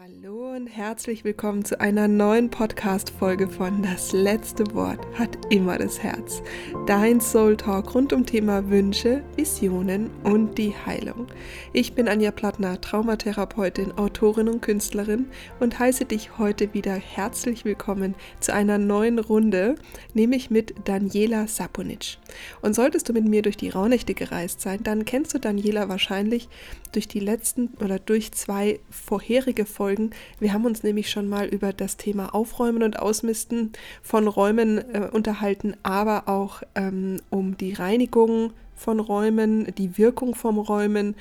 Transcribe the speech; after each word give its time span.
Hallo 0.00 0.54
und 0.54 0.68
herzlich 0.68 1.24
willkommen 1.24 1.64
zu 1.64 1.80
einer 1.80 2.06
neuen 2.06 2.50
Podcast-Folge 2.50 3.48
von 3.48 3.82
Das 3.82 4.12
letzte 4.12 4.72
Wort 4.72 5.04
hat 5.18 5.36
immer 5.52 5.76
das 5.76 6.00
Herz. 6.00 6.40
Dein 6.86 7.20
Soul 7.20 7.56
Talk 7.56 7.96
rund 7.96 8.12
um 8.12 8.24
Thema 8.24 8.70
Wünsche, 8.70 9.24
Visionen 9.34 10.08
und 10.22 10.56
die 10.56 10.72
Heilung. 10.86 11.26
Ich 11.72 11.94
bin 11.94 12.06
Anja 12.06 12.30
Plattner, 12.30 12.80
Traumatherapeutin, 12.80 13.90
Autorin 13.98 14.48
und 14.48 14.62
Künstlerin 14.62 15.26
und 15.58 15.80
heiße 15.80 16.04
dich 16.04 16.38
heute 16.38 16.72
wieder 16.74 16.94
herzlich 16.94 17.64
willkommen 17.64 18.14
zu 18.38 18.54
einer 18.54 18.78
neuen 18.78 19.18
Runde, 19.18 19.74
nämlich 20.14 20.48
mit 20.48 20.74
Daniela 20.84 21.48
Saponic. 21.48 22.18
Und 22.62 22.76
solltest 22.76 23.08
du 23.08 23.12
mit 23.12 23.24
mir 23.24 23.42
durch 23.42 23.56
die 23.56 23.70
Rauhnächte 23.70 24.14
gereist 24.14 24.60
sein, 24.60 24.78
dann 24.84 25.04
kennst 25.04 25.34
du 25.34 25.40
Daniela 25.40 25.88
wahrscheinlich 25.88 26.48
durch 26.92 27.08
die 27.08 27.20
letzten 27.20 27.70
oder 27.80 27.98
durch 27.98 28.30
zwei 28.32 28.78
vorherige 28.90 29.66
Folgen 29.66 29.87
Folgen. 29.88 30.10
Wir 30.38 30.52
haben 30.52 30.66
uns 30.66 30.82
nämlich 30.82 31.08
schon 31.08 31.30
mal 31.30 31.46
über 31.46 31.72
das 31.72 31.96
Thema 31.96 32.34
Aufräumen 32.34 32.82
und 32.82 32.98
Ausmisten 32.98 33.72
von 34.02 34.28
Räumen 34.28 34.76
äh, 34.76 35.08
unterhalten, 35.10 35.76
aber 35.82 36.28
auch 36.28 36.62
ähm, 36.74 37.22
um 37.30 37.56
die 37.56 37.72
Reinigung 37.72 38.52
von 38.76 39.00
Räumen, 39.00 39.72
die 39.78 39.96
Wirkung 39.96 40.34
vom 40.34 40.58
Räumen, 40.58 41.14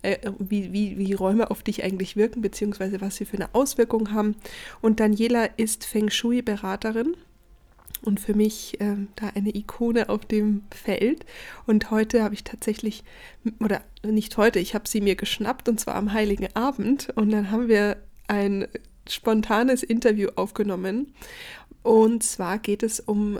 äh, 0.00 0.16
wie, 0.38 0.72
wie, 0.72 0.96
wie 0.96 1.12
Räume 1.12 1.50
auf 1.50 1.62
dich 1.62 1.84
eigentlich 1.84 2.16
wirken, 2.16 2.40
beziehungsweise 2.40 3.02
was 3.02 3.16
sie 3.16 3.26
für 3.26 3.36
eine 3.36 3.54
Auswirkung 3.54 4.10
haben. 4.12 4.36
Und 4.80 5.00
Daniela 5.00 5.44
ist 5.58 5.84
Feng 5.84 6.08
Shui-Beraterin 6.08 7.18
und 8.04 8.20
für 8.20 8.34
mich 8.34 8.80
äh, 8.80 8.96
da 9.16 9.28
eine 9.34 9.54
Ikone 9.54 10.08
auf 10.08 10.24
dem 10.24 10.62
Feld. 10.70 11.24
Und 11.66 11.90
heute 11.90 12.22
habe 12.22 12.34
ich 12.34 12.44
tatsächlich, 12.44 13.02
oder 13.60 13.80
nicht 14.04 14.36
heute, 14.36 14.58
ich 14.58 14.74
habe 14.74 14.88
sie 14.88 15.00
mir 15.00 15.16
geschnappt 15.16 15.68
und 15.68 15.80
zwar 15.80 15.94
am 15.94 16.12
Heiligen 16.12 16.48
Abend. 16.54 17.10
Und 17.16 17.30
dann 17.30 17.50
haben 17.50 17.68
wir 17.68 17.96
ein 18.28 18.66
spontanes 19.08 19.82
Interview 19.82 20.28
aufgenommen. 20.36 21.14
Und 21.82 22.22
zwar 22.22 22.58
geht 22.58 22.82
es 22.82 23.00
um 23.00 23.38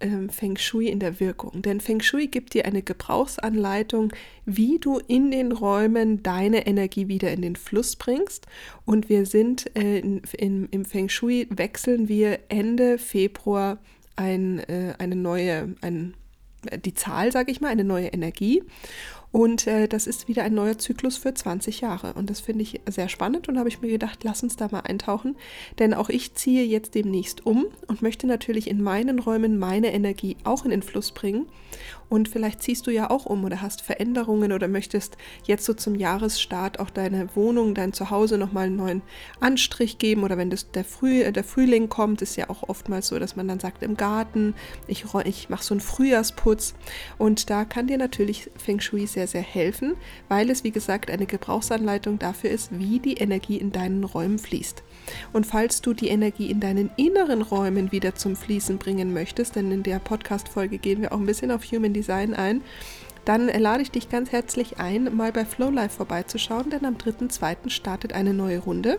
ähm, 0.00 0.28
Feng 0.28 0.56
Shui 0.56 0.88
in 0.88 1.00
der 1.00 1.20
Wirkung. 1.20 1.62
Denn 1.62 1.80
Feng 1.80 2.00
Shui 2.00 2.26
gibt 2.26 2.54
dir 2.54 2.66
eine 2.66 2.82
Gebrauchsanleitung, 2.82 4.12
wie 4.44 4.78
du 4.78 4.98
in 5.06 5.30
den 5.30 5.52
Räumen 5.52 6.22
deine 6.22 6.66
Energie 6.66 7.08
wieder 7.08 7.32
in 7.32 7.42
den 7.42 7.56
Fluss 7.56 7.96
bringst. 7.96 8.46
Und 8.84 9.08
wir 9.08 9.26
sind 9.26 9.74
äh, 9.76 9.98
in, 9.98 10.22
in, 10.36 10.68
im 10.70 10.84
Feng 10.84 11.08
Shui, 11.08 11.46
wechseln 11.50 12.08
wir 12.08 12.38
Ende 12.48 12.98
Februar 12.98 13.78
ein, 14.16 14.60
äh, 14.60 14.94
eine 14.98 15.16
neue, 15.16 15.74
ein, 15.80 16.14
die 16.84 16.94
Zahl, 16.94 17.32
sage 17.32 17.50
ich 17.50 17.60
mal, 17.60 17.68
eine 17.68 17.84
neue 17.84 18.08
Energie. 18.08 18.62
Und 19.34 19.66
äh, 19.66 19.88
das 19.88 20.06
ist 20.06 20.28
wieder 20.28 20.44
ein 20.44 20.54
neuer 20.54 20.78
Zyklus 20.78 21.16
für 21.16 21.34
20 21.34 21.80
Jahre. 21.80 22.12
Und 22.12 22.30
das 22.30 22.38
finde 22.38 22.62
ich 22.62 22.80
sehr 22.88 23.08
spannend 23.08 23.48
und 23.48 23.58
habe 23.58 23.68
ich 23.68 23.80
mir 23.80 23.90
gedacht, 23.90 24.22
lass 24.22 24.44
uns 24.44 24.54
da 24.54 24.68
mal 24.70 24.82
eintauchen. 24.82 25.34
Denn 25.80 25.92
auch 25.92 26.08
ich 26.08 26.34
ziehe 26.34 26.62
jetzt 26.62 26.94
demnächst 26.94 27.44
um 27.44 27.66
und 27.88 28.00
möchte 28.00 28.28
natürlich 28.28 28.70
in 28.70 28.80
meinen 28.80 29.18
Räumen 29.18 29.58
meine 29.58 29.92
Energie 29.92 30.36
auch 30.44 30.64
in 30.64 30.70
den 30.70 30.82
Fluss 30.82 31.10
bringen. 31.10 31.46
Und 32.08 32.28
vielleicht 32.28 32.62
ziehst 32.62 32.86
du 32.86 32.92
ja 32.92 33.10
auch 33.10 33.26
um 33.26 33.44
oder 33.44 33.60
hast 33.60 33.82
Veränderungen 33.82 34.52
oder 34.52 34.68
möchtest 34.68 35.16
jetzt 35.46 35.64
so 35.64 35.74
zum 35.74 35.96
Jahresstart 35.96 36.78
auch 36.78 36.90
deine 36.90 37.34
Wohnung, 37.34 37.74
dein 37.74 37.92
Zuhause 37.92 38.38
nochmal 38.38 38.66
einen 38.66 38.76
neuen 38.76 39.02
Anstrich 39.40 39.98
geben. 39.98 40.22
Oder 40.22 40.38
wenn 40.38 40.50
das 40.50 40.70
der, 40.70 40.84
Früh, 40.84 41.22
äh, 41.22 41.32
der 41.32 41.42
Frühling 41.42 41.88
kommt, 41.88 42.22
ist 42.22 42.36
ja 42.36 42.50
auch 42.50 42.68
oftmals 42.68 43.08
so, 43.08 43.18
dass 43.18 43.34
man 43.34 43.48
dann 43.48 43.58
sagt, 43.58 43.82
im 43.82 43.96
Garten, 43.96 44.54
ich, 44.86 45.06
ich 45.24 45.48
mache 45.48 45.64
so 45.64 45.74
einen 45.74 45.80
Frühjahrsputz. 45.80 46.74
Und 47.18 47.50
da 47.50 47.64
kann 47.64 47.88
dir 47.88 47.98
natürlich 47.98 48.48
Feng 48.56 48.78
Shui 48.78 49.08
sehr 49.08 49.23
sehr, 49.26 49.42
sehr 49.42 49.42
helfen, 49.42 49.94
weil 50.28 50.50
es, 50.50 50.64
wie 50.64 50.70
gesagt, 50.70 51.10
eine 51.10 51.26
Gebrauchsanleitung 51.26 52.18
dafür 52.18 52.50
ist, 52.50 52.78
wie 52.78 52.98
die 52.98 53.14
Energie 53.14 53.56
in 53.56 53.72
deinen 53.72 54.04
Räumen 54.04 54.38
fließt. 54.38 54.82
Und 55.32 55.46
falls 55.46 55.80
du 55.80 55.94
die 55.94 56.08
Energie 56.08 56.50
in 56.50 56.60
deinen 56.60 56.90
inneren 56.96 57.42
Räumen 57.42 57.92
wieder 57.92 58.14
zum 58.14 58.36
Fließen 58.36 58.78
bringen 58.78 59.12
möchtest, 59.12 59.56
denn 59.56 59.70
in 59.72 59.82
der 59.82 59.98
Podcast-Folge 59.98 60.78
gehen 60.78 61.02
wir 61.02 61.12
auch 61.12 61.18
ein 61.18 61.26
bisschen 61.26 61.50
auf 61.50 61.64
Human 61.64 61.92
Design 61.92 62.34
ein, 62.34 62.62
dann 63.24 63.48
lade 63.48 63.82
ich 63.82 63.90
dich 63.90 64.10
ganz 64.10 64.32
herzlich 64.32 64.78
ein, 64.78 65.16
mal 65.16 65.32
bei 65.32 65.46
Flow 65.46 65.70
Life 65.70 65.96
vorbeizuschauen, 65.96 66.68
denn 66.68 66.84
am 66.84 66.96
3.2. 66.96 67.70
startet 67.70 68.12
eine 68.12 68.34
neue 68.34 68.58
Runde 68.58 68.98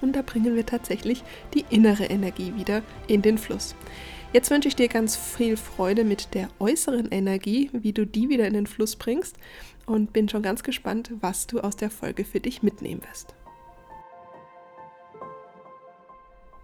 und 0.00 0.16
da 0.16 0.22
bringen 0.22 0.56
wir 0.56 0.66
tatsächlich 0.66 1.22
die 1.54 1.64
innere 1.70 2.04
Energie 2.04 2.54
wieder 2.56 2.82
in 3.06 3.22
den 3.22 3.38
Fluss. 3.38 3.76
Jetzt 4.34 4.50
wünsche 4.50 4.66
ich 4.66 4.74
dir 4.74 4.88
ganz 4.88 5.14
viel 5.14 5.56
Freude 5.56 6.02
mit 6.02 6.34
der 6.34 6.48
äußeren 6.58 7.12
Energie, 7.12 7.70
wie 7.72 7.92
du 7.92 8.04
die 8.04 8.28
wieder 8.28 8.48
in 8.48 8.54
den 8.54 8.66
Fluss 8.66 8.96
bringst 8.96 9.36
und 9.86 10.12
bin 10.12 10.28
schon 10.28 10.42
ganz 10.42 10.64
gespannt, 10.64 11.12
was 11.20 11.46
du 11.46 11.60
aus 11.60 11.76
der 11.76 11.88
Folge 11.88 12.24
für 12.24 12.40
dich 12.40 12.60
mitnehmen 12.60 13.00
wirst. 13.08 13.36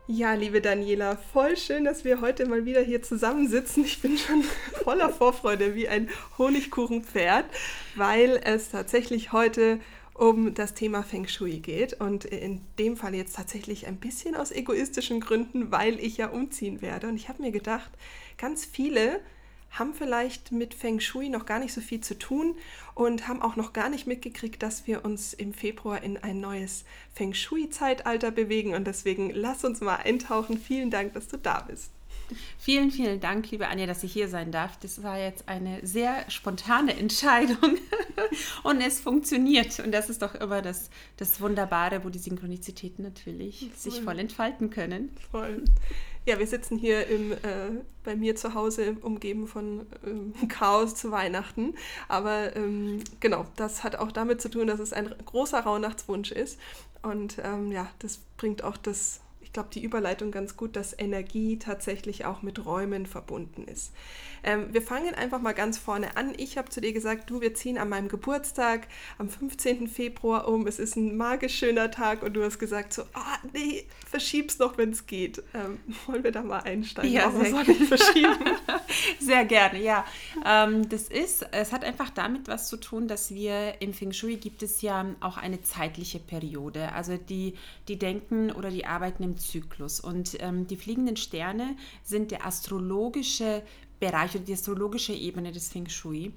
Ja, 0.09 0.34
liebe 0.34 0.60
Daniela, 0.60 1.16
voll 1.32 1.56
schön, 1.56 1.84
dass 1.84 2.04
wir 2.04 2.20
heute 2.20 2.47
mal 2.47 2.64
wieder 2.64 2.80
hier 2.80 3.03
zusammensitzen. 3.03 3.84
Ich 3.84 4.03
bin 4.03 4.19
schon 4.19 4.42
voller 4.82 5.10
Vorfreude 5.10 5.76
wie 5.76 5.86
ein 5.86 6.10
Honigkuchenpferd, 6.38 7.44
weil 7.94 8.41
es 8.42 8.72
tatsächlich 8.72 9.30
heute 9.30 9.78
um 10.15 10.54
das 10.54 10.75
Thema 10.75 11.03
Feng 11.03 11.26
Shui 11.26 11.60
geht 11.60 11.94
und 12.00 12.25
in 12.25 12.60
dem 12.78 12.97
Fall 12.97 13.15
jetzt 13.15 13.37
tatsächlich 13.37 13.87
ein 13.87 13.97
bisschen 13.97 14.34
aus 14.34 14.50
egoistischen 14.50 15.21
Gründen, 15.21 15.71
weil 15.71 15.98
ich 15.98 16.16
ja 16.16 16.28
umziehen 16.28 16.82
werde. 16.82 17.09
Und 17.09 17.16
ich 17.16 17.28
habe 17.28 17.43
mir 17.43 17.53
gedacht, 17.53 17.91
ganz 18.37 18.65
viele 18.65 19.21
haben 19.71 19.94
vielleicht 19.94 20.53
mit 20.53 20.75
Feng 20.75 21.00
Shui 21.00 21.28
noch 21.28 21.47
gar 21.47 21.60
nicht 21.60 21.72
so 21.72 21.81
viel 21.81 22.00
zu 22.00 22.19
tun 22.19 22.56
und 22.94 23.28
haben 23.28 23.41
auch 23.41 23.56
noch 23.56 23.72
gar 23.72 23.88
nicht 23.88 24.06
mitgekriegt, 24.06 24.62
dass 24.62 24.87
wir 24.87 25.04
uns 25.04 25.32
im 25.32 25.54
Februar 25.54 26.03
in 26.03 26.16
ein 26.16 26.41
neues 26.41 26.84
Feng 27.15 27.32
Shui-Zeitalter 27.32 28.31
bewegen. 28.32 28.75
Und 28.75 28.87
deswegen 28.87 29.31
lass 29.31 29.65
uns 29.65 29.81
mal 29.81 29.97
eintauchen. 29.97 30.59
Vielen 30.59 30.91
Dank, 30.91 31.15
dass 31.15 31.28
du 31.28 31.37
da 31.37 31.60
bist. 31.60 31.92
Vielen, 32.58 32.91
vielen 32.91 33.20
Dank, 33.20 33.50
liebe 33.50 33.68
Anja, 33.68 33.86
dass 33.86 34.02
ich 34.02 34.12
hier 34.12 34.28
sein 34.28 34.52
darf. 34.52 34.76
Das 34.78 35.02
war 35.02 35.18
jetzt 35.18 35.48
eine 35.48 35.84
sehr 35.86 36.28
spontane 36.30 36.96
Entscheidung 36.96 37.78
und 38.62 38.80
es 38.80 39.00
funktioniert. 39.00 39.80
Und 39.80 39.92
das 39.92 40.10
ist 40.10 40.22
doch 40.22 40.34
immer 40.34 40.62
das, 40.62 40.91
das 41.16 41.41
Wunderbare, 41.41 42.04
wo 42.04 42.08
die 42.08 42.18
Synchronizitäten 42.18 43.04
natürlich 43.04 43.60
voll. 43.60 43.92
sich 43.92 44.02
voll 44.02 44.18
entfalten 44.18 44.70
können. 44.70 45.10
Voll. 45.30 45.64
Ja, 46.26 46.38
wir 46.38 46.46
sitzen 46.46 46.76
hier 46.76 47.06
im, 47.06 47.32
äh, 47.32 47.36
bei 48.04 48.14
mir 48.14 48.36
zu 48.36 48.54
Hause 48.54 48.97
umgeben 49.00 49.47
von 49.47 49.86
ähm, 50.06 50.34
Chaos 50.48 50.94
zu 50.94 51.10
Weihnachten. 51.10 51.74
Aber 52.08 52.54
ähm, 52.56 53.02
genau, 53.20 53.47
das 53.56 53.84
hat 53.84 53.97
auch 53.97 54.12
damit 54.12 54.42
zu 54.42 54.50
tun, 54.50 54.66
dass 54.66 54.80
es 54.80 54.92
ein 54.92 55.14
großer 55.24 55.60
Rauhnachtswunsch 55.60 56.30
ist. 56.30 56.58
Und 57.02 57.38
ähm, 57.42 57.72
ja, 57.72 57.91
das 58.00 58.18
bringt 58.36 58.62
auch 58.62 58.76
das 58.76 59.20
ich 59.50 59.54
glaube, 59.54 59.70
die 59.72 59.82
Überleitung 59.82 60.30
ganz 60.30 60.56
gut, 60.56 60.76
dass 60.76 60.96
Energie 60.96 61.58
tatsächlich 61.58 62.24
auch 62.24 62.40
mit 62.40 62.64
Räumen 62.64 63.04
verbunden 63.04 63.64
ist. 63.64 63.92
Ähm, 64.44 64.72
wir 64.72 64.80
fangen 64.80 65.12
einfach 65.16 65.40
mal 65.40 65.54
ganz 65.54 65.76
vorne 65.76 66.16
an. 66.16 66.34
Ich 66.36 66.56
habe 66.56 66.68
zu 66.68 66.80
dir 66.80 66.92
gesagt, 66.92 67.28
du, 67.28 67.40
wir 67.40 67.52
ziehen 67.54 67.76
an 67.76 67.88
meinem 67.88 68.06
Geburtstag 68.06 68.86
am 69.18 69.28
15. 69.28 69.88
Februar 69.88 70.46
um. 70.46 70.68
Es 70.68 70.78
ist 70.78 70.94
ein 70.94 71.16
magisch 71.16 71.58
schöner 71.58 71.90
Tag 71.90 72.22
und 72.22 72.34
du 72.34 72.44
hast 72.44 72.60
gesagt 72.60 72.92
so, 72.92 73.02
ah 73.12 73.38
nee, 73.52 73.86
verschieb's 74.08 74.60
noch, 74.60 74.78
wenn 74.78 74.90
es 74.90 75.06
geht. 75.06 75.42
Ähm, 75.52 75.80
wollen 76.06 76.22
wir 76.22 76.30
da 76.30 76.42
mal 76.42 76.60
einsteigen? 76.60 77.12
Ja, 77.12 77.24
Warum 77.24 77.44
soll 77.44 77.68
ich 77.70 77.88
verschieben? 77.88 78.38
sehr 79.18 79.44
gerne, 79.46 79.82
ja. 79.82 80.04
Ähm, 80.46 80.88
das 80.88 81.08
ist, 81.08 81.44
es 81.50 81.72
hat 81.72 81.82
einfach 81.82 82.10
damit 82.10 82.46
was 82.46 82.68
zu 82.68 82.76
tun, 82.76 83.08
dass 83.08 83.34
wir 83.34 83.82
im 83.82 83.94
Feng 83.94 84.12
Shui 84.12 84.36
gibt 84.36 84.62
es 84.62 84.80
ja 84.80 85.06
auch 85.18 85.38
eine 85.38 85.60
zeitliche 85.62 86.20
Periode. 86.20 86.92
Also 86.92 87.16
die, 87.16 87.54
die 87.88 87.98
denken 87.98 88.52
oder 88.52 88.70
die 88.70 88.86
arbeiten 88.86 89.24
im 89.24 89.39
Zyklus. 89.40 89.98
Und 89.98 90.36
ähm, 90.40 90.68
die 90.68 90.76
fliegenden 90.76 91.16
Sterne 91.16 91.76
sind 92.04 92.30
der 92.30 92.46
astrologische 92.46 93.62
Bereich 93.98 94.34
oder 94.36 94.44
die 94.44 94.52
astrologische 94.52 95.12
Ebene 95.12 95.50
des 95.50 95.68
Feng 95.68 95.88
Shui. 95.88 96.32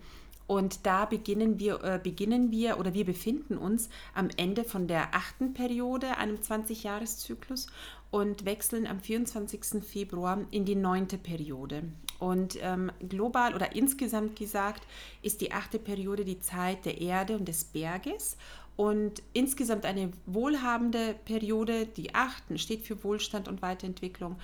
Und 0.47 0.85
da 0.85 1.05
beginnen 1.05 1.59
wir, 1.59 1.83
äh, 1.83 1.99
beginnen 2.01 2.51
wir 2.51 2.77
oder 2.77 2.93
wir 2.93 3.05
befinden 3.05 3.57
uns 3.57 3.89
am 4.13 4.29
Ende 4.35 4.63
von 4.63 4.87
der 4.87 5.15
achten 5.15 5.53
Periode, 5.53 6.17
einem 6.17 6.37
20-Jahres-Zyklus, 6.37 7.67
und 8.11 8.45
wechseln 8.45 8.85
am 8.85 8.99
24. 8.99 9.83
Februar 9.83 10.41
in 10.51 10.65
die 10.65 10.75
neunte 10.75 11.17
Periode. 11.17 11.83
Und 12.19 12.57
ähm, 12.61 12.91
global 13.09 13.55
oder 13.55 13.75
insgesamt 13.75 14.35
gesagt 14.35 14.83
ist 15.23 15.41
die 15.41 15.51
achte 15.51 15.79
Periode 15.79 16.23
die 16.23 16.39
Zeit 16.39 16.85
der 16.85 17.01
Erde 17.01 17.35
und 17.35 17.47
des 17.47 17.63
Berges 17.63 18.37
und 18.75 19.21
insgesamt 19.33 19.85
eine 19.85 20.11
wohlhabende 20.25 21.15
Periode. 21.25 21.85
Die 21.85 22.15
achten 22.15 22.57
steht 22.57 22.85
für 22.85 23.03
Wohlstand 23.03 23.47
und 23.47 23.61
Weiterentwicklung. 23.61 24.37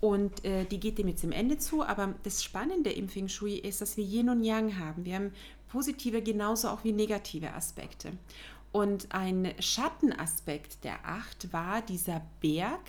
Und 0.00 0.44
äh, 0.44 0.64
die 0.64 0.80
geht 0.80 0.98
dem 0.98 1.08
jetzt 1.08 1.24
im 1.24 1.32
Ende 1.32 1.58
zu. 1.58 1.82
Aber 1.82 2.14
das 2.22 2.42
Spannende 2.42 2.90
im 2.90 3.08
Feng 3.08 3.28
Shui 3.28 3.54
ist, 3.54 3.80
dass 3.80 3.96
wir 3.96 4.04
Yin 4.04 4.30
und 4.30 4.42
Yang 4.42 4.78
haben. 4.78 5.04
Wir 5.04 5.16
haben 5.16 5.32
positive 5.68 6.22
genauso 6.22 6.68
auch 6.68 6.84
wie 6.84 6.92
negative 6.92 7.54
Aspekte. 7.54 8.12
Und 8.72 9.14
ein 9.14 9.52
Schattenaspekt 9.58 10.82
der 10.84 11.04
Acht 11.04 11.52
war 11.52 11.82
dieser 11.82 12.22
Berg. 12.40 12.80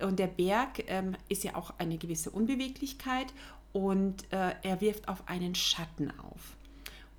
Und 0.00 0.18
der 0.18 0.26
Berg 0.26 0.84
ähm, 0.86 1.16
ist 1.28 1.44
ja 1.44 1.56
auch 1.56 1.72
eine 1.78 1.98
gewisse 1.98 2.30
Unbeweglichkeit 2.30 3.32
und 3.72 4.24
äh, 4.32 4.54
er 4.62 4.80
wirft 4.80 5.08
auf 5.08 5.28
einen 5.28 5.54
Schatten 5.54 6.12
auf. 6.20 6.56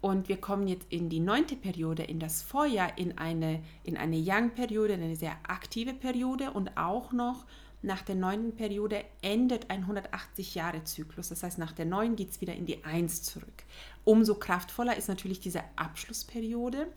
Und 0.01 0.29
wir 0.29 0.37
kommen 0.37 0.67
jetzt 0.67 0.87
in 0.89 1.09
die 1.09 1.19
neunte 1.19 1.55
Periode, 1.55 2.03
in 2.03 2.19
das 2.19 2.41
Vorjahr, 2.41 2.97
in 2.97 3.17
eine, 3.17 3.61
in 3.83 3.97
eine 3.97 4.17
Yang-Periode, 4.17 4.93
eine 4.93 5.15
sehr 5.15 5.35
aktive 5.47 5.93
Periode 5.93 6.51
und 6.51 6.77
auch 6.77 7.11
noch 7.11 7.45
nach 7.81 8.01
der 8.01 8.15
neunten 8.15 8.55
Periode 8.55 9.05
endet 9.21 9.69
ein 9.69 9.85
180-Jahre-Zyklus. 9.85 11.29
Das 11.29 11.43
heißt, 11.43 11.57
nach 11.57 11.71
der 11.71 11.85
neun 11.85 12.15
geht 12.15 12.31
es 12.31 12.41
wieder 12.41 12.53
in 12.53 12.65
die 12.65 12.83
Eins 12.83 13.23
zurück. 13.23 13.63
Umso 14.03 14.35
kraftvoller 14.35 14.97
ist 14.97 15.07
natürlich 15.07 15.39
diese 15.39 15.61
Abschlussperiode. 15.77 16.87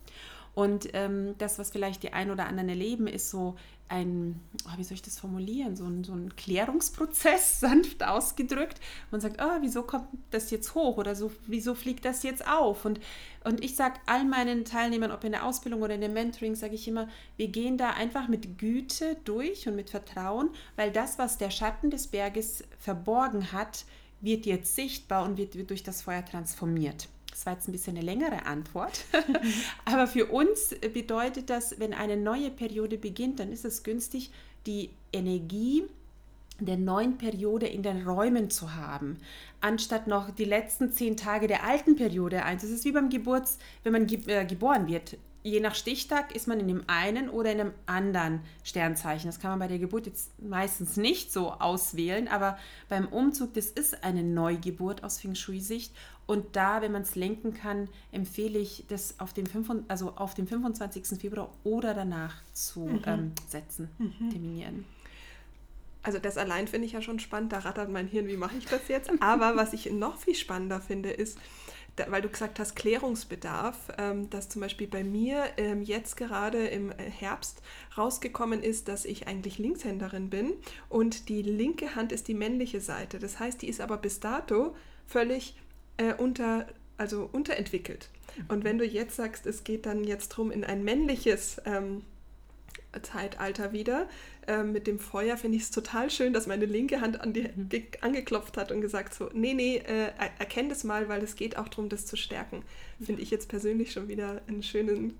Und 0.55 0.88
ähm, 0.93 1.34
das, 1.38 1.58
was 1.58 1.70
vielleicht 1.70 2.02
die 2.02 2.12
ein 2.12 2.31
oder 2.31 2.46
anderen 2.46 2.69
erleben, 2.69 3.06
ist 3.06 3.31
so 3.31 3.56
ein, 3.88 4.40
oh, 4.67 4.79
wie 4.79 4.84
soll 4.84 4.94
ich 4.94 5.02
das 5.02 5.19
formulieren, 5.19 5.76
so 5.76 5.84
ein, 5.84 6.02
so 6.02 6.12
ein 6.14 6.34
Klärungsprozess, 6.34 7.61
sanft 7.61 8.02
ausgedrückt. 8.02 8.81
Man 9.11 9.20
sagt, 9.20 9.40
oh, 9.43 9.58
wieso 9.61 9.82
kommt 9.82 10.08
das 10.31 10.50
jetzt 10.50 10.75
hoch 10.75 10.96
oder 10.96 11.14
so, 11.14 11.31
wieso 11.46 11.75
fliegt 11.75 12.05
das 12.05 12.23
jetzt 12.23 12.46
auf? 12.49 12.84
Und, 12.84 13.00
und 13.44 13.62
ich 13.62 13.76
sage 13.76 14.00
all 14.06 14.25
meinen 14.25 14.64
Teilnehmern, 14.64 15.12
ob 15.12 15.25
in 15.25 15.32
der 15.32 15.44
Ausbildung 15.44 15.82
oder 15.82 15.94
in 15.94 16.00
dem 16.00 16.14
Mentoring, 16.14 16.55
sage 16.55 16.75
ich 16.75 16.88
immer, 16.88 17.08
wir 17.37 17.49
gehen 17.49 17.76
da 17.76 17.90
einfach 17.90 18.29
mit 18.29 18.58
Güte 18.58 19.17
durch 19.25 19.69
und 19.69 19.76
mit 19.76 19.90
Vertrauen, 19.90 20.50
weil 20.76 20.90
das, 20.90 21.19
was 21.19 21.37
der 21.37 21.50
Schatten 21.50 21.90
des 21.90 22.06
Berges 22.06 22.64
verborgen 22.79 23.52
hat, 23.52 23.84
wird 24.23 24.46
jetzt 24.46 24.75
sichtbar 24.75 25.25
und 25.25 25.37
wird, 25.37 25.56
wird 25.56 25.70
durch 25.70 25.82
das 25.82 26.00
Feuer 26.00 26.25
transformiert. 26.25 27.08
Das 27.32 27.46
war 27.46 27.55
jetzt 27.55 27.67
ein 27.67 27.73
bisschen 27.73 27.96
eine 27.96 28.05
längere 28.05 28.46
Antwort. 28.46 29.05
Aber 29.84 30.06
für 30.06 30.26
uns 30.26 30.75
bedeutet 30.93 31.50
das, 31.50 31.81
wenn 31.81 31.94
eine 31.94 32.17
neue 32.17 32.50
Periode 32.50 32.99
beginnt, 32.99 33.40
dann 33.40 33.50
ist 33.50 33.64
es 33.64 33.82
günstig, 33.82 34.31
die 34.67 34.90
Energie 35.12 35.84
der 36.61 36.76
neuen 36.76 37.19
Periode 37.19 37.67
in 37.67 37.82
den 37.82 38.06
Räumen 38.06 38.50
zu 38.50 38.75
haben, 38.75 39.19
anstatt 39.61 40.06
noch 40.06 40.31
die 40.31 40.44
letzten 40.44 40.93
zehn 40.93 41.17
Tage 41.17 41.49
der 41.49 41.64
alten 41.64 41.96
Periode 41.96 42.44
eins. 42.44 42.62
Das 42.62 42.70
ist 42.70 42.84
wie 42.84 42.93
beim 42.93 43.08
Geburts, 43.08 43.58
wenn 43.82 43.93
man 43.93 44.06
ge 44.06 44.20
äh, 44.26 44.44
geboren 44.44 44.87
wird 44.87 45.17
je 45.43 45.61
nach 45.61 45.75
Stichtag 45.75 46.34
ist 46.34 46.46
man 46.46 46.61
in 46.61 46.69
dem 46.69 46.84
einen 46.87 47.29
oder 47.29 47.52
in 47.52 47.61
einem 47.61 47.73
anderen 47.87 48.40
Sternzeichen. 48.62 49.26
Das 49.26 49.40
kann 49.40 49.50
man 49.50 49.58
bei 49.58 49.69
der 49.69 49.79
Geburt 49.79 50.06
jetzt 50.06 50.31
meistens 50.40 50.96
nicht 50.96 51.32
so 51.32 51.52
auswählen, 51.52 52.29
aber 52.29 52.58
beim 52.88 53.08
Umzug, 53.08 53.55
das 53.55 53.67
ist 53.67 54.05
eine 54.05 54.23
Neugeburt 54.23 55.02
aus 55.02 55.19
Feng 55.19 55.34
Shui-Sicht. 55.34 55.93
Und 56.26 56.56
da, 56.56 56.82
wenn 56.82 56.92
man 56.92 57.02
es 57.02 57.14
lenken 57.14 57.52
kann, 57.52 57.88
empfehle 58.12 58.58
ich, 58.58 58.84
das 58.88 59.19
auf 59.19 59.32
dem, 59.32 59.46
5, 59.46 59.84
also 59.88 60.12
auf 60.16 60.34
dem 60.34 60.46
25. 60.46 61.20
Februar 61.20 61.50
oder 61.64 61.94
danach 61.94 62.36
zu 62.52 62.80
mhm. 62.80 63.02
ähm, 63.06 63.32
setzen, 63.48 63.90
mhm. 63.98 64.30
terminieren. 64.30 64.84
Also 66.02 66.19
das 66.19 66.36
allein 66.36 66.66
finde 66.66 66.86
ich 66.86 66.92
ja 66.92 67.02
schon 67.02 67.20
spannend, 67.20 67.52
da 67.52 67.60
rattert 67.60 67.88
mein 67.88 68.08
Hirn, 68.08 68.26
wie 68.26 68.36
mache 68.36 68.56
ich 68.56 68.66
das 68.66 68.88
jetzt? 68.88 69.10
Aber 69.20 69.56
was 69.56 69.72
ich 69.72 69.90
noch 69.92 70.16
viel 70.16 70.34
spannender 70.34 70.80
finde, 70.80 71.10
ist, 71.10 71.38
da, 71.96 72.10
weil 72.10 72.22
du 72.22 72.28
gesagt 72.28 72.58
hast, 72.58 72.74
Klärungsbedarf, 72.74 73.76
ähm, 73.98 74.30
dass 74.30 74.48
zum 74.48 74.62
Beispiel 74.62 74.86
bei 74.86 75.04
mir 75.04 75.44
ähm, 75.58 75.82
jetzt 75.82 76.16
gerade 76.16 76.66
im 76.66 76.90
äh, 76.90 76.94
Herbst 77.10 77.62
rausgekommen 77.96 78.62
ist, 78.62 78.88
dass 78.88 79.04
ich 79.04 79.28
eigentlich 79.28 79.58
Linkshänderin 79.58 80.30
bin 80.30 80.54
und 80.88 81.28
die 81.28 81.42
linke 81.42 81.94
Hand 81.94 82.10
ist 82.10 82.28
die 82.28 82.34
männliche 82.34 82.80
Seite. 82.80 83.19
Das 83.19 83.38
heißt, 83.38 83.60
die 83.62 83.69
ist 83.69 83.80
aber 83.80 83.98
bis 83.98 84.20
dato 84.20 84.74
völlig 85.06 85.54
äh, 85.96 86.14
unter, 86.14 86.66
also 86.96 87.28
unterentwickelt. 87.32 88.08
Und 88.48 88.64
wenn 88.64 88.78
du 88.78 88.86
jetzt 88.86 89.16
sagst, 89.16 89.46
es 89.46 89.64
geht 89.64 89.86
dann 89.86 90.04
jetzt 90.04 90.32
darum, 90.32 90.50
in 90.50 90.64
ein 90.64 90.84
männliches 90.84 91.60
ähm, 91.66 92.02
Zeitalter 93.00 93.72
wieder. 93.72 94.08
Ähm, 94.46 94.72
mit 94.72 94.86
dem 94.86 94.98
Feuer 94.98 95.36
finde 95.36 95.56
ich 95.56 95.64
es 95.64 95.70
total 95.70 96.10
schön, 96.10 96.32
dass 96.32 96.46
meine 96.46 96.66
linke 96.66 97.00
Hand 97.00 97.20
an 97.20 97.32
die, 97.32 97.42
mhm. 97.42 97.70
angeklopft 98.00 98.56
hat 98.56 98.72
und 98.72 98.80
gesagt 98.80 99.14
so, 99.14 99.30
nee, 99.32 99.54
nee, 99.54 99.76
äh, 99.76 100.10
erkenn 100.38 100.68
das 100.68 100.84
mal, 100.84 101.08
weil 101.08 101.22
es 101.22 101.36
geht 101.36 101.56
auch 101.56 101.68
darum, 101.68 101.88
das 101.88 102.06
zu 102.06 102.16
stärken. 102.16 102.62
Finde 103.02 103.22
ich 103.22 103.30
jetzt 103.30 103.48
persönlich 103.48 103.92
schon 103.92 104.08
wieder 104.08 104.42
einen 104.48 104.62
schönen 104.62 105.18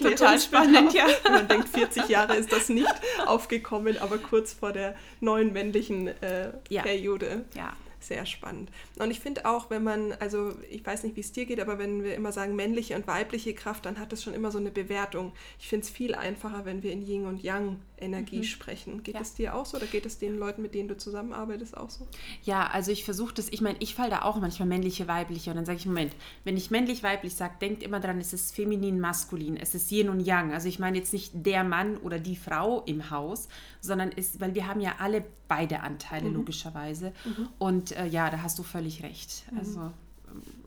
Total 0.00 0.38
spannend, 0.40 0.92
ja. 0.92 1.06
Man 1.30 1.48
denkt, 1.48 1.68
40 1.68 2.08
Jahre 2.08 2.36
ist 2.36 2.52
das 2.52 2.68
nicht 2.68 2.94
aufgekommen, 3.26 3.96
aber 3.98 4.18
kurz 4.18 4.52
vor 4.52 4.72
der 4.72 4.96
neuen 5.20 5.52
männlichen 5.52 6.08
äh, 6.08 6.52
ja. 6.68 6.82
Periode. 6.82 7.44
Ja 7.54 7.76
sehr 8.02 8.26
spannend. 8.26 8.70
Und 8.98 9.10
ich 9.10 9.20
finde 9.20 9.46
auch, 9.46 9.70
wenn 9.70 9.82
man, 9.82 10.12
also 10.12 10.54
ich 10.70 10.84
weiß 10.84 11.04
nicht, 11.04 11.16
wie 11.16 11.20
es 11.20 11.32
dir 11.32 11.46
geht, 11.46 11.60
aber 11.60 11.78
wenn 11.78 12.02
wir 12.02 12.14
immer 12.14 12.32
sagen 12.32 12.56
männliche 12.56 12.94
und 12.96 13.06
weibliche 13.06 13.54
Kraft, 13.54 13.86
dann 13.86 13.98
hat 13.98 14.12
das 14.12 14.22
schon 14.22 14.34
immer 14.34 14.50
so 14.50 14.58
eine 14.58 14.70
Bewertung. 14.70 15.32
Ich 15.58 15.68
finde 15.68 15.84
es 15.84 15.90
viel 15.90 16.14
einfacher, 16.14 16.64
wenn 16.64 16.82
wir 16.82 16.92
in 16.92 17.02
Yin 17.02 17.26
und 17.26 17.42
Yang 17.42 17.78
Energie 18.02 18.38
mhm. 18.38 18.44
sprechen. 18.44 19.02
Geht 19.02 19.14
ja. 19.14 19.20
es 19.20 19.34
dir 19.34 19.54
auch 19.54 19.64
so 19.64 19.76
oder 19.76 19.86
geht 19.86 20.04
es 20.04 20.18
den 20.18 20.38
Leuten, 20.38 20.62
mit 20.62 20.74
denen 20.74 20.88
du 20.88 20.96
zusammenarbeitest, 20.96 21.76
auch 21.76 21.90
so? 21.90 22.06
Ja, 22.42 22.66
also 22.66 22.90
ich 22.90 23.04
versuche 23.04 23.34
das, 23.34 23.48
ich 23.48 23.60
meine, 23.60 23.76
ich 23.80 23.94
falle 23.94 24.10
da 24.10 24.22
auch 24.22 24.40
manchmal 24.40 24.68
männliche, 24.68 25.08
weibliche 25.08 25.50
und 25.50 25.56
dann 25.56 25.64
sage 25.64 25.78
ich, 25.78 25.86
Moment, 25.86 26.14
wenn 26.44 26.56
ich 26.56 26.70
männlich, 26.70 27.02
weiblich 27.02 27.34
sage, 27.34 27.54
denkt 27.60 27.82
immer 27.82 28.00
dran, 28.00 28.18
es 28.18 28.32
ist 28.32 28.54
feminin, 28.54 29.00
maskulin, 29.00 29.56
es 29.56 29.74
ist 29.74 29.90
Yin 29.90 30.08
und 30.08 30.20
Yang. 30.20 30.52
Also 30.52 30.68
ich 30.68 30.78
meine 30.78 30.98
jetzt 30.98 31.12
nicht 31.12 31.32
der 31.34 31.64
Mann 31.64 31.96
oder 31.98 32.18
die 32.18 32.36
Frau 32.36 32.82
im 32.82 33.10
Haus, 33.10 33.48
sondern 33.80 34.10
ist, 34.10 34.40
weil 34.40 34.54
wir 34.54 34.66
haben 34.66 34.80
ja 34.80 34.96
alle 34.98 35.24
beide 35.48 35.80
Anteile 35.80 36.28
mhm. 36.28 36.36
logischerweise 36.36 37.12
mhm. 37.24 37.48
und 37.58 37.92
äh, 37.92 38.06
ja, 38.06 38.30
da 38.30 38.42
hast 38.42 38.58
du 38.58 38.62
völlig 38.62 39.02
recht. 39.02 39.44
Mhm. 39.50 39.58
Also 39.58 39.92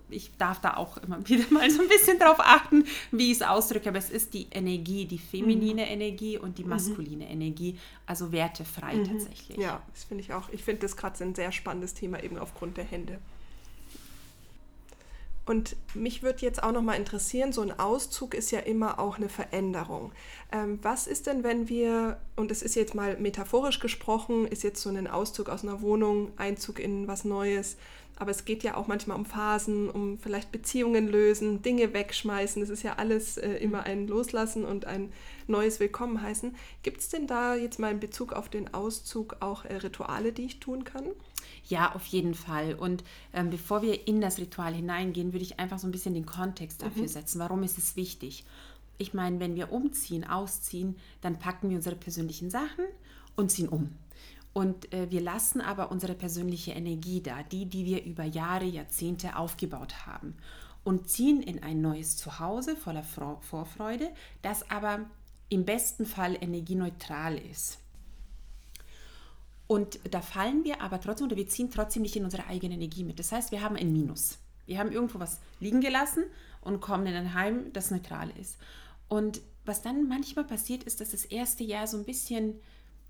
ich 0.10 0.36
darf 0.38 0.60
da 0.62 0.78
auch 0.78 0.98
immer 0.98 1.18
wieder 1.28 1.46
mal 1.52 1.69
so 1.69 1.81
ein 1.81 1.88
bisschen 1.88 2.19
drauf 2.19 2.40
achten, 2.40 2.86
wie 3.12 3.31
ich 3.31 3.38
es 3.38 3.42
ausdrücke. 3.42 3.90
Aber 3.90 3.98
es 3.98 4.10
ist 4.10 4.34
die 4.34 4.48
Energie, 4.52 5.06
die 5.06 5.19
feminine 5.19 5.86
mhm. 5.86 5.92
Energie 5.92 6.38
und 6.38 6.57
die 6.57 6.63
mhm. 6.63 6.69
maskuline 6.69 7.25
mhm. 7.25 7.31
Energie, 7.31 7.78
also 8.06 8.31
wertefrei 8.31 8.96
mhm. 8.96 9.06
tatsächlich. 9.06 9.57
Ja, 9.57 9.81
das 9.94 10.04
finde 10.04 10.24
ich 10.24 10.34
auch. 10.34 10.50
Ich 10.50 10.63
finde 10.63 10.81
das 10.81 10.98
gerade 10.98 11.24
ein 11.24 11.36
sehr 11.36 11.52
spannendes 11.52 11.94
Thema, 11.94 12.24
eben 12.24 12.38
aufgrund 12.38 12.78
der 12.78 12.86
Hände. 12.86 13.19
Und 15.46 15.75
mich 15.94 16.24
würde 16.24 16.42
jetzt 16.42 16.63
auch 16.63 16.72
noch 16.72 16.81
mal 16.81 16.96
interessieren, 16.96 17.54
so 17.54 17.62
ein 17.62 17.78
Auszug 17.80 18.34
ist 18.34 18.50
ja 18.50 18.60
immer 18.60 19.00
auch 19.00 19.18
eine 19.18 19.30
Veränderung. 19.30 20.12
Ähm, 20.52 20.80
was 20.81 21.06
ist 21.06 21.28
denn, 21.28 21.44
wenn 21.44 21.69
wir, 21.69 22.19
und 22.36 22.50
es 22.50 22.63
ist 22.63 22.75
jetzt 22.75 22.96
mal 22.96 23.18
metaphorisch 23.18 23.80
gesprochen, 23.80 24.48
ist 24.48 24.63
jetzt 24.63 24.81
so 24.81 24.90
ein 24.90 25.07
Auszug 25.07 25.50
aus 25.50 25.63
einer 25.63 25.81
Wohnung, 25.81 26.31
Einzug 26.38 26.80
in 26.80 27.07
was 27.07 27.25
Neues, 27.25 27.78
aber 28.18 28.32
es 28.32 28.46
geht 28.46 28.64
ja 28.64 28.76
auch 28.76 28.88
manchmal 28.88 29.18
um 29.18 29.26
Phasen, 29.26 29.90
um 29.90 30.18
vielleicht 30.20 30.52
Beziehungen 30.52 31.08
lösen, 31.08 31.62
Dinge 31.62 31.94
wegschmeißen. 31.94 32.62
Das 32.62 32.70
ist 32.70 32.84
ja 32.84 32.94
alles 32.96 33.38
äh, 33.38 33.56
immer 33.58 33.84
ein 33.84 34.08
Loslassen 34.08 34.64
und 34.64 34.86
ein 34.86 35.12
neues 35.48 35.80
Willkommen 35.80 36.22
heißen. 36.22 36.56
Gibt 36.82 37.02
es 37.02 37.10
denn 37.10 37.28
da 37.28 37.56
jetzt 37.56 37.78
mal 37.78 37.92
in 37.92 38.00
Bezug 38.00 38.32
auf 38.34 38.48
den 38.48 38.74
Auszug 38.74 39.38
auch 39.42 39.66
äh, 39.66 39.76
Rituale, 39.76 40.32
die 40.32 40.46
ich 40.46 40.60
tun 40.60 40.86
kann? 40.86 41.06
Ja, 41.68 41.94
auf 41.94 42.06
jeden 42.06 42.36
Fall. 42.36 42.76
Und 42.76 43.04
ähm, 43.34 43.50
bevor 43.50 43.82
wir 43.82 44.08
in 44.08 44.22
das 44.22 44.38
Ritual 44.38 44.74
hineingehen, 44.74 45.34
würde 45.34 45.44
ich 45.44 45.60
einfach 45.60 45.80
so 45.80 45.88
ein 45.88 45.92
bisschen 45.92 46.14
den 46.14 46.26
Kontext 46.26 46.82
dafür 46.82 47.04
mhm. 47.04 47.08
setzen. 47.08 47.40
Warum 47.40 47.64
ist 47.64 47.78
es 47.78 47.96
wichtig? 47.96 48.46
Ich 48.98 49.14
meine, 49.14 49.42
wenn 49.42 49.56
wir 49.56 49.74
umziehen, 49.74 50.24
ausziehen, 50.24 50.96
dann 51.20 51.38
packen 51.38 51.70
wir 51.70 51.76
unsere 51.76 51.98
persönlichen 51.98 52.50
Sachen 52.50 52.86
und 53.36 53.52
ziehen 53.52 53.68
um. 53.68 53.90
Und 54.57 54.94
äh, 54.94 55.12
wir 55.12 55.19
lassen 55.19 55.59
aber 55.59 55.92
unsere 55.92 56.14
persönliche 56.14 56.71
Energie 56.71 57.21
da, 57.21 57.44
die, 57.44 57.66
die 57.66 57.83
wir 57.83 58.06
über 58.06 58.24
Jahre, 58.24 58.64
Jahrzehnte 58.64 59.35
aufgebaut 59.35 60.06
haben. 60.07 60.38
Und 60.85 61.09
ziehen 61.09 61.44
in 61.44 61.62
ein 61.62 61.81
neues 61.81 62.16
Zuhause 62.16 62.78
voller 62.78 63.04
Vorfreude, 63.04 64.09
das 64.44 64.69
aber 64.71 65.02
im 65.50 65.66
besten 65.66 66.06
Fall 66.06 66.38
energieneutral 66.40 67.38
ist. 67.38 67.80
Und 69.68 70.00
da 70.09 70.21
fallen 70.21 70.64
wir 70.64 70.81
aber 70.81 71.02
trotzdem 71.02 71.28
oder 71.28 71.35
wir 71.35 71.50
ziehen 71.50 71.69
trotzdem 71.69 72.04
nicht 72.04 72.16
in 72.16 72.24
unsere 72.24 72.47
eigene 72.47 72.76
Energie 72.76 73.04
mit. 73.04 73.19
Das 73.19 73.33
heißt, 73.33 73.52
wir 73.52 73.62
haben 73.62 73.76
ein 73.76 73.92
Minus. 73.92 74.38
Wir 74.68 74.80
haben 74.80 74.92
irgendwo 74.92 75.19
was 75.19 75.42
liegen 75.59 75.81
gelassen 75.81 76.24
und 76.62 76.80
kommen 76.80 77.07
in 77.07 77.16
ein 77.16 77.33
Heim, 77.33 77.74
das 77.74 77.92
neutral 77.92 78.30
ist. 78.40 78.57
Und 79.09 79.42
was 79.66 79.81
dann 79.81 80.07
manchmal 80.07 80.45
passiert, 80.45 80.83
ist, 80.83 81.02
dass 81.02 81.12
das 81.12 81.26
erste 81.26 81.66
Jahr 81.66 81.88
so 81.88 81.97
ein 81.97 82.06
bisschen 82.06 82.62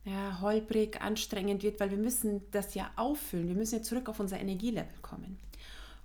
ja, 0.05 0.39
holprig, 0.39 1.01
anstrengend 1.01 1.63
wird, 1.63 1.79
weil 1.79 1.89
wir 1.89 1.97
müssen 1.97 2.41
das 2.51 2.75
ja 2.75 2.91
auffüllen. 2.95 3.47
Wir 3.47 3.55
müssen 3.55 3.75
ja 3.75 3.81
zurück 3.81 4.07
auf 4.07 4.19
unser 4.19 4.39
Energielevel 4.39 4.87
kommen. 5.01 5.37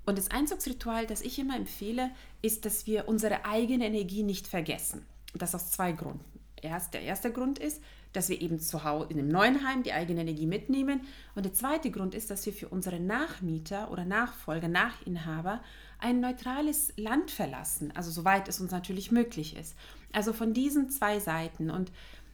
Und 0.06 0.16
das 0.16 0.30
Einzugsritual, 0.30 1.06
das 1.06 1.20
ich 1.20 1.38
immer 1.38 1.56
empfehle, 1.56 2.10
ist, 2.42 2.64
dass 2.64 2.86
wir 2.86 3.06
unsere 3.08 3.44
eigene 3.44 3.86
Energie 3.86 4.22
nicht 4.22 4.46
vergessen. 4.46 5.04
Das 5.34 5.54
aus 5.54 5.70
zwei 5.70 5.92
Gründen. 5.92 6.24
Erst, 6.62 6.94
der 6.94 7.02
erste 7.02 7.30
Grund 7.30 7.58
ist, 7.58 7.82
dass 8.12 8.28
wir 8.28 8.40
eben 8.40 8.58
zu 8.58 8.82
Hause 8.84 9.08
in 9.10 9.18
dem 9.18 9.28
neuen 9.28 9.64
Heim 9.66 9.82
die 9.82 9.92
eigene 9.92 10.22
Energie 10.22 10.46
mitnehmen. 10.46 11.02
Und 11.34 11.44
der 11.44 11.52
zweite 11.52 11.90
Grund 11.90 12.14
ist, 12.14 12.30
dass 12.30 12.44
wir 12.44 12.52
für 12.52 12.68
unsere 12.68 12.98
Nachmieter 12.98 13.90
oder 13.92 14.04
Nachfolger, 14.04 14.68
Nachinhaber 14.68 15.62
ein 15.98 16.20
neutrales 16.20 16.92
Land 16.96 17.30
verlassen. 17.30 17.92
Also 17.94 18.10
soweit 18.10 18.48
es 18.48 18.60
uns 18.60 18.72
natürlich 18.72 19.12
möglich 19.12 19.56
ist. 19.56 19.76
Also 20.12 20.32
von 20.32 20.54
diesen 20.54 20.90
zwei 20.90 21.20
Seiten. 21.20 21.70
Und 21.70 21.92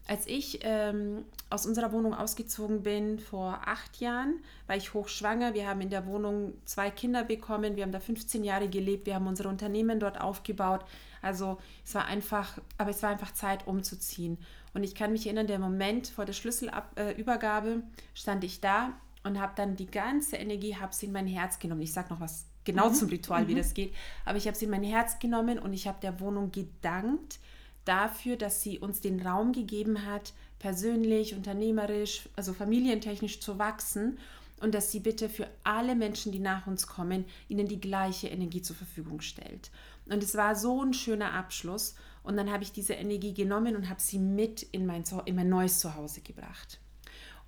als 0.09 0.27
ich 0.27 0.61
ähm, 0.63 1.25
aus 1.51 1.67
unserer 1.67 1.93
Wohnung 1.93 2.15
ausgezogen 2.15 2.83
bin 2.83 3.19
vor 3.19 3.61
acht 3.67 4.01
Jahren, 4.01 4.41
war 4.67 4.77
ich 4.77 4.95
hochschwanger. 4.95 5.55
Wir 5.55 5.69
haben 5.69 5.81
in 5.81 5.91
der 5.91 6.07
Wohnung 6.07 6.55
zwei 6.65 6.91
Kinder 6.91 7.25
bekommen. 7.25 7.77
Wir 7.77 7.83
haben 7.83 7.93
da 7.93 8.01
15 8.01 8.45
Jahre 8.45 8.69
gelebt. 8.69 9.07
Wir 9.07 9.15
haben 9.15 9.27
unsere 9.27 9.49
Unternehmen 9.49 10.01
dort 10.01 10.21
aufgebaut. 10.21 10.85
Also 11.23 11.59
es 11.85 11.95
war 11.95 12.07
einfach, 12.07 12.59
aber 12.79 12.91
es 12.91 13.03
war 13.03 13.11
einfach 13.11 13.33
Zeit 13.33 13.67
umzuziehen. 13.67 14.39
Und 14.75 14.85
ich 14.85 14.95
kann 14.95 15.13
mich 15.13 15.27
erinnern, 15.27 15.47
der 15.47 15.59
Moment 15.59 16.09
vor 16.09 16.25
der 16.25 16.35
Schlüsselübergabe 16.35 17.69
äh, 17.71 17.83
stand 18.15 18.45
ich 18.45 18.61
da 18.61 18.93
und 19.25 19.41
habe 19.41 19.53
dann 19.57 19.75
die 19.75 19.91
ganze 19.91 20.37
Energie, 20.37 20.77
habe 20.77 20.95
sie 20.95 21.07
in 21.07 21.13
mein 21.13 21.27
Herz 21.27 21.59
genommen. 21.59 21.83
Ich 21.83 21.93
sage 21.93 22.13
noch 22.13 22.21
was 22.21 22.47
genau 22.65 22.91
mhm. 22.91 22.95
zum 22.95 23.09
Ritual, 23.09 23.45
mhm. 23.45 23.49
wie 23.49 23.55
das 23.55 23.75
geht. 23.75 23.95
Aber 24.25 24.37
ich 24.37 24.47
habe 24.47 24.57
sie 24.57 24.67
in 24.67 24.71
mein 24.71 24.83
Herz 24.83 25.19
genommen 25.19 25.59
und 25.59 25.73
ich 25.73 25.89
habe 25.89 25.99
der 26.01 26.21
Wohnung 26.21 26.53
gedankt 26.53 27.39
dafür, 27.87 28.37
dass 28.37 28.63
sie 28.63 28.79
uns 28.79 29.01
den 29.01 29.27
Raum 29.27 29.53
gegeben 29.53 30.05
hat, 30.05 30.35
persönlich, 30.59 31.35
unternehmerisch, 31.35 32.29
also 32.37 32.53
familientechnisch 32.53 33.41
zu 33.41 33.59
wachsen 33.59 34.19
und 34.61 34.75
dass 34.75 34.91
sie 34.91 35.01
bitte 35.01 35.29
für 35.29 35.49
alle 35.65 35.95
Menschen, 35.95 36.33
die 36.33 36.39
nach 36.39 36.67
uns 36.67 36.87
kommen, 36.87 37.25
ihnen 37.49 37.69
die 37.69 37.81
gleiche 37.81 38.29
Energie 38.29 38.63
zur 38.63 38.77
Verfügung 38.77 39.21
stellt. 39.21 39.71
Und 40.07 40.23
es 40.23 40.35
war 40.35 40.55
so 40.55 40.83
ein 40.83 40.95
schöner 40.95 41.33
Abschluss. 41.33 41.95
Und 42.23 42.37
dann 42.37 42.51
habe 42.51 42.65
ich 42.65 42.73
diese 42.73 42.95
Energie 42.95 43.35
genommen 43.35 43.77
und 43.77 43.89
habe 43.89 44.01
sie 44.01 44.19
mit 44.19 44.63
in 44.63 44.87
mein, 44.87 45.05
in 45.27 45.37
mein 45.37 45.49
neues 45.49 45.79
Zuhause 45.79 46.23
gebracht. 46.23 46.81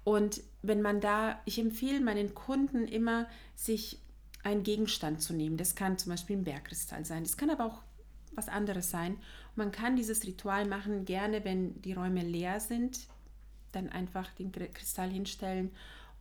Und 0.04 0.40
wenn 0.62 0.82
man 0.82 1.00
da, 1.00 1.40
ich 1.44 1.58
empfehle 1.58 2.00
meinen 2.00 2.34
Kunden 2.34 2.86
immer, 2.86 3.26
sich 3.54 3.98
einen 4.42 4.62
Gegenstand 4.62 5.20
zu 5.20 5.34
nehmen. 5.34 5.56
Das 5.56 5.74
kann 5.74 5.98
zum 5.98 6.10
Beispiel 6.10 6.36
ein 6.36 6.44
Bergkristall 6.44 7.04
sein. 7.04 7.24
Das 7.24 7.36
kann 7.36 7.50
aber 7.50 7.66
auch 7.66 7.82
was 8.38 8.48
anderes 8.48 8.90
sein. 8.90 9.12
Und 9.14 9.56
man 9.56 9.72
kann 9.72 9.96
dieses 9.96 10.24
Ritual 10.24 10.66
machen, 10.66 11.04
gerne 11.04 11.44
wenn 11.44 11.80
die 11.82 11.92
Räume 11.92 12.22
leer 12.22 12.60
sind, 12.60 13.00
dann 13.72 13.90
einfach 13.90 14.30
den 14.32 14.50
Kristall 14.52 15.10
hinstellen 15.10 15.70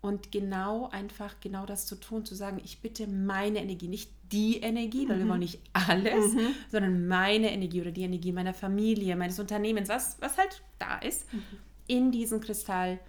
und 0.02 0.32
genau 0.32 0.90
einfach 0.90 1.36
genau 1.42 1.66
das 1.66 1.86
zu 1.86 1.96
tun, 1.96 2.26
zu 2.26 2.36
sagen, 2.36 2.62
ich 2.64 2.82
bitte 2.82 3.08
meine 3.08 3.60
Energie, 3.60 3.88
nicht 3.88 4.12
die 4.32 4.58
Energie, 4.58 5.08
weil 5.08 5.18
mhm. 5.18 5.22
wir 5.22 5.30
wollen 5.30 5.40
nicht 5.40 5.60
alles, 5.74 6.34
mhm. 6.34 6.54
sondern 6.70 7.08
meine 7.08 7.52
Energie 7.52 7.82
oder 7.82 7.92
die 7.92 8.04
Energie 8.04 8.32
meiner 8.32 8.54
Familie, 8.54 9.16
meines 9.16 9.40
Unternehmens, 9.40 9.90
was, 9.90 10.18
was 10.20 10.38
halt 10.38 10.62
da 10.80 10.98
ist, 11.00 11.32
mhm. 11.34 11.42
in 11.88 12.12
diesen 12.12 12.42
Kristall 12.42 13.00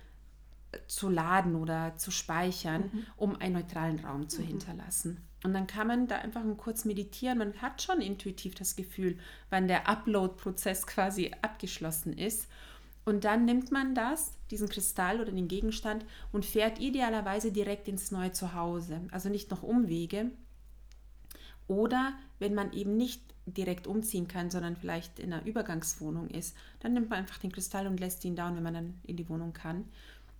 zu 0.86 1.08
laden 1.08 1.56
oder 1.56 1.96
zu 1.96 2.10
speichern, 2.10 2.90
mhm. 2.92 3.06
um 3.16 3.36
einen 3.36 3.54
neutralen 3.54 3.98
Raum 4.00 4.28
zu 4.28 4.42
mhm. 4.42 4.46
hinterlassen. 4.46 5.27
Und 5.44 5.54
dann 5.54 5.66
kann 5.66 5.86
man 5.86 6.08
da 6.08 6.16
einfach 6.16 6.42
kurz 6.56 6.84
meditieren. 6.84 7.38
Man 7.38 7.54
hat 7.62 7.80
schon 7.80 8.00
intuitiv 8.00 8.54
das 8.54 8.74
Gefühl, 8.74 9.18
wann 9.50 9.68
der 9.68 9.88
Upload-Prozess 9.88 10.86
quasi 10.86 11.32
abgeschlossen 11.42 12.12
ist. 12.12 12.48
Und 13.04 13.24
dann 13.24 13.44
nimmt 13.44 13.70
man 13.70 13.94
das, 13.94 14.32
diesen 14.50 14.68
Kristall 14.68 15.20
oder 15.20 15.32
den 15.32 15.48
Gegenstand 15.48 16.04
und 16.32 16.44
fährt 16.44 16.80
idealerweise 16.80 17.52
direkt 17.52 17.88
ins 17.88 18.10
neue 18.10 18.32
Zuhause. 18.32 19.00
Also 19.12 19.28
nicht 19.28 19.50
noch 19.50 19.62
Umwege. 19.62 20.30
Oder 21.68 22.14
wenn 22.38 22.54
man 22.54 22.72
eben 22.72 22.96
nicht 22.96 23.22
direkt 23.46 23.86
umziehen 23.86 24.28
kann, 24.28 24.50
sondern 24.50 24.76
vielleicht 24.76 25.18
in 25.18 25.32
einer 25.32 25.46
Übergangswohnung 25.46 26.28
ist, 26.28 26.56
dann 26.80 26.94
nimmt 26.94 27.10
man 27.10 27.20
einfach 27.20 27.38
den 27.38 27.52
Kristall 27.52 27.86
und 27.86 28.00
lässt 28.00 28.24
ihn 28.24 28.36
da, 28.36 28.54
wenn 28.54 28.62
man 28.62 28.74
dann 28.74 29.00
in 29.04 29.16
die 29.16 29.28
Wohnung 29.28 29.52
kann. 29.52 29.84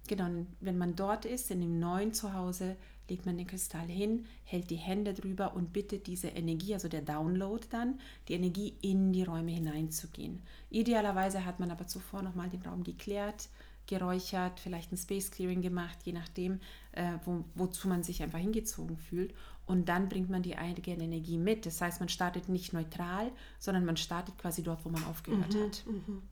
Genau, 0.09 0.29
wenn 0.61 0.79
man 0.79 0.97
dort 0.97 1.25
ist, 1.25 1.51
in 1.51 1.61
dem 1.61 1.79
neuen 1.79 2.13
Zuhause, 2.13 2.77
legt 3.09 3.27
man 3.27 3.37
den 3.37 3.47
Kristall 3.47 3.87
hin, 3.87 4.27
hält 4.45 4.71
die 4.71 4.77
Hände 4.77 5.15
drüber 5.15 5.55
und 5.55 5.73
bittet 5.73 6.07
diese 6.07 6.29
Energie, 6.29 6.75
also 6.75 6.89
der 6.89 7.03
Download 7.03 7.65
dann, 7.71 8.01
die 8.29 8.35
Energie 8.35 8.75
in 8.81 9.13
die 9.13 9.23
Räume 9.23 9.53
hineinzugehen. 9.53 10.43
Idealerweise 10.71 11.45
hat 11.45 11.61
man 11.61 11.71
aber 11.71 11.87
zuvor 11.87 12.23
nochmal 12.23 12.49
den 12.51 12.63
Raum 12.63 12.85
geklärt, 12.85 13.49
geräuchert, 13.87 14.61
vielleicht 14.61 14.93
ein 14.93 14.99
Space 14.99 15.31
Clearing 15.31 15.63
gemacht, 15.63 15.99
je 16.05 16.13
nachdem, 16.13 16.61
äh, 16.93 17.15
wo, 17.25 17.45
wozu 17.55 17.89
man 17.89 18.03
sich 18.03 18.23
einfach 18.23 18.39
hingezogen 18.39 18.97
fühlt. 18.97 19.35
Und 19.67 19.89
dann 19.89 20.09
bringt 20.09 20.31
man 20.31 20.43
die 20.43 20.57
eigene 20.57 21.05
Energie 21.05 21.37
mit. 21.37 21.67
Das 21.67 21.81
heißt, 21.81 22.01
man 22.01 22.09
startet 22.09 22.49
nicht 22.49 22.73
neutral, 22.73 23.31
sondern 23.59 23.85
man 23.85 23.97
startet 23.97 24.39
quasi 24.39 24.63
dort, 24.63 24.85
wo 24.85 24.89
man 24.89 25.05
aufgehört 25.05 25.55
mhm, 25.55 25.63
hat. 25.63 25.85
Mhm. 25.87 26.23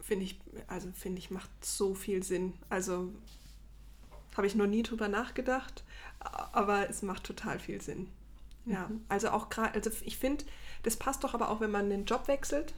Finde 0.00 0.24
ich, 0.24 0.38
also 0.66 0.88
finde 0.92 1.18
ich, 1.18 1.30
macht 1.30 1.50
so 1.64 1.94
viel 1.94 2.22
Sinn. 2.22 2.54
Also 2.68 3.12
habe 4.36 4.46
ich 4.46 4.54
noch 4.54 4.66
nie 4.66 4.82
drüber 4.82 5.08
nachgedacht, 5.08 5.84
aber 6.20 6.88
es 6.88 7.02
macht 7.02 7.24
total 7.24 7.58
viel 7.58 7.80
Sinn. 7.80 8.08
Ja, 8.66 8.88
mhm. 8.88 9.04
also 9.08 9.30
auch 9.30 9.48
gerade, 9.48 9.74
also 9.74 9.90
ich 10.04 10.18
finde, 10.18 10.44
das 10.82 10.96
passt 10.96 11.24
doch 11.24 11.34
aber 11.34 11.50
auch, 11.50 11.60
wenn 11.60 11.70
man 11.70 11.88
den 11.88 12.04
Job 12.04 12.28
wechselt. 12.28 12.74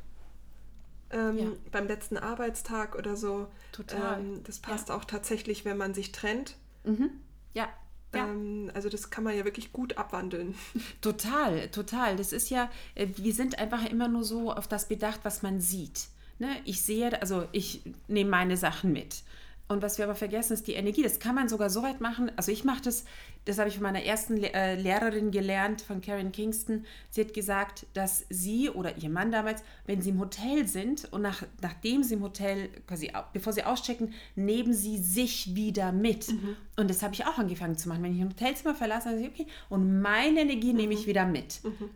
Ähm, 1.10 1.38
ja. 1.38 1.46
Beim 1.72 1.86
letzten 1.86 2.18
Arbeitstag 2.18 2.94
oder 2.94 3.16
so. 3.16 3.48
Total. 3.72 4.20
Ähm, 4.20 4.42
das 4.44 4.58
passt 4.58 4.90
ja. 4.90 4.94
auch 4.94 5.04
tatsächlich, 5.04 5.64
wenn 5.64 5.78
man 5.78 5.94
sich 5.94 6.12
trennt. 6.12 6.56
Mhm. 6.84 7.10
Ja. 7.54 7.68
Ja. 8.14 8.26
Ähm, 8.26 8.70
also 8.74 8.88
das 8.88 9.10
kann 9.10 9.24
man 9.24 9.36
ja 9.36 9.44
wirklich 9.44 9.72
gut 9.72 9.98
abwandeln. 9.98 10.54
Total, 11.00 11.68
total. 11.68 12.16
Das 12.16 12.32
ist 12.32 12.50
ja, 12.50 12.70
äh, 12.94 13.06
wir 13.16 13.34
sind 13.34 13.58
einfach 13.58 13.84
immer 13.84 14.08
nur 14.08 14.24
so 14.24 14.52
auf 14.52 14.68
das 14.68 14.88
bedacht, 14.88 15.20
was 15.24 15.42
man 15.42 15.60
sieht. 15.60 16.08
Ne? 16.38 16.56
Ich 16.64 16.82
sehe, 16.82 17.20
also 17.20 17.46
ich 17.52 17.82
nehme 18.06 18.30
meine 18.30 18.56
Sachen 18.56 18.92
mit. 18.92 19.22
Und 19.68 19.82
was 19.82 19.98
wir 19.98 20.06
aber 20.06 20.14
vergessen, 20.14 20.54
ist 20.54 20.66
die 20.66 20.72
Energie. 20.72 21.02
Das 21.02 21.20
kann 21.20 21.34
man 21.34 21.48
sogar 21.48 21.68
so 21.68 21.82
weit 21.82 22.00
machen. 22.00 22.32
Also 22.36 22.50
ich 22.50 22.64
mache 22.64 22.80
das, 22.82 23.04
das 23.44 23.58
habe 23.58 23.68
ich 23.68 23.74
von 23.74 23.82
meiner 23.82 24.02
ersten 24.02 24.42
äh, 24.42 24.74
Lehrerin 24.76 25.30
gelernt, 25.30 25.82
von 25.82 26.00
Karen 26.00 26.32
Kingston. 26.32 26.86
Sie 27.10 27.20
hat 27.20 27.34
gesagt, 27.34 27.86
dass 27.92 28.24
sie 28.30 28.70
oder 28.70 28.96
ihr 28.96 29.10
Mann 29.10 29.30
damals, 29.30 29.62
wenn 29.84 30.00
sie 30.00 30.10
im 30.10 30.20
Hotel 30.20 30.66
sind 30.66 31.12
und 31.12 31.20
nach, 31.20 31.42
nachdem 31.60 32.02
sie 32.02 32.14
im 32.14 32.22
Hotel, 32.22 32.70
quasi 32.86 33.12
bevor 33.34 33.52
sie 33.52 33.64
auschecken, 33.64 34.14
nehmen 34.36 34.72
sie 34.72 34.96
sich 34.96 35.54
wieder 35.54 35.92
mit. 35.92 36.28
Mhm. 36.28 36.56
Und 36.76 36.88
das 36.88 37.02
habe 37.02 37.12
ich 37.12 37.26
auch 37.26 37.36
angefangen 37.38 37.76
zu 37.76 37.90
machen. 37.90 38.02
Wenn 38.02 38.14
ich 38.14 38.22
ein 38.22 38.30
Hotelzimmer 38.30 38.74
verlasse, 38.74 39.10
dann 39.10 39.18
sage 39.18 39.30
ich, 39.34 39.40
okay, 39.40 39.52
und 39.68 40.00
meine 40.00 40.40
Energie 40.40 40.72
mhm. 40.72 40.78
nehme 40.78 40.94
ich 40.94 41.06
wieder 41.06 41.26
mit. 41.26 41.62
Mhm. 41.62 41.90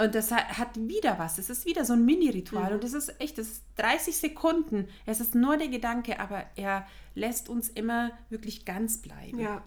Und 0.00 0.14
das 0.14 0.30
hat, 0.30 0.76
wieder 0.76 1.18
was. 1.18 1.38
Es 1.38 1.50
ist 1.50 1.66
wieder 1.66 1.84
so 1.84 1.92
ein 1.92 2.04
Mini-Ritual. 2.04 2.68
Mhm. 2.68 2.74
Und 2.76 2.84
das 2.84 2.92
ist 2.92 3.20
echt, 3.20 3.36
das 3.36 3.48
ist 3.48 3.62
30 3.76 4.16
Sekunden. 4.16 4.88
Es 5.06 5.20
ist 5.20 5.34
nur 5.34 5.56
der 5.56 5.68
Gedanke, 5.68 6.20
aber 6.20 6.44
er 6.54 6.86
lässt 7.16 7.48
uns 7.48 7.68
immer 7.68 8.12
wirklich 8.30 8.64
ganz 8.64 8.98
bleiben. 8.98 9.40
Ja. 9.40 9.62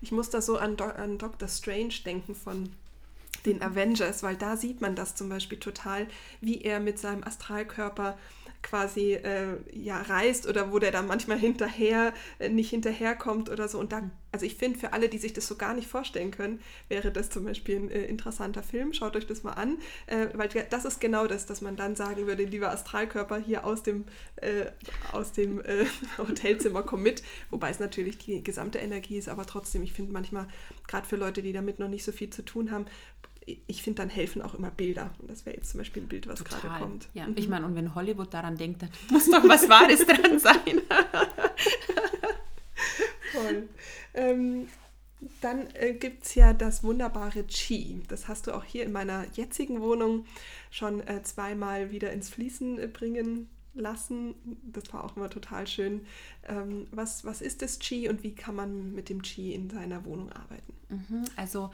Ich 0.00 0.10
muss 0.10 0.28
da 0.28 0.42
so 0.42 0.58
an, 0.58 0.76
Do 0.76 0.84
an 0.84 1.18
Dr. 1.18 1.48
Strange 1.48 1.94
denken 2.04 2.34
von 2.34 2.70
den 3.46 3.56
mhm. 3.58 3.62
Avengers, 3.62 4.22
weil 4.22 4.36
da 4.36 4.56
sieht 4.56 4.80
man 4.80 4.96
das 4.96 5.14
zum 5.14 5.28
Beispiel 5.28 5.58
total, 5.58 6.08
wie 6.40 6.62
er 6.62 6.80
mit 6.80 6.98
seinem 6.98 7.22
Astralkörper 7.22 8.18
quasi 8.62 9.14
äh, 9.14 9.56
ja 9.72 10.00
reist 10.02 10.46
oder 10.46 10.72
wo 10.72 10.78
der 10.78 10.90
dann 10.90 11.06
manchmal 11.06 11.38
hinterher 11.38 12.12
äh, 12.38 12.48
nicht 12.48 12.70
hinterherkommt 12.70 13.48
oder 13.48 13.68
so. 13.68 13.78
Und 13.78 13.92
da, 13.92 14.02
mhm. 14.02 14.10
also 14.32 14.46
ich 14.46 14.56
finde, 14.56 14.78
für 14.78 14.92
alle, 14.92 15.08
die 15.08 15.18
sich 15.18 15.32
das 15.32 15.46
so 15.46 15.56
gar 15.56 15.74
nicht 15.74 15.88
vorstellen 15.88 16.30
können, 16.30 16.60
wäre 16.88 17.10
das 17.10 17.30
zum 17.30 17.44
Beispiel 17.44 17.76
ein 17.76 17.90
äh, 17.90 18.04
interessanter 18.04 18.62
Film. 18.62 18.92
Schaut 18.92 19.16
euch 19.16 19.26
das 19.26 19.42
mal 19.42 19.52
an, 19.52 19.78
äh, 20.06 20.28
weil 20.34 20.48
das 20.48 20.84
ist 20.84 21.00
genau 21.00 21.26
das, 21.26 21.46
dass 21.46 21.60
man 21.60 21.76
dann 21.76 21.96
sagen 21.96 22.26
würde, 22.26 22.44
lieber 22.44 22.70
Astralkörper 22.70 23.38
hier 23.38 23.64
aus 23.64 23.82
dem, 23.82 24.04
äh, 24.36 24.66
aus 25.12 25.32
dem 25.32 25.60
äh, 25.60 25.86
Hotelzimmer 26.18 26.82
komm 26.82 27.02
mit. 27.02 27.22
Wobei 27.50 27.70
es 27.70 27.80
natürlich 27.80 28.18
die 28.18 28.42
gesamte 28.44 28.78
Energie 28.78 29.18
ist, 29.18 29.28
aber 29.28 29.46
trotzdem, 29.46 29.82
ich 29.82 29.92
finde 29.92 30.12
manchmal, 30.12 30.46
gerade 30.86 31.06
für 31.06 31.16
Leute, 31.16 31.42
die 31.42 31.52
damit 31.52 31.78
noch 31.78 31.88
nicht 31.88 32.04
so 32.04 32.12
viel 32.12 32.30
zu 32.30 32.44
tun 32.44 32.70
haben, 32.70 32.86
ich 33.46 33.82
finde, 33.82 34.02
dann 34.02 34.10
helfen 34.10 34.42
auch 34.42 34.54
immer 34.54 34.70
Bilder. 34.70 35.10
Und 35.18 35.30
das 35.30 35.46
wäre 35.46 35.56
jetzt 35.56 35.70
zum 35.70 35.78
Beispiel 35.78 36.02
ein 36.02 36.08
Bild, 36.08 36.26
was 36.26 36.44
gerade 36.44 36.68
kommt. 36.78 37.08
Ja, 37.14 37.26
mhm. 37.26 37.34
ich 37.36 37.48
meine, 37.48 37.66
und 37.66 37.74
wenn 37.74 37.94
Hollywood 37.94 38.32
daran 38.32 38.56
denkt, 38.56 38.82
dann 38.82 38.90
muss 39.10 39.30
doch 39.30 39.46
was 39.48 39.68
Wahres 39.68 40.06
dran 40.06 40.38
sein. 40.38 40.82
Voll. 43.32 43.68
Ähm, 44.14 44.68
dann 45.40 45.68
äh, 45.74 45.92
gibt 45.94 46.24
es 46.24 46.34
ja 46.34 46.52
das 46.52 46.82
wunderbare 46.82 47.46
Chi. 47.46 48.02
Das 48.08 48.28
hast 48.28 48.46
du 48.46 48.52
auch 48.52 48.64
hier 48.64 48.84
in 48.84 48.92
meiner 48.92 49.26
jetzigen 49.34 49.80
Wohnung 49.80 50.24
schon 50.70 51.06
äh, 51.06 51.22
zweimal 51.22 51.90
wieder 51.90 52.12
ins 52.12 52.30
Fließen 52.30 52.78
äh, 52.78 52.86
bringen 52.86 53.48
lassen. 53.74 54.34
Das 54.62 54.92
war 54.92 55.04
auch 55.04 55.16
immer 55.16 55.30
total 55.30 55.66
schön. 55.66 56.06
Ähm, 56.48 56.86
was, 56.90 57.24
was 57.24 57.40
ist 57.40 57.62
das 57.62 57.78
Chi 57.78 58.08
und 58.08 58.22
wie 58.22 58.34
kann 58.34 58.54
man 58.54 58.92
mit 58.92 59.08
dem 59.08 59.22
Chi 59.22 59.54
in 59.54 59.70
seiner 59.70 60.04
Wohnung 60.04 60.32
arbeiten? 60.32 60.74
Mhm, 60.88 61.24
also 61.36 61.70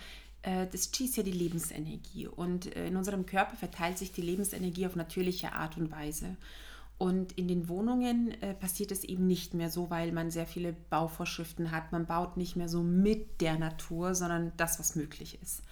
das 0.70 0.92
Qi 0.92 1.06
ist 1.06 1.16
ja 1.16 1.22
die 1.22 1.32
Lebensenergie 1.32 2.28
und 2.28 2.74
äh, 2.76 2.86
in 2.86 2.96
unserem 2.96 3.26
Körper 3.26 3.56
verteilt 3.56 3.98
sich 3.98 4.12
die 4.12 4.22
Lebensenergie 4.22 4.86
auf 4.86 4.96
natürliche 4.96 5.52
Art 5.52 5.76
und 5.76 5.90
Weise. 5.90 6.36
Und 6.98 7.32
in 7.32 7.46
den 7.46 7.68
Wohnungen 7.68 8.30
äh, 8.40 8.54
passiert 8.54 8.90
es 8.90 9.04
eben 9.04 9.26
nicht 9.26 9.52
mehr 9.52 9.70
so, 9.70 9.90
weil 9.90 10.12
man 10.12 10.30
sehr 10.30 10.46
viele 10.46 10.72
Bauvorschriften 10.72 11.70
hat. 11.70 11.92
Man 11.92 12.06
baut 12.06 12.36
nicht 12.36 12.56
mehr 12.56 12.68
so 12.68 12.82
mit 12.82 13.40
der 13.42 13.58
Natur, 13.58 14.14
sondern 14.14 14.52
das, 14.56 14.78
was 14.78 14.96
möglich 14.96 15.38
ist. 15.42 15.62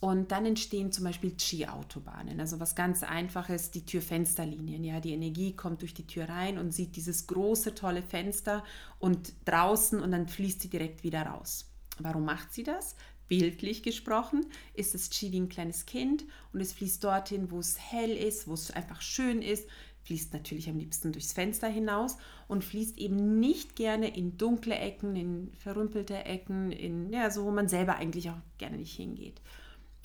Und 0.00 0.30
dann 0.30 0.46
entstehen 0.46 0.92
zum 0.92 1.04
Beispiel 1.04 1.32
Qi-Autobahnen, 1.32 2.38
also 2.38 2.60
was 2.60 2.76
ganz 2.76 3.02
einfaches, 3.02 3.72
die 3.72 3.84
Tür-Fensterlinien. 3.84 4.84
Ja, 4.84 5.00
die 5.00 5.12
Energie 5.12 5.56
kommt 5.56 5.82
durch 5.82 5.94
die 5.94 6.06
Tür 6.06 6.28
rein 6.28 6.58
und 6.58 6.72
sieht 6.72 6.94
dieses 6.94 7.26
große, 7.26 7.74
tolle 7.74 8.02
Fenster 8.02 8.62
und 9.00 9.32
draußen 9.46 10.00
und 10.00 10.12
dann 10.12 10.28
fließt 10.28 10.60
sie 10.60 10.70
direkt 10.70 11.02
wieder 11.02 11.22
raus. 11.22 11.68
Warum 11.98 12.24
macht 12.24 12.52
sie 12.52 12.62
das? 12.62 12.94
Bildlich 13.28 13.82
gesprochen, 13.82 14.46
ist 14.74 14.94
das 14.94 15.10
Chi 15.10 15.32
wie 15.32 15.40
ein 15.40 15.48
kleines 15.48 15.86
Kind 15.86 16.24
und 16.52 16.60
es 16.60 16.72
fließt 16.72 17.04
dorthin, 17.04 17.50
wo 17.50 17.58
es 17.60 17.78
hell 17.78 18.16
ist, 18.16 18.48
wo 18.48 18.54
es 18.54 18.70
einfach 18.70 19.02
schön 19.02 19.42
ist, 19.42 19.68
fließt 20.04 20.32
natürlich 20.32 20.68
am 20.70 20.78
liebsten 20.78 21.12
durchs 21.12 21.34
Fenster 21.34 21.68
hinaus 21.68 22.16
und 22.48 22.64
fließt 22.64 22.96
eben 22.98 23.38
nicht 23.38 23.76
gerne 23.76 24.16
in 24.16 24.38
dunkle 24.38 24.74
Ecken, 24.74 25.16
in 25.16 25.52
verrümpelte 25.52 26.24
Ecken, 26.24 26.72
in 26.72 27.12
ja, 27.12 27.30
so 27.30 27.44
wo 27.44 27.50
man 27.50 27.68
selber 27.68 27.96
eigentlich 27.96 28.30
auch 28.30 28.40
gerne 28.56 28.78
nicht 28.78 28.96
hingeht. 28.96 29.40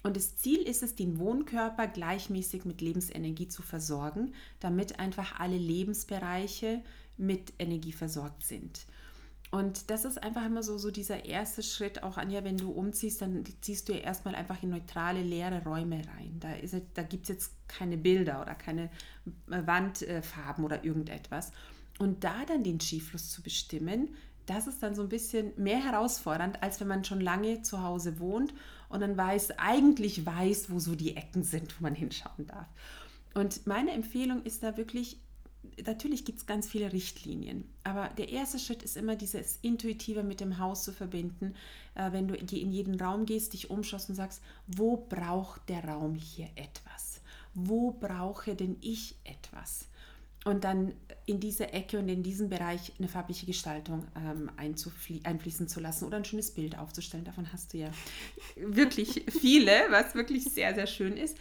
Und 0.04 0.18
das 0.18 0.36
Ziel 0.36 0.60
ist 0.60 0.84
es, 0.84 0.96
den 0.96 1.18
Wohnkörper 1.18 1.88
gleichmäßig 1.88 2.66
mit 2.66 2.82
Lebensenergie 2.82 3.48
zu 3.48 3.62
versorgen, 3.62 4.34
damit 4.60 5.00
einfach 5.00 5.40
alle 5.40 5.58
Lebensbereiche 5.58 6.82
mit 7.16 7.54
Energie 7.58 7.94
versorgt 7.94 8.44
sind. 8.44 8.86
Und 9.54 9.92
das 9.92 10.04
ist 10.04 10.24
einfach 10.24 10.44
immer 10.48 10.64
so, 10.64 10.80
so 10.80 10.90
dieser 10.90 11.26
erste 11.26 11.62
Schritt, 11.62 12.02
auch 12.02 12.18
Anja, 12.18 12.44
wenn 12.44 12.58
du 12.58 12.72
umziehst, 12.72 13.22
dann 13.22 13.44
ziehst 13.62 13.88
du 13.88 13.94
ja 13.94 14.00
erstmal 14.00 14.34
einfach 14.34 14.64
in 14.64 14.72
neutrale, 14.72 15.22
leere 15.22 15.64
Räume 15.64 15.98
rein. 15.98 16.40
Da, 16.40 16.50
da 16.96 17.04
gibt 17.04 17.26
es 17.26 17.30
jetzt 17.30 17.52
keine 17.68 17.98
Bilder 17.98 18.42
oder 18.42 18.56
keine 18.56 18.86
äh, 19.52 19.68
Wandfarben 19.68 20.66
oder 20.66 20.84
irgendetwas. 20.84 21.52
Und 22.00 22.24
da 22.24 22.34
dann 22.48 22.64
den 22.64 22.80
Skifluss 22.80 23.30
zu 23.30 23.44
bestimmen, 23.44 24.16
das 24.48 24.66
ist 24.66 24.82
dann 24.82 24.96
so 24.96 25.04
ein 25.04 25.10
bisschen 25.10 25.54
mehr 25.56 25.86
herausfordernd, 25.86 26.64
als 26.64 26.80
wenn 26.80 26.88
man 26.88 27.06
schon 27.06 27.22
lange 27.22 27.62
zu 27.62 27.84
Hause 27.84 28.20
wohnt 28.20 28.56
und 28.90 29.02
dann 29.02 29.16
weiß, 29.16 29.60
eigentlich 29.60 30.26
weiß, 30.26 30.72
wo 30.72 30.80
so 30.80 30.96
die 30.96 31.16
Ecken 31.16 31.44
sind, 31.44 31.80
wo 31.80 31.84
man 31.84 31.94
hinschauen 31.94 32.48
darf. 32.48 32.66
Und 33.36 33.68
meine 33.68 33.92
Empfehlung 33.92 34.42
ist 34.42 34.64
da 34.64 34.78
wirklich, 34.78 35.20
natürlich 35.86 36.26
gibt 36.26 36.40
es 36.40 36.46
ganz 36.46 36.68
viele 36.68 36.92
Richtlinien, 36.94 37.66
aber 37.84 38.10
der 38.10 38.30
erste 38.30 38.60
Schritt 38.60 38.84
ist 38.84 38.98
immer 38.98 39.16
dieses 39.16 39.60
Intuitive 39.62 40.24
mit 40.24 40.40
dem 40.40 40.60
Haus 40.60 40.84
zu 40.84 40.94
verbinden. 40.94 41.56
Äh, 41.96 42.12
wenn 42.12 42.28
du 42.28 42.36
in 42.36 42.72
jeden 42.72 43.00
Raum 43.00 43.26
gehst, 43.26 43.54
dich 43.54 43.70
umschaust 43.70 44.10
und 44.10 44.16
sagst, 44.16 44.42
wo 44.68 44.98
braucht 44.98 45.68
der 45.70 45.84
Raum 45.86 46.16
hier 46.16 46.50
etwas? 46.56 47.22
Wo 47.54 47.92
brauche 47.92 48.56
denn 48.56 48.78
ich 48.82 49.16
etwas? 49.24 49.88
Und 50.46 50.66
dann 50.66 50.94
in 51.26 51.40
diese 51.40 51.72
Ecke 51.72 52.00
und 52.00 52.10
in 52.10 52.22
diesen 52.22 52.50
Bereich 52.50 52.92
eine 53.00 53.08
farbliche 53.08 53.46
Gestaltung 53.46 54.06
ähm, 54.18 54.52
einfließen 54.58 55.70
zu 55.70 55.80
lassen 55.80 56.06
oder 56.06 56.18
ein 56.18 56.26
schönes 56.26 56.52
Bild 56.52 56.78
aufzustellen. 56.78 57.24
Davon 57.24 57.52
hast 57.54 57.74
du 57.74 57.78
ja 57.78 57.90
wirklich 58.58 59.24
viele, 59.40 59.72
was 59.90 60.16
wirklich 60.16 60.44
sehr, 60.44 60.76
sehr 60.76 60.88
schön 60.88 61.16
ist. 61.16 61.38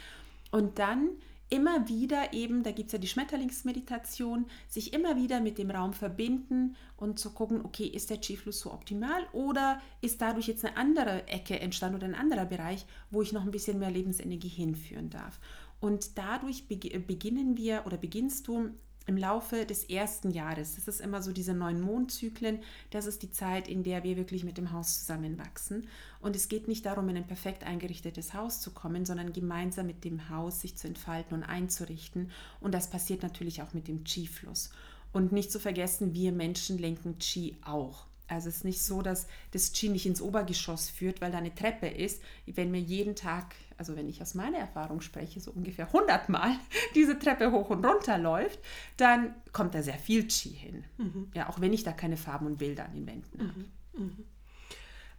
Und 0.52 0.78
dann 0.78 1.08
immer 1.52 1.86
wieder 1.86 2.32
eben, 2.32 2.62
da 2.62 2.72
gibt 2.72 2.86
es 2.86 2.92
ja 2.94 2.98
die 2.98 3.06
Schmetterlingsmeditation, 3.06 4.46
sich 4.68 4.94
immer 4.94 5.16
wieder 5.16 5.40
mit 5.40 5.58
dem 5.58 5.70
Raum 5.70 5.92
verbinden 5.92 6.76
und 6.96 7.18
zu 7.18 7.30
gucken, 7.30 7.62
okay, 7.62 7.84
ist 7.84 8.08
der 8.08 8.20
Chi-Fluss 8.20 8.60
so 8.60 8.72
optimal 8.72 9.26
oder 9.32 9.78
ist 10.00 10.22
dadurch 10.22 10.48
jetzt 10.48 10.64
eine 10.64 10.78
andere 10.78 11.28
Ecke 11.28 11.60
entstanden 11.60 11.96
oder 11.96 12.06
ein 12.06 12.14
anderer 12.14 12.46
Bereich, 12.46 12.86
wo 13.10 13.20
ich 13.20 13.34
noch 13.34 13.44
ein 13.44 13.50
bisschen 13.50 13.78
mehr 13.78 13.90
Lebensenergie 13.90 14.48
hinführen 14.48 15.10
darf. 15.10 15.38
Und 15.78 16.16
dadurch 16.16 16.68
beginnen 16.68 17.56
wir 17.58 17.82
oder 17.84 17.98
beginnst 17.98 18.48
du 18.48 18.70
im 19.06 19.16
Laufe 19.16 19.66
des 19.66 19.84
ersten 19.84 20.30
Jahres, 20.30 20.76
das 20.76 20.88
ist 20.88 21.00
immer 21.00 21.22
so 21.22 21.32
diese 21.32 21.54
neun 21.54 21.80
Mondzyklen, 21.80 22.60
das 22.90 23.06
ist 23.06 23.22
die 23.22 23.30
Zeit, 23.30 23.68
in 23.68 23.82
der 23.82 24.04
wir 24.04 24.16
wirklich 24.16 24.44
mit 24.44 24.58
dem 24.58 24.72
Haus 24.72 25.00
zusammenwachsen. 25.00 25.88
Und 26.20 26.36
es 26.36 26.48
geht 26.48 26.68
nicht 26.68 26.86
darum, 26.86 27.08
in 27.08 27.16
ein 27.16 27.26
perfekt 27.26 27.64
eingerichtetes 27.64 28.34
Haus 28.34 28.60
zu 28.60 28.70
kommen, 28.70 29.04
sondern 29.04 29.32
gemeinsam 29.32 29.86
mit 29.86 30.04
dem 30.04 30.28
Haus 30.30 30.60
sich 30.60 30.76
zu 30.76 30.86
entfalten 30.86 31.34
und 31.34 31.42
einzurichten. 31.42 32.30
Und 32.60 32.72
das 32.72 32.90
passiert 32.90 33.22
natürlich 33.22 33.62
auch 33.62 33.74
mit 33.74 33.88
dem 33.88 34.04
Qi-Fluss. 34.04 34.70
Und 35.12 35.32
nicht 35.32 35.52
zu 35.52 35.60
vergessen, 35.60 36.14
wir 36.14 36.32
Menschen 36.32 36.78
lenken 36.78 37.18
Qi 37.18 37.56
auch. 37.64 38.06
Also 38.28 38.48
es 38.48 38.58
ist 38.58 38.64
nicht 38.64 38.82
so, 38.82 39.02
dass 39.02 39.26
das 39.50 39.72
Qi 39.72 39.90
nicht 39.90 40.06
ins 40.06 40.22
Obergeschoss 40.22 40.88
führt, 40.88 41.20
weil 41.20 41.32
da 41.32 41.38
eine 41.38 41.54
Treppe 41.54 41.86
ist. 41.86 42.22
Wenn 42.46 42.70
mir 42.70 42.80
jeden 42.80 43.14
Tag, 43.14 43.54
also 43.82 43.96
wenn 43.96 44.08
ich 44.08 44.22
aus 44.22 44.34
meiner 44.34 44.58
Erfahrung 44.58 45.00
spreche, 45.00 45.40
so 45.40 45.50
ungefähr 45.50 45.86
100 45.86 46.28
Mal 46.28 46.54
diese 46.94 47.18
Treppe 47.18 47.50
hoch 47.50 47.70
und 47.70 47.84
runter 47.84 48.16
läuft, 48.16 48.60
dann 48.96 49.34
kommt 49.52 49.74
da 49.74 49.82
sehr 49.82 49.98
viel 49.98 50.28
Qi 50.28 50.50
hin. 50.50 50.84
Mhm. 50.98 51.32
Ja, 51.34 51.48
auch 51.48 51.60
wenn 51.60 51.72
ich 51.72 51.82
da 51.82 51.90
keine 51.90 52.16
Farben 52.16 52.46
und 52.46 52.58
Bilder 52.58 52.84
an 52.84 52.94
den 52.94 53.06
Wänden 53.08 53.40
habe. 53.40 53.58
Mhm. 53.98 54.04
Mhm. 54.04 54.24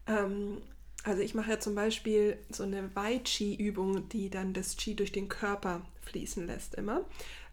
Ähm, 0.08 0.62
also 1.04 1.22
ich 1.22 1.36
mache 1.36 1.50
ja 1.50 1.60
zum 1.60 1.76
Beispiel 1.76 2.38
so 2.52 2.64
eine 2.64 2.96
Wei-Chi-Übung, 2.96 4.08
die 4.08 4.30
dann 4.30 4.54
das 4.54 4.78
Qi 4.78 4.96
durch 4.96 5.12
den 5.12 5.28
Körper 5.28 5.82
fließen 6.00 6.48
lässt 6.48 6.76
immer. 6.76 7.04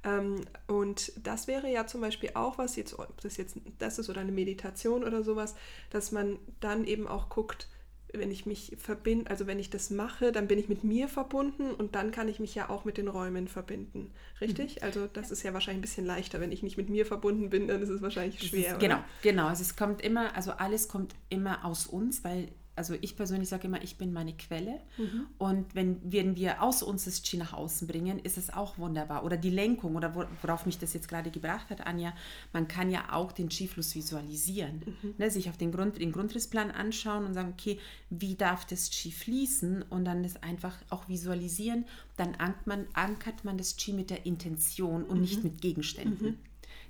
Ähm, 0.04 0.44
und 0.68 1.10
das 1.24 1.48
wäre 1.48 1.68
ja 1.72 1.88
zum 1.88 2.02
Beispiel 2.02 2.30
auch 2.34 2.56
was, 2.56 2.76
jetzt, 2.76 2.96
ob 2.96 3.20
das 3.20 3.36
jetzt 3.36 3.56
das 3.80 3.98
ist 3.98 4.08
oder 4.08 4.20
eine 4.20 4.30
Meditation 4.30 5.02
oder 5.02 5.24
sowas, 5.24 5.56
dass 5.90 6.12
man 6.12 6.38
dann 6.60 6.84
eben 6.84 7.08
auch 7.08 7.30
guckt, 7.30 7.66
wenn 8.12 8.30
ich 8.30 8.46
mich 8.46 8.76
verbinde, 8.78 9.30
also 9.30 9.46
wenn 9.46 9.58
ich 9.58 9.70
das 9.70 9.90
mache, 9.90 10.32
dann 10.32 10.48
bin 10.48 10.58
ich 10.58 10.68
mit 10.68 10.84
mir 10.84 11.08
verbunden 11.08 11.70
und 11.70 11.94
dann 11.94 12.10
kann 12.10 12.28
ich 12.28 12.40
mich 12.40 12.54
ja 12.54 12.68
auch 12.68 12.84
mit 12.84 12.98
den 12.98 13.08
Räumen 13.08 13.48
verbinden. 13.48 14.10
Richtig? 14.40 14.76
Mhm. 14.76 14.82
Also 14.82 15.06
das 15.06 15.30
ist 15.30 15.42
ja 15.42 15.52
wahrscheinlich 15.52 15.78
ein 15.78 15.82
bisschen 15.82 16.06
leichter. 16.06 16.40
Wenn 16.40 16.52
ich 16.52 16.62
nicht 16.62 16.76
mit 16.76 16.88
mir 16.88 17.06
verbunden 17.06 17.50
bin, 17.50 17.68
dann 17.68 17.82
ist 17.82 17.88
es 17.88 18.02
wahrscheinlich 18.02 18.40
schwer. 18.40 18.72
Ist, 18.72 18.80
genau, 18.80 18.98
genau. 19.22 19.46
Also 19.46 19.62
es 19.62 19.76
kommt 19.76 20.02
immer, 20.02 20.34
also 20.34 20.52
alles 20.52 20.88
kommt 20.88 21.14
immer 21.28 21.64
aus 21.64 21.86
uns, 21.86 22.24
weil 22.24 22.48
also 22.80 22.94
ich 23.02 23.14
persönlich 23.14 23.50
sage 23.50 23.66
immer, 23.66 23.82
ich 23.82 23.98
bin 23.98 24.10
meine 24.10 24.32
Quelle. 24.32 24.80
Mhm. 24.96 25.26
Und 25.36 25.74
wenn, 25.74 26.00
wenn 26.02 26.34
wir 26.34 26.62
aus 26.62 26.82
uns 26.82 27.04
das 27.04 27.22
Qi 27.22 27.36
nach 27.36 27.52
außen 27.52 27.86
bringen, 27.86 28.18
ist 28.18 28.38
es 28.38 28.48
auch 28.48 28.78
wunderbar. 28.78 29.22
Oder 29.22 29.36
die 29.36 29.50
Lenkung, 29.50 29.96
oder 29.96 30.14
worauf 30.40 30.64
mich 30.64 30.78
das 30.78 30.94
jetzt 30.94 31.06
gerade 31.06 31.30
gebracht 31.30 31.68
hat, 31.68 31.86
Anja, 31.86 32.14
man 32.54 32.68
kann 32.68 32.90
ja 32.90 33.12
auch 33.12 33.32
den 33.32 33.50
Qi-Fluss 33.50 33.94
visualisieren. 33.94 34.80
Mhm. 35.02 35.14
Ne, 35.18 35.30
sich 35.30 35.50
auf 35.50 35.58
den, 35.58 35.72
Grund, 35.72 35.98
den 36.00 36.10
Grundrissplan 36.10 36.70
anschauen 36.70 37.26
und 37.26 37.34
sagen, 37.34 37.52
okay, 37.52 37.78
wie 38.08 38.34
darf 38.34 38.64
das 38.64 38.88
Qi 38.88 39.12
fließen? 39.12 39.82
Und 39.82 40.06
dann 40.06 40.22
das 40.22 40.42
einfach 40.42 40.78
auch 40.88 41.06
visualisieren. 41.06 41.84
Dann 42.16 42.34
ankert 42.36 42.66
man, 42.66 42.86
ankert 42.94 43.44
man 43.44 43.58
das 43.58 43.76
Qi 43.76 43.92
mit 43.92 44.08
der 44.08 44.24
Intention 44.24 45.04
und 45.04 45.16
mhm. 45.16 45.20
nicht 45.20 45.44
mit 45.44 45.60
Gegenständen. 45.60 46.38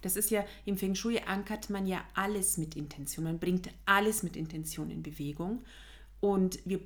Das 0.03 0.17
ist 0.17 0.31
ja, 0.31 0.45
im 0.65 0.77
Feng 0.77 0.95
Shui 0.95 1.21
ankert 1.21 1.71
man 1.71 1.87
ja 1.87 2.03
alles 2.15 2.57
mit 2.57 2.77
Intention. 2.77 3.25
Man 3.25 3.39
bringt 3.39 3.69
alles 3.87 4.23
mit 4.23 4.37
Intention 4.37 4.91
in 4.91 5.03
Bewegung. 5.03 5.63
Und 6.21 6.59
wir 6.65 6.81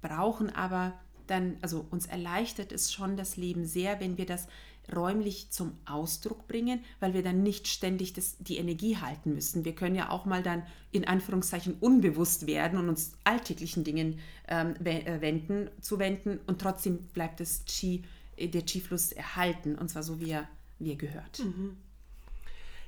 brauchen 0.00 0.50
aber 0.50 0.94
dann, 1.26 1.56
also 1.62 1.86
uns 1.90 2.06
erleichtert 2.06 2.72
es 2.72 2.92
schon 2.92 3.16
das 3.16 3.36
Leben 3.36 3.66
sehr, 3.66 4.00
wenn 4.00 4.16
wir 4.16 4.26
das 4.26 4.46
räumlich 4.94 5.50
zum 5.50 5.72
Ausdruck 5.84 6.46
bringen, 6.46 6.80
weil 7.00 7.14
wir 7.14 7.22
dann 7.22 7.42
nicht 7.42 7.66
ständig 7.66 8.12
das, 8.12 8.36
die 8.38 8.56
Energie 8.56 8.96
halten 8.96 9.34
müssen. 9.34 9.64
Wir 9.64 9.74
können 9.74 9.96
ja 9.96 10.10
auch 10.10 10.26
mal 10.26 10.42
dann 10.42 10.62
in 10.92 11.06
Anführungszeichen 11.06 11.74
unbewusst 11.80 12.46
werden 12.46 12.78
und 12.78 12.88
uns 12.88 13.12
alltäglichen 13.24 13.84
Dingen 13.84 14.20
ähm, 14.48 14.74
äh, 14.84 15.20
wenden, 15.20 15.70
zuwenden 15.80 16.38
und 16.46 16.60
trotzdem 16.60 16.98
bleibt 17.08 17.40
das 17.40 17.64
Qi, 17.64 18.04
äh, 18.36 18.48
der 18.48 18.62
Qi-Fluss 18.62 19.12
erhalten 19.12 19.76
und 19.76 19.88
zwar 19.88 20.02
so 20.02 20.20
wie 20.20 20.30
er, 20.30 20.48
wie 20.78 20.92
er 20.92 20.96
gehört. 20.96 21.40
Mhm. 21.40 21.76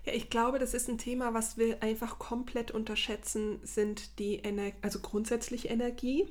Ja, 0.08 0.14
ich 0.14 0.30
glaube, 0.30 0.58
das 0.58 0.72
ist 0.72 0.88
ein 0.88 0.96
Thema, 0.96 1.34
was 1.34 1.58
wir 1.58 1.82
einfach 1.82 2.18
komplett 2.18 2.70
unterschätzen, 2.70 3.60
sind 3.62 4.18
die 4.18 4.42
Ener 4.42 4.72
also 4.80 5.00
grundsätzlich 5.00 5.68
Energie. 5.68 6.26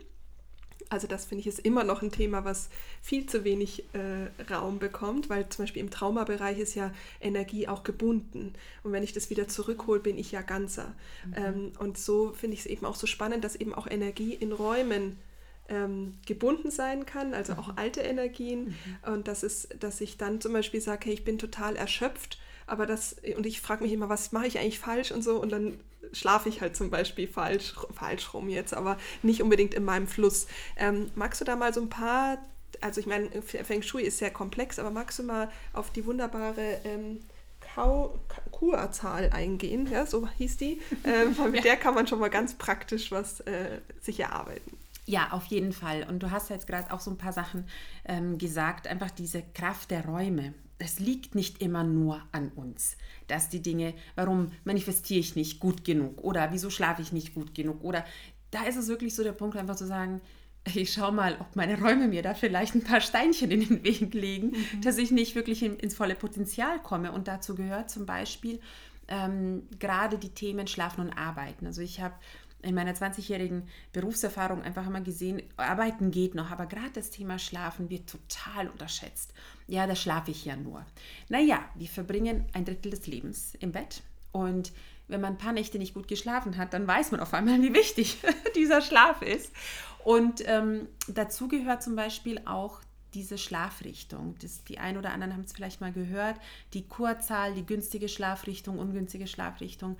Also 0.90 1.06
das 1.06 1.26
finde 1.26 1.42
ich 1.42 1.48
ist 1.48 1.60
immer 1.60 1.84
noch 1.84 2.02
ein 2.02 2.12
Thema, 2.12 2.44
was 2.44 2.70
viel 3.04 3.28
zu 3.28 3.44
wenig 3.44 3.84
äh, 3.94 4.52
Raum 4.52 4.80
bekommt, 4.80 5.30
weil 5.30 5.48
zum 5.50 5.64
Beispiel 5.64 5.84
im 5.84 5.92
Traumabereich 5.92 6.58
ist 6.58 6.74
ja 6.74 6.92
Energie 7.22 7.68
auch 7.68 7.84
gebunden. 7.84 8.54
Und 8.82 8.94
wenn 8.94 9.04
ich 9.04 9.14
das 9.14 9.30
wieder 9.30 9.48
zurückhole, 9.48 10.00
bin 10.00 10.18
ich 10.18 10.32
ja 10.32 10.42
ganzer. 10.42 10.96
Mhm. 11.28 11.34
Ähm, 11.36 11.72
und 11.78 12.00
so 12.00 12.34
finde 12.34 12.56
ich 12.56 12.62
es 12.62 12.66
eben 12.66 12.84
auch 12.84 12.96
so 12.96 13.06
spannend, 13.06 13.44
dass 13.44 13.56
eben 13.56 13.76
auch 13.76 13.86
Energie 13.86 14.34
in 14.34 14.54
Räumen 14.54 15.20
ähm, 15.70 16.18
gebunden 16.26 16.72
sein 16.72 17.06
kann, 17.06 17.36
also 17.36 17.54
mhm. 17.54 17.60
auch 17.60 17.78
alte 17.78 18.02
Energien. 18.02 18.70
Mhm. 19.04 19.14
Und 19.14 19.28
das 19.28 19.44
ist, 19.44 19.84
dass 19.84 20.02
ich 20.02 20.18
dann 20.18 20.42
zum 20.42 20.54
Beispiel 20.54 20.82
sage, 20.82 21.06
hey, 21.06 21.14
ich 21.14 21.24
bin 21.24 21.38
total 21.38 21.76
erschöpft 21.76 22.40
aber 22.68 22.86
das, 22.86 23.16
und 23.36 23.46
ich 23.46 23.62
frage 23.62 23.84
mich 23.84 23.94
immer, 23.94 24.10
was 24.10 24.32
mache 24.32 24.48
ich 24.48 24.60
eigentlich 24.60 24.80
falsch 24.80 25.12
und 25.12 25.24
so, 25.24 25.42
und 25.42 25.52
dann 25.52 25.80
schlafe 26.12 26.50
ich 26.50 26.62
halt 26.62 26.76
zum 26.76 26.90
Beispiel 26.90 27.28
falsch, 27.28 27.76
falsch 27.94 28.34
rum 28.34 28.50
jetzt, 28.50 28.74
aber 28.74 28.98
nicht 29.24 29.42
unbedingt 29.42 29.74
in 29.74 29.84
meinem 29.84 30.08
Fluss. 30.08 30.48
Ähm, 30.78 31.12
magst 31.16 31.42
du 31.42 31.46
da 31.46 31.56
mal 31.56 31.74
so 31.74 31.82
ein 31.82 31.90
paar, 31.90 32.38
also 32.82 33.00
ich 33.00 33.08
meine, 33.08 33.30
Feng 33.42 33.82
Shui 33.82 34.04
ist 34.04 34.20
sehr 34.20 34.32
komplex, 34.32 34.80
aber 34.80 34.92
magst 34.92 35.20
du 35.20 35.24
mal 35.24 35.50
auf 35.74 35.92
die 35.92 36.06
wunderbare 36.06 36.80
ähm, 36.84 37.20
Kurzahl 38.52 39.30
eingehen, 39.32 39.88
ja, 39.92 40.06
so 40.06 40.28
hieß 40.38 40.58
die. 40.58 40.82
Ähm, 41.04 41.36
mit 41.52 41.64
der 41.64 41.78
kann 41.78 41.94
man 41.94 42.08
schon 42.08 42.20
mal 42.20 42.30
ganz 42.30 42.56
praktisch 42.56 43.12
was 43.12 43.42
äh, 43.42 43.82
sich 44.02 44.20
erarbeiten. 44.20 44.78
Ja, 45.06 45.30
auf 45.32 45.46
jeden 45.46 45.72
Fall. 45.72 46.06
Und 46.10 46.20
du 46.20 46.32
hast 46.32 46.50
jetzt 46.50 46.68
gerade 46.68 46.92
auch 46.92 47.00
so 47.00 47.12
ein 47.12 47.18
paar 47.18 47.34
Sachen 47.34 47.68
ähm, 48.06 48.38
gesagt, 48.38 48.88
einfach 48.88 49.12
diese 49.12 49.42
Kraft 49.54 49.92
der 49.92 50.06
Räume 50.06 50.54
es 50.80 51.00
liegt 51.00 51.36
nicht 51.36 51.62
immer 51.62 51.84
nur 51.84 52.22
an 52.32 52.50
uns, 52.56 52.98
dass 53.28 53.50
die 53.50 53.62
Dinge, 53.62 53.94
warum 54.16 54.52
manifestiere 54.64 55.20
ich 55.20 55.36
nicht 55.36 55.60
gut 55.60 55.84
genug 55.84 56.24
oder 56.24 56.52
wieso 56.52 56.70
schlafe 56.70 57.02
ich 57.02 57.12
nicht 57.12 57.34
gut 57.34 57.54
genug 57.54 57.84
oder 57.84 58.06
da 58.52 58.64
ist 58.64 58.78
es 58.78 58.88
wirklich 58.88 59.16
so 59.16 59.24
der 59.24 59.34
Punkt, 59.34 59.58
einfach 59.58 59.76
zu 59.76 59.86
sagen, 59.86 60.22
ich 60.76 60.92
schaue 60.92 61.12
mal, 61.12 61.38
ob 61.40 61.56
meine 61.56 61.80
Räume 61.80 62.08
mir 62.08 62.22
da 62.22 62.34
vielleicht 62.34 62.76
ein 62.76 62.84
paar 62.84 63.02
Steinchen 63.02 63.52
in 63.52 63.62
den 63.62 63.84
Weg 63.84 64.14
legen, 64.14 64.48
mhm. 64.48 64.82
dass 64.82 64.98
ich 64.98 65.12
nicht 65.12 65.36
wirklich 65.36 65.64
in, 65.64 65.78
ins 65.78 65.96
volle 65.96 66.16
Potenzial 66.16 66.82
komme. 66.82 67.12
Und 67.12 67.28
dazu 67.28 67.56
gehört 67.56 67.90
zum 67.90 68.06
Beispiel 68.06 68.60
ähm, 69.08 69.64
gerade 69.80 70.18
die 70.18 70.34
Themen 70.34 70.68
Schlafen 70.68 71.02
und 71.02 71.14
Arbeiten. 71.14 71.66
Also 71.66 71.82
ich 71.82 72.02
habe 72.02 72.16
in 72.64 72.76
meiner 72.76 72.94
20-jährigen 72.94 73.68
Berufserfahrung 73.94 74.62
einfach 74.64 74.86
immer 74.88 75.02
gesehen, 75.02 75.44
arbeiten 75.58 76.12
geht 76.12 76.36
noch, 76.36 76.52
aber 76.52 76.66
gerade 76.66 76.92
das 76.94 77.12
Thema 77.12 77.40
Schlafen 77.40 77.90
wird 77.90 78.10
total 78.10 78.68
unterschätzt. 78.68 79.34
Ja, 79.68 79.86
da 79.86 79.96
schlafe 79.96 80.32
ich 80.32 80.46
ja 80.46 80.56
nur. 80.56 80.86
Naja, 81.30 81.64
wir 81.76 81.88
verbringen 81.88 82.46
ein 82.54 82.66
Drittel 82.66 82.92
des 82.92 83.06
Lebens 83.08 83.54
im 83.60 83.72
Bett 83.72 84.02
und 84.32 84.72
wenn 85.08 85.22
man 85.22 85.34
ein 85.34 85.38
paar 85.38 85.54
Nächte 85.54 85.78
nicht 85.78 85.94
gut 85.94 86.08
geschlafen 86.08 86.58
hat, 86.58 86.74
dann 86.74 86.88
weiß 86.88 87.12
man 87.12 87.20
auf 87.20 87.34
einmal, 87.34 87.62
wie 87.62 87.74
wichtig 87.74 88.18
dieser 88.56 88.82
Schlaf 88.82 89.22
ist. 89.22 89.52
Und 90.04 90.42
ähm, 90.46 90.88
dazu 91.08 91.48
gehört 91.48 91.84
zum 91.84 91.96
Beispiel 91.96 92.42
auch 92.46 92.82
diese 93.14 93.38
Schlafrichtung. 93.38 94.36
Das, 94.42 94.64
die 94.66 94.80
einen 94.80 94.98
oder 94.98 95.12
anderen 95.12 95.34
haben 95.34 95.44
es 95.44 95.54
vielleicht 95.54 95.82
mal 95.82 95.92
gehört, 95.92 96.36
die 96.74 96.88
Kurzahl, 96.88 97.54
die 97.54 97.66
günstige 97.66 98.10
Schlafrichtung, 98.10 98.80
ungünstige 98.80 99.28
Schlafrichtung 99.28 99.98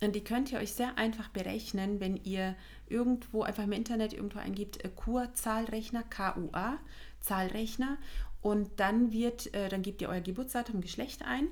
Und 0.00 0.14
die 0.14 0.24
könnt 0.24 0.50
ihr 0.52 0.58
euch 0.58 0.72
sehr 0.72 0.96
einfach 0.96 1.28
berechnen, 1.28 2.00
wenn 2.00 2.16
ihr 2.16 2.56
irgendwo 2.88 3.42
einfach 3.42 3.64
im 3.64 3.72
Internet 3.72 4.12
irgendwo 4.12 4.38
eingibt, 4.38 4.84
äh, 4.84 4.88
Kur-Zahlrechner, 4.88 6.02
K-U-A, 6.04 6.78
Zahlrechner. 7.20 7.98
Und 8.40 8.70
dann 8.76 9.12
wird, 9.12 9.52
äh, 9.54 9.68
dann 9.68 9.82
gebt 9.82 10.00
ihr 10.00 10.08
euer 10.08 10.20
Geburtsdatum, 10.20 10.80
Geschlecht 10.80 11.22
ein 11.22 11.48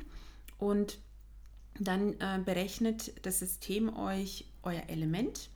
und 0.58 0.98
dann 1.78 2.14
äh, 2.20 2.40
berechnet 2.44 3.12
das 3.26 3.40
System 3.40 3.94
euch 3.94 4.46
euer 4.62 4.84
Element 4.88 5.50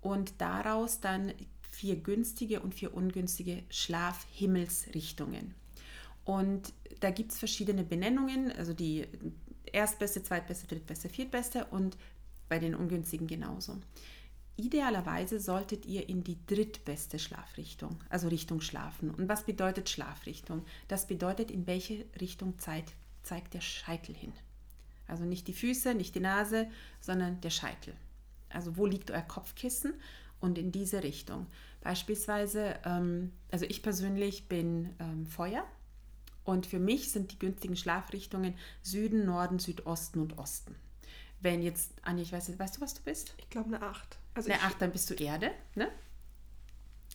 und 0.00 0.34
daraus 0.38 1.00
dann 1.00 1.32
vier 1.70 1.96
günstige 1.96 2.60
und 2.60 2.74
vier 2.74 2.94
ungünstige 2.94 3.62
Schlafhimmelsrichtungen. 3.70 5.54
Und 6.24 6.72
da 7.00 7.10
gibt 7.10 7.32
es 7.32 7.38
verschiedene 7.38 7.84
Benennungen, 7.84 8.52
also 8.52 8.74
die 8.74 9.06
erstbeste, 9.72 10.22
zweitbeste, 10.22 10.66
drittbeste, 10.66 11.08
viertbeste 11.08 11.64
und 11.66 11.96
bei 12.48 12.58
den 12.58 12.74
ungünstigen 12.74 13.26
genauso. 13.26 13.78
Idealerweise 14.56 15.40
solltet 15.40 15.86
ihr 15.86 16.08
in 16.08 16.22
die 16.22 16.38
drittbeste 16.46 17.18
Schlafrichtung, 17.18 17.98
also 18.10 18.28
Richtung 18.28 18.60
Schlafen. 18.60 19.10
Und 19.10 19.28
was 19.28 19.44
bedeutet 19.44 19.88
Schlafrichtung? 19.88 20.64
Das 20.88 21.06
bedeutet, 21.06 21.50
in 21.50 21.66
welche 21.66 22.04
Richtung 22.20 22.58
zeigt, 22.58 22.92
zeigt 23.22 23.54
der 23.54 23.62
Scheitel 23.62 24.14
hin. 24.14 24.32
Also 25.06 25.24
nicht 25.24 25.48
die 25.48 25.54
Füße, 25.54 25.94
nicht 25.94 26.14
die 26.14 26.20
Nase, 26.20 26.68
sondern 27.00 27.40
der 27.40 27.50
Scheitel. 27.50 27.94
Also 28.50 28.76
wo 28.76 28.86
liegt 28.86 29.10
euer 29.10 29.22
Kopfkissen 29.22 29.94
und 30.40 30.58
in 30.58 30.72
diese 30.72 31.02
Richtung. 31.02 31.46
Beispielsweise, 31.80 32.76
ähm, 32.84 33.32
also 33.50 33.64
ich 33.66 33.82
persönlich 33.82 34.48
bin 34.48 34.90
ähm, 34.98 35.26
Feuer 35.26 35.64
und 36.44 36.66
für 36.66 36.78
mich 36.78 37.12
sind 37.12 37.32
die 37.32 37.38
günstigen 37.38 37.76
Schlafrichtungen 37.76 38.54
Süden, 38.82 39.24
Norden, 39.24 39.58
Südosten 39.58 40.20
und 40.20 40.38
Osten. 40.38 40.74
Wenn 41.40 41.62
jetzt, 41.62 41.92
Anja, 42.02 42.22
ich 42.22 42.32
weiß 42.32 42.48
nicht, 42.48 42.58
weißt 42.58 42.76
du, 42.76 42.80
was 42.80 42.94
du 42.94 43.02
bist? 43.02 43.34
Ich 43.38 43.48
glaube 43.48 43.74
eine 43.74 43.82
8. 43.82 44.18
Also 44.34 44.50
eine 44.50 44.62
8, 44.62 44.80
dann 44.80 44.92
bist 44.92 45.10
du 45.10 45.14
Erde, 45.14 45.50
ne? 45.74 45.90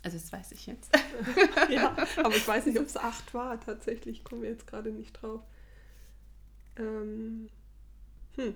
Also 0.03 0.17
das 0.17 0.31
weiß 0.31 0.51
ich 0.51 0.67
jetzt. 0.67 0.91
ja, 1.69 1.95
aber 2.17 2.35
ich 2.35 2.47
weiß 2.47 2.67
nicht, 2.67 2.79
ob 2.79 2.85
es 2.85 2.95
8 2.95 3.33
war. 3.33 3.59
Tatsächlich 3.59 4.23
kommen 4.23 4.43
wir 4.43 4.49
jetzt 4.49 4.67
gerade 4.67 4.91
nicht 4.91 5.13
drauf. 5.13 5.41
Ähm, 6.77 7.49
hm. 8.35 8.55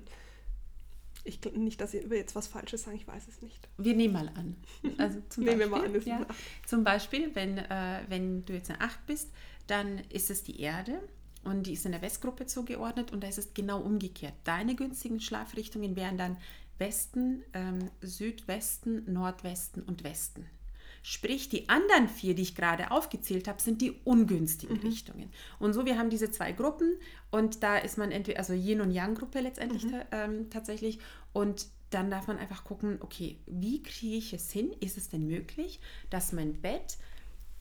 Ich 1.24 1.42
glaube 1.42 1.60
nicht, 1.60 1.82
dass 1.82 1.94
wir 1.94 2.18
jetzt 2.18 2.36
was 2.36 2.48
Falsches 2.48 2.84
sagen, 2.84 2.98
ich 2.98 3.08
weiß 3.08 3.28
es 3.28 3.42
nicht. 3.42 3.68
Wir 3.78 3.96
nehmen 3.96 4.14
mal 4.14 4.30
an. 4.30 4.56
Also 4.98 5.22
zum 5.30 5.44
Nehmen 5.44 5.70
Beispiel, 5.72 6.06
wir 6.06 6.14
mal 6.14 6.20
an. 6.20 6.28
Ja, 6.28 6.36
zum 6.66 6.84
Beispiel, 6.84 7.36
wenn, 7.36 7.58
äh, 7.58 8.02
wenn 8.08 8.46
du 8.46 8.54
jetzt 8.54 8.70
eine 8.70 8.82
8 8.82 9.06
bist, 9.06 9.32
dann 9.68 10.00
ist 10.10 10.30
es 10.30 10.44
die 10.44 10.62
Erde 10.62 11.02
und 11.44 11.64
die 11.64 11.74
ist 11.74 11.86
in 11.86 11.92
der 11.92 12.02
Westgruppe 12.02 12.46
zugeordnet 12.46 13.12
und 13.12 13.24
da 13.24 13.28
ist 13.28 13.38
es 13.38 13.54
genau 13.54 13.82
umgekehrt. 13.82 14.34
Deine 14.44 14.76
günstigen 14.76 15.20
Schlafrichtungen 15.20 15.96
wären 15.96 16.18
dann 16.18 16.38
Westen, 16.80 17.44
ähm, 17.54 17.80
Südwesten, 18.02 19.12
Nordwesten 19.12 19.84
und 19.84 20.04
Westen. 20.04 20.46
Sprich, 21.02 21.50
die 21.50 21.70
anderen 21.70 22.10
vier, 22.10 22.36
die 22.36 22.42
ich 22.42 22.56
gerade 22.56 22.92
aufgezählt 22.92 23.48
habe, 23.48 23.62
sind 23.62 23.82
die 23.82 23.92
ungünstigen 24.04 24.78
mhm. 24.78 24.88
Richtungen. 24.88 25.30
Und 25.58 25.74
so, 25.74 25.86
wir 25.86 25.98
haben 25.98 26.10
diese 26.10 26.30
zwei 26.30 26.52
Gruppen 26.52 26.98
und 27.32 27.64
da 27.64 27.78
ist 27.78 27.98
man 27.98 28.12
entweder, 28.12 28.40
also 28.40 28.54
Yin- 28.54 28.82
und 28.82 28.92
Yang-Gruppe 28.92 29.40
letztendlich 29.40 29.86
mhm. 29.86 30.02
ähm, 30.12 30.50
tatsächlich. 30.50 31.00
Und 31.32 31.68
dann 31.90 32.12
darf 32.12 32.28
man 32.28 32.38
einfach 32.38 32.64
gucken, 32.64 32.98
okay, 33.00 33.38
wie 33.48 33.82
kriege 33.82 34.18
ich 34.18 34.34
es 34.34 34.52
hin? 34.52 34.72
Ist 34.80 34.98
es 34.98 35.10
denn 35.10 35.26
möglich, 35.26 35.80
dass 36.10 36.34
mein 36.34 36.62
Bett 36.62 36.98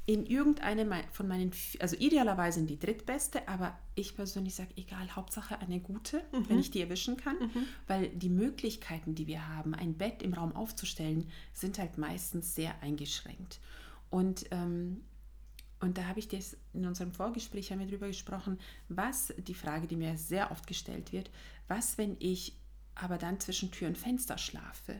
in 0.09 0.25
irgendeine 0.25 1.05
von 1.13 1.29
meinen, 1.29 1.53
also 1.81 1.95
idealerweise 1.95 2.61
in 2.61 2.67
die 2.67 2.79
drittbeste, 2.79 3.47
aber 3.47 3.79
ich 3.95 4.17
persönlich 4.17 4.55
sage, 4.55 4.71
egal, 4.77 5.15
Hauptsache 5.15 5.59
eine 5.59 5.81
gute, 5.81 6.23
mhm. 6.33 6.49
wenn 6.49 6.59
ich 6.59 6.71
die 6.71 6.81
erwischen 6.81 7.19
kann, 7.19 7.39
mhm. 7.39 7.67
weil 7.87 8.09
die 8.09 8.31
Möglichkeiten, 8.31 9.15
die 9.15 9.27
wir 9.27 9.47
haben, 9.49 9.75
ein 9.75 9.99
Bett 9.99 10.23
im 10.23 10.33
Raum 10.33 10.57
aufzustellen, 10.57 11.29
sind 11.53 11.79
halt 11.79 11.99
meistens 11.99 12.55
sehr 12.55 12.83
eingeschränkt. 12.83 13.61
Und, 14.09 14.47
ähm, 14.51 15.03
und 15.81 15.99
da 15.99 16.05
habe 16.05 16.21
ich 16.21 16.29
das 16.29 16.57
in 16.73 16.87
unserem 16.87 17.13
Vorgespräch 17.13 17.71
haben 17.71 17.81
wir 17.81 17.87
darüber 17.87 18.07
gesprochen, 18.07 18.59
was 18.89 19.35
die 19.37 19.53
Frage, 19.53 19.87
die 19.87 19.97
mir 19.97 20.17
sehr 20.17 20.51
oft 20.51 20.67
gestellt 20.67 21.13
wird, 21.13 21.31
was, 21.69 21.99
wenn 21.99 22.17
ich 22.19 22.57
aber 22.95 23.19
dann 23.19 23.41
zwischen 23.41 23.73
Tür 23.73 23.89
und 23.89 23.99
Fenster 23.99 24.39
schlafe? 24.39 24.95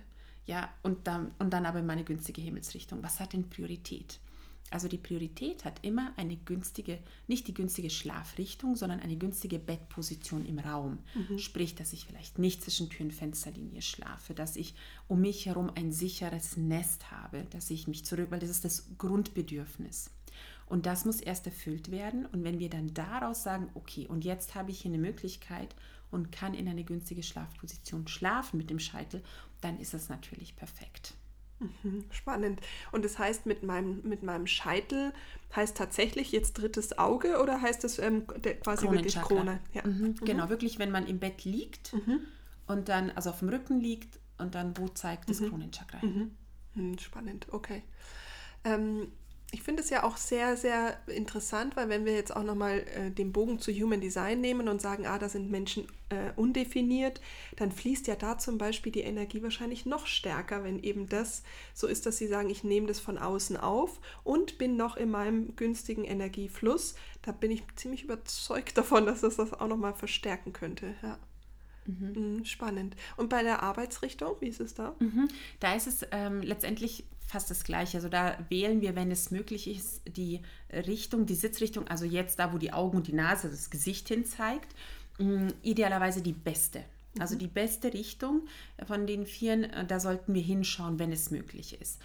Ja, 0.45 0.69
und 0.83 1.07
dann, 1.07 1.33
und 1.39 1.55
dann 1.55 1.65
aber 1.65 1.79
in 1.79 1.87
meine 1.87 2.05
günstige 2.05 2.43
Himmelsrichtung. 2.43 3.03
Was 3.03 3.21
hat 3.21 3.33
denn 3.33 3.49
Priorität? 3.49 4.21
Also 4.71 4.89
die 4.89 4.99
Priorität 4.99 5.65
hat 5.65 5.85
immer 5.85 6.13
eine 6.17 6.37
günstige, 6.37 6.99
nicht 7.27 7.49
die 7.49 7.55
günstige 7.55 7.91
Schlafrichtung, 7.91 8.77
sondern 8.77 9.01
eine 9.01 9.17
günstige 9.17 9.59
Bettposition 9.59 10.45
im 10.45 10.59
Raum. 10.59 10.99
Mhm. 11.15 11.39
Sprich, 11.39 11.75
dass 11.75 11.93
ich 11.93 12.05
vielleicht 12.05 12.39
nicht 12.39 12.63
zwischen 12.63 12.91
Tür 12.91 13.07
und 13.07 13.15
Fensterlinie 13.15 13.83
schlafe, 13.83 14.35
dass 14.35 14.57
ich 14.57 14.75
um 15.07 15.21
mich 15.21 15.47
herum 15.47 15.71
ein 15.75 15.93
sicheres 15.93 16.57
Nest 16.57 17.11
habe, 17.11 17.47
dass 17.51 17.71
ich 17.71 17.89
mich 17.89 18.05
zurück, 18.05 18.31
weil 18.31 18.41
das 18.41 18.51
ist 18.51 18.65
das 18.65 18.89
Grundbedürfnis. 18.99 20.11
Und 20.67 20.85
das 20.85 21.05
muss 21.05 21.21
erst 21.21 21.47
erfüllt 21.47 21.91
werden. 21.91 22.27
Und 22.27 22.45
wenn 22.45 22.59
wir 22.59 22.69
dann 22.69 22.93
daraus 22.93 23.43
sagen, 23.43 23.71
okay, 23.75 24.07
und 24.07 24.25
jetzt 24.25 24.55
habe 24.55 24.71
ich 24.71 24.81
hier 24.81 24.91
eine 24.91 24.99
Möglichkeit 24.99 25.75
und 26.11 26.31
kann 26.31 26.55
in 26.55 26.69
eine 26.69 26.85
günstige 26.85 27.23
Schlafposition 27.23 28.07
schlafen 28.07 28.59
mit 28.59 28.69
dem 28.71 28.79
Scheitel, 28.79 29.23
dann 29.61 29.81
ist 29.81 29.95
das 29.95 30.09
natürlich 30.09 30.57
perfekt. 30.57 31.15
Mhm, 31.61 32.05
spannend. 32.11 32.61
Und 32.93 33.05
das 33.05 33.19
heißt, 33.19 33.47
mit 33.47 33.63
meinem, 33.63 34.01
mit 34.03 34.23
meinem 34.23 34.47
Scheitel 34.47 35.13
heißt 35.55 35.77
tatsächlich 35.77 36.31
jetzt 36.31 36.55
drittes 36.55 36.99
Auge 36.99 37.41
oder 37.43 37.61
heißt 37.61 37.85
es 37.85 37.99
ähm, 37.99 38.27
quasi 38.63 38.89
wirklich 38.91 39.21
Krone? 39.21 39.61
Ja. 39.73 39.87
Mhm, 39.87 40.03
mhm. 40.03 40.15
Genau, 40.25 40.49
wirklich, 40.49 40.79
wenn 40.79 40.91
man 40.91 41.07
im 41.07 41.19
Bett 41.19 41.45
liegt 41.45 41.93
mhm. 41.93 42.21
und 42.67 42.89
dann, 42.89 43.11
also 43.11 43.31
auf 43.31 43.41
dem 43.41 43.49
Rücken 43.49 43.81
liegt 43.81 44.19
und 44.39 44.55
dann, 44.55 44.77
wo 44.77 44.89
zeigt 44.89 45.29
das 45.31 45.41
mhm. 45.41 45.49
Kronenchakra 45.49 45.99
hin. 45.99 46.37
Mhm. 46.75 46.91
Hm, 46.91 46.99
spannend, 46.99 47.47
okay. 47.51 47.83
Ähm, 48.65 49.09
ich 49.51 49.63
finde 49.63 49.83
es 49.83 49.89
ja 49.89 50.03
auch 50.03 50.19
sehr, 50.19 50.59
sehr 50.59 50.99
interessant, 51.07 51.75
weil 51.75 51.89
wenn 51.89 52.05
wir 52.05 52.13
jetzt 52.13 52.37
auch 52.37 52.43
nochmal 52.43 52.85
äh, 52.95 53.11
den 53.11 53.33
Bogen 53.33 53.59
zu 53.59 53.73
Human 53.73 54.01
Design 54.01 54.43
nehmen 54.43 54.69
und 54.69 54.83
sagen, 54.83 55.07
ah, 55.07 55.19
da 55.19 55.31
sind 55.31 55.51
Menschen 55.51 55.87
äh, 56.11 56.33
undefiniert, 56.37 57.23
dann 57.57 57.73
fließt 57.73 58.09
ja 58.09 58.15
da 58.15 58.37
zum 58.37 58.59
Beispiel 58.59 58.93
die 58.93 59.01
Energie 59.01 59.43
wahrscheinlich 59.43 59.87
noch 59.87 60.07
stärker, 60.07 60.65
wenn 60.65 60.83
eben 60.83 61.09
das 61.09 61.43
so 61.73 61.87
ist, 61.87 62.05
dass 62.05 62.19
sie 62.19 62.27
sagen, 62.27 62.51
ich 62.51 62.63
nehme 62.63 62.89
das 62.89 63.01
von 63.01 63.17
außen 63.17 63.57
auf 63.57 64.01
und 64.23 64.59
bin 64.59 64.77
noch 64.77 64.99
in 64.99 65.11
meinem 65.11 65.57
günstigen 65.57 66.05
Energiefluss. 66.05 66.95
Da 67.23 67.33
bin 67.33 67.51
ich 67.51 67.63
ziemlich 67.75 68.05
überzeugt 68.05 68.77
davon, 68.77 69.07
dass 69.07 69.23
das 69.23 69.37
das 69.37 69.55
auch 69.55 69.69
nochmal 69.69 69.95
verstärken 69.95 70.53
könnte. 70.53 70.95
Ja. 71.03 71.19
Mhm. 71.87 72.13
mhm. 72.37 72.45
Spannend. 72.45 72.97
Und 73.17 73.31
bei 73.31 73.43
der 73.43 73.63
Arbeitsrichtung, 73.63 74.37
wie 74.41 74.49
ist 74.49 74.61
es 74.61 74.75
da? 74.75 74.95
Mhm. 74.99 75.29
Da 75.59 75.75
ist 75.75 75.87
es 75.87 76.07
ähm, 76.13 76.43
letztendlich 76.43 77.05
fast 77.29 77.51
das 77.51 77.63
Gleiche. 77.63 77.99
Also 77.99 78.09
da 78.09 78.39
wählen 78.49 78.81
wir, 78.81 78.97
wenn 78.97 79.11
es 79.11 79.31
möglich 79.31 79.69
ist, 79.69 80.03
die 80.07 80.41
Richtung, 80.73 81.27
die 81.27 81.35
Sitzrichtung, 81.35 81.87
also 81.87 82.05
jetzt 82.05 82.39
da, 82.39 82.53
wo 82.53 82.59
die 82.59 82.73
Augen 82.73 82.97
und 82.97 83.07
die 83.07 83.13
Nase, 83.13 83.49
das 83.49 83.71
Gesicht 83.71 84.09
hin 84.09 84.25
zeigt, 84.25 84.75
mm, 85.19 85.49
idealerweise 85.63 86.23
die 86.23 86.33
beste. 86.33 86.83
Also 87.19 87.35
mhm. 87.35 87.41
die 87.41 87.47
beste 87.47 87.93
Richtung 87.93 88.43
von 88.87 89.07
den 89.07 89.27
Vieren, 89.27 89.65
äh, 89.65 89.87
da 89.87 90.01
sollten 90.01 90.35
wir 90.35 90.43
hinschauen, 90.43 90.99
wenn 90.99 91.13
es 91.13 91.31
möglich 91.31 91.81
ist. 91.81 92.01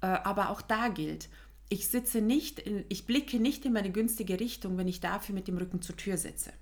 Äh, 0.00 0.06
aber 0.06 0.50
auch 0.50 0.62
da 0.62 0.88
gilt, 0.88 1.28
ich 1.68 1.88
sitze 1.88 2.20
nicht, 2.20 2.60
in, 2.60 2.84
ich 2.88 3.04
blicke 3.04 3.38
nicht 3.38 3.64
in 3.64 3.72
meine 3.72 3.90
günstige 3.90 4.40
Richtung, 4.40 4.78
wenn 4.78 4.88
ich 4.88 5.00
dafür 5.00 5.34
mit 5.34 5.48
dem 5.48 5.58
Rücken 5.58 5.82
zur 5.82 5.96
Tür 5.96 6.16
sitze. 6.16 6.52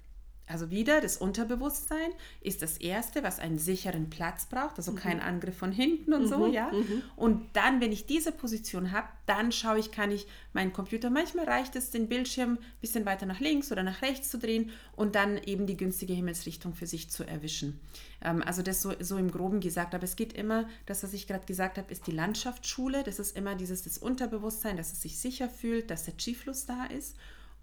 Also 0.48 0.70
wieder, 0.70 1.00
das 1.00 1.16
Unterbewusstsein 1.16 2.10
ist 2.40 2.62
das 2.62 2.78
Erste, 2.78 3.24
was 3.24 3.40
einen 3.40 3.58
sicheren 3.58 4.10
Platz 4.10 4.46
braucht, 4.46 4.76
also 4.78 4.92
mhm. 4.92 4.96
kein 4.96 5.20
Angriff 5.20 5.56
von 5.56 5.72
hinten 5.72 6.14
und 6.14 6.22
mhm. 6.22 6.28
so, 6.28 6.46
ja. 6.46 6.70
Mhm. 6.70 7.02
Und 7.16 7.48
dann, 7.54 7.80
wenn 7.80 7.90
ich 7.90 8.06
diese 8.06 8.30
Position 8.30 8.92
habe, 8.92 9.08
dann 9.26 9.50
schaue 9.50 9.80
ich, 9.80 9.90
kann 9.90 10.12
ich 10.12 10.28
meinen 10.52 10.72
Computer, 10.72 11.10
manchmal 11.10 11.46
reicht 11.46 11.74
es, 11.74 11.90
den 11.90 12.08
Bildschirm 12.08 12.52
ein 12.52 12.58
bisschen 12.80 13.04
weiter 13.06 13.26
nach 13.26 13.40
links 13.40 13.72
oder 13.72 13.82
nach 13.82 14.02
rechts 14.02 14.30
zu 14.30 14.38
drehen 14.38 14.70
und 14.94 15.16
dann 15.16 15.36
eben 15.38 15.66
die 15.66 15.76
günstige 15.76 16.12
Himmelsrichtung 16.12 16.74
für 16.74 16.86
sich 16.86 17.10
zu 17.10 17.24
erwischen. 17.24 17.80
Ähm, 18.22 18.40
also 18.42 18.62
das 18.62 18.82
so, 18.82 18.92
so 19.00 19.16
im 19.16 19.32
Groben 19.32 19.58
gesagt, 19.58 19.96
aber 19.96 20.04
es 20.04 20.14
geht 20.14 20.32
immer, 20.32 20.68
das, 20.86 21.02
was 21.02 21.12
ich 21.12 21.26
gerade 21.26 21.46
gesagt 21.46 21.76
habe, 21.76 21.90
ist 21.90 22.06
die 22.06 22.12
Landschaftsschule, 22.12 23.02
das 23.02 23.18
ist 23.18 23.36
immer 23.36 23.56
dieses 23.56 23.82
das 23.82 23.98
Unterbewusstsein, 23.98 24.76
dass 24.76 24.92
es 24.92 25.02
sich 25.02 25.18
sicher 25.18 25.48
fühlt, 25.48 25.90
dass 25.90 26.04
der 26.04 26.16
Chi-Fluss 26.16 26.66
da 26.66 26.84
ist 26.84 27.16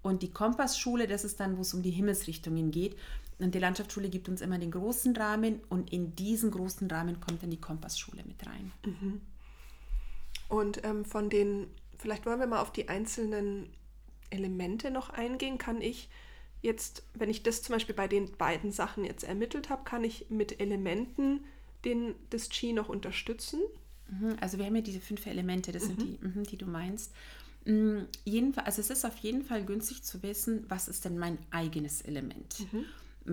und 0.04 0.22
die 0.22 0.30
Kompassschule, 0.30 1.08
das 1.08 1.24
ist 1.24 1.40
dann, 1.40 1.56
wo 1.56 1.62
es 1.62 1.72
um 1.72 1.82
die 1.82 1.90
Himmelsrichtungen 1.90 2.70
geht. 2.70 2.94
Und 3.38 3.54
die 3.54 3.58
Landschaftsschule 3.58 4.10
gibt 4.10 4.28
uns 4.28 4.42
immer 4.42 4.58
den 4.58 4.70
großen 4.70 5.16
Rahmen 5.16 5.60
und 5.70 5.92
in 5.92 6.14
diesen 6.14 6.50
großen 6.50 6.88
Rahmen 6.90 7.20
kommt 7.20 7.42
dann 7.42 7.50
die 7.50 7.60
Kompassschule 7.60 8.22
mit 8.24 8.46
rein. 8.46 8.70
Mhm. 8.84 9.20
Und 10.50 10.84
ähm, 10.84 11.06
von 11.06 11.30
den, 11.30 11.68
vielleicht 11.98 12.26
wollen 12.26 12.38
wir 12.38 12.46
mal 12.46 12.60
auf 12.60 12.70
die 12.70 12.90
einzelnen 12.90 13.70
Elemente 14.28 14.90
noch 14.90 15.08
eingehen. 15.08 15.56
Kann 15.56 15.80
ich 15.80 16.10
jetzt, 16.60 17.02
wenn 17.14 17.30
ich 17.30 17.42
das 17.42 17.62
zum 17.62 17.74
Beispiel 17.74 17.94
bei 17.94 18.06
den 18.06 18.30
beiden 18.32 18.72
Sachen 18.72 19.04
jetzt 19.04 19.24
ermittelt 19.24 19.70
habe, 19.70 19.84
kann 19.84 20.04
ich 20.04 20.26
mit 20.28 20.60
Elementen 20.60 21.44
den, 21.86 22.14
das 22.28 22.50
Qi 22.50 22.74
noch 22.74 22.90
unterstützen? 22.90 23.60
Mhm, 24.10 24.36
also 24.38 24.58
wir 24.58 24.66
haben 24.66 24.76
ja 24.76 24.82
diese 24.82 25.00
fünf 25.00 25.24
Elemente, 25.24 25.72
das 25.72 25.84
mhm. 25.84 25.86
sind 25.88 26.02
die, 26.02 26.18
mhm, 26.26 26.44
die 26.44 26.58
du 26.58 26.66
meinst. 26.66 27.10
Mm, 27.64 28.02
Jedenfalls, 28.24 28.66
also 28.66 28.80
es 28.82 28.90
ist 28.90 29.04
auf 29.04 29.16
jeden 29.18 29.42
Fall 29.42 29.64
günstig 29.64 30.02
zu 30.02 30.22
wissen, 30.22 30.64
was 30.68 30.88
ist 30.88 31.04
denn 31.04 31.18
mein 31.18 31.38
eigenes 31.50 32.02
Element. 32.02 32.56
Mhm. 32.72 32.84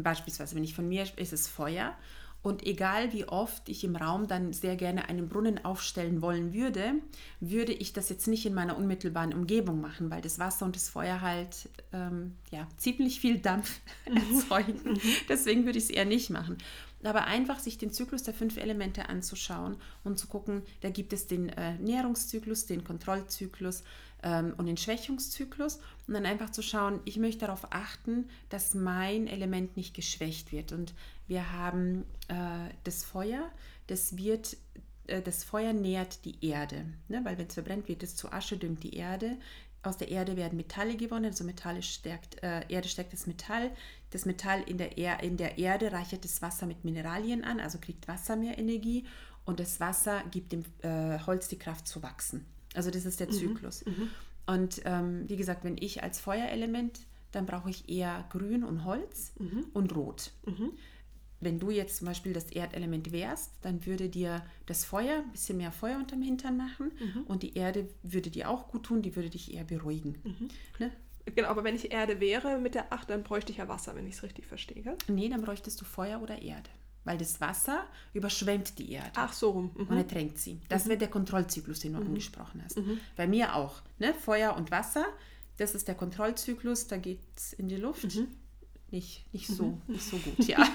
Beispielsweise, 0.04 0.56
wenn 0.56 0.63
ich 0.63 0.74
von 0.76 0.88
mir 0.88 1.06
ist 1.17 1.34
es 1.34 1.48
Feuer 1.48 1.98
Und 2.44 2.65
egal 2.65 3.13
wie 3.13 3.26
oft 3.28 3.70
ich 3.70 3.84
im 3.84 3.96
Raum 3.96 4.28
dann 4.28 4.52
sehr 4.52 4.76
gerne 4.76 5.08
einen 5.10 5.30
Brunnen 5.30 5.63
aufstellen 5.63 6.24
wollen 6.24 6.54
würde, 6.54 6.94
würde 7.39 7.72
ich 7.72 7.94
das 7.94 8.10
jetzt 8.10 8.28
nicht 8.28 8.46
in 8.48 8.56
meiner 8.56 8.78
unmittelbaren 8.78 9.34
Umgebung 9.34 9.80
machen, 9.80 10.10
weil 10.10 10.22
das 10.22 10.39
Wasser 10.39 10.65
und 10.65 10.76
das 10.76 10.89
Feuer 10.89 11.22
halt 11.22 11.70
ähm, 11.94 12.36
ja, 12.50 12.67
ziemlich 12.78 13.20
viel 13.20 13.38
Dampf 13.38 13.80
erzeugen. 14.06 14.94
Mhm. 14.94 15.02
Deswegen 15.30 15.65
würde 15.65 15.78
ich 15.78 15.86
es 15.86 15.89
eher 15.91 16.06
nicht 16.06 16.32
machen. 16.32 16.58
Aber 17.04 17.26
einfach 17.26 17.60
sich 17.60 17.78
den 17.78 17.92
Zyklus 17.92 18.24
der 18.24 18.34
fünf 18.34 18.58
Elemente 18.58 19.10
anzuschauen 19.10 19.78
und 20.04 20.20
zu 20.20 20.28
gucken, 20.28 20.64
da 20.82 20.90
gibt 20.90 21.14
es 21.14 21.28
den 21.28 21.50
äh, 21.50 21.76
Nährungszyklus, 21.80 22.66
den 22.66 22.84
Kontrollzyklus 22.84 23.84
ähm, 24.24 24.54
und 24.58 24.68
den 24.68 24.78
Schwächungszyklus. 24.78 25.80
Und 26.08 26.14
dann 26.14 26.26
einfach 26.26 26.52
zu 26.52 26.62
schauen, 26.62 27.00
ich 27.06 27.18
möchte 27.18 27.46
darauf 27.46 27.72
achten, 27.72 28.30
dass 28.50 28.76
mein 28.76 29.28
Element 29.28 29.78
nicht 29.78 29.94
geschwächt 29.94 30.52
wird. 30.52 30.72
Und 30.72 30.94
wir 31.28 31.52
haben 31.52 32.06
äh, 32.28 32.70
das 32.84 33.04
Feuer, 33.04 33.50
das 33.88 34.18
wird 34.18 34.58
äh, 35.08 35.22
das 35.22 35.44
Feuer 35.44 35.74
nährt 35.74 36.26
die 36.26 36.46
Erde, 36.46 36.86
ne? 37.08 37.22
weil 37.24 37.38
wenn 37.38 37.48
es 37.48 37.54
verbrennt, 37.54 37.88
wird 37.88 38.04
es 38.04 38.16
zu 38.16 38.32
Asche, 38.32 38.58
düngt 38.58 38.84
die 38.84 38.96
Erde. 38.96 39.38
Aus 39.84 39.98
der 39.98 40.10
Erde 40.10 40.38
werden 40.38 40.58
Metalle 40.58 40.96
gewonnen, 40.96 41.26
also 41.26 41.44
Metalle 41.44 41.82
stärkt, 41.82 42.41
äh, 42.44 42.62
Erde 42.70 42.88
stärkt 42.88 43.13
das 43.13 43.26
Metall. 43.26 43.72
Das 44.12 44.26
Metall 44.26 44.62
in 44.62 44.78
der, 44.78 44.98
er 44.98 45.24
in 45.24 45.38
der 45.38 45.58
Erde 45.58 45.91
reichert 45.91 46.24
das 46.24 46.41
Wasser 46.41 46.67
mit 46.67 46.86
Mineralien 46.86 47.44
an, 47.44 47.60
also 47.60 47.80
kriegt 47.80 48.08
Wasser 48.08 48.36
mehr 48.36 48.60
Energie 48.60 49.06
und 49.46 49.60
das 49.60 49.80
Wasser 49.80 50.24
gibt 50.30 50.52
dem 50.52 50.63
äh, 50.84 51.20
Holz 51.26 51.48
die 51.48 51.58
Kraft 51.58 51.88
zu 51.88 52.04
wachsen. 52.04 52.46
Also 52.74 52.91
das 52.91 53.06
ist 53.06 53.20
der 53.20 53.28
mhm. 53.28 53.32
Zyklus. 53.32 53.86
Mhm. 53.86 54.10
Und 54.46 54.82
ähm, 54.86 55.24
wie 55.28 55.38
gesagt, 55.38 55.63
wenn 55.63 55.78
ich 55.78 56.04
als 56.04 56.20
Feuerelement, 56.20 57.00
dann 57.32 57.46
brauche 57.46 57.70
ich 57.70 57.89
eher 57.89 58.26
Grün 58.30 58.63
und 58.63 58.86
Holz 58.86 59.34
mhm. 59.39 59.65
und 59.74 59.96
Rot. 59.96 60.32
Mhm 61.41 61.51
wenn 61.51 61.60
du 61.60 61.71
jetzt 61.71 61.97
zum 61.97 62.08
Beispiel 62.08 62.34
das 62.34 62.51
Erdelement 62.51 63.12
wärst, 63.12 63.51
dann 63.63 63.86
würde 63.86 64.08
dir 64.10 64.45
das 64.67 64.86
Feuer 64.86 65.17
ein 65.17 65.32
bisschen 65.32 65.58
mehr 65.58 65.71
Feuer 65.71 65.97
unterm 65.97 66.21
Hintern 66.21 66.56
machen 66.56 66.91
mhm. 66.99 67.23
und 67.23 67.43
die 67.43 67.58
Erde 67.58 67.89
würde 68.04 68.30
dir 68.30 68.49
auch 68.49 68.67
gut 68.67 68.84
tun, 68.84 69.01
die 69.01 69.15
würde 69.15 69.30
dich 69.30 69.54
eher 69.54 69.63
beruhigen. 69.63 70.17
Mhm. 70.23 70.47
Ne? 70.80 70.91
Genau, 71.36 71.49
aber 71.49 71.63
wenn 71.63 71.75
ich 71.75 71.91
Erde 71.91 72.19
wäre 72.19 72.58
mit 72.60 72.75
der 72.75 72.93
8, 72.93 73.10
dann 73.10 73.23
bräuchte 73.23 73.51
ich 73.51 73.58
ja 73.58 73.67
Wasser, 73.67 73.95
wenn 73.95 74.08
ich 74.08 74.15
es 74.15 74.23
richtig 74.23 74.45
verstehe. 74.45 74.82
Gell? 74.84 74.97
Nee, 75.08 75.30
dann 75.30 75.41
bräuchtest 75.41 75.82
du 75.82 75.86
Feuer 75.86 76.21
oder 76.21 76.41
Erde. 76.41 76.69
Weil 77.04 77.17
das 77.17 77.41
Wasser 77.41 77.86
überschwemmt 78.13 78.77
die 78.77 78.91
Erde. 78.91 79.12
Ach 79.15 79.34
so 79.34 79.51
rum. 79.51 79.71
Mhm. 79.75 79.88
Und 79.88 79.97
ertränkt 79.97 80.38
sie. 80.38 80.60
Das 80.69 80.86
mhm. 80.86 80.89
wäre 80.89 80.99
der 80.99 81.08
Kontrollzyklus, 81.10 81.80
den 81.80 81.93
du 81.93 81.99
mhm. 81.99 82.08
angesprochen 82.08 82.62
hast. 82.63 82.77
Mhm. 82.77 82.99
Bei 83.15 83.27
mir 83.27 83.56
auch. 83.56 83.82
Ne? 83.97 84.13
Feuer 84.13 84.56
und 84.56 84.69
Wasser, 84.69 85.06
das 85.58 85.73
ist 85.73 85.88
der 85.88 85.95
Kontrollzyklus, 85.95 86.88
da 86.88 86.97
geht 86.97 87.19
es 87.36 87.54
in 87.54 87.67
die 87.67 87.77
Luft. 87.77 88.17
Nicht, 88.91 89.23
nicht, 89.34 89.47
so, 89.47 89.63
mhm. 89.63 89.82
nicht 89.88 90.04
so 90.04 90.17
gut, 90.17 90.38
ja. 90.47 90.67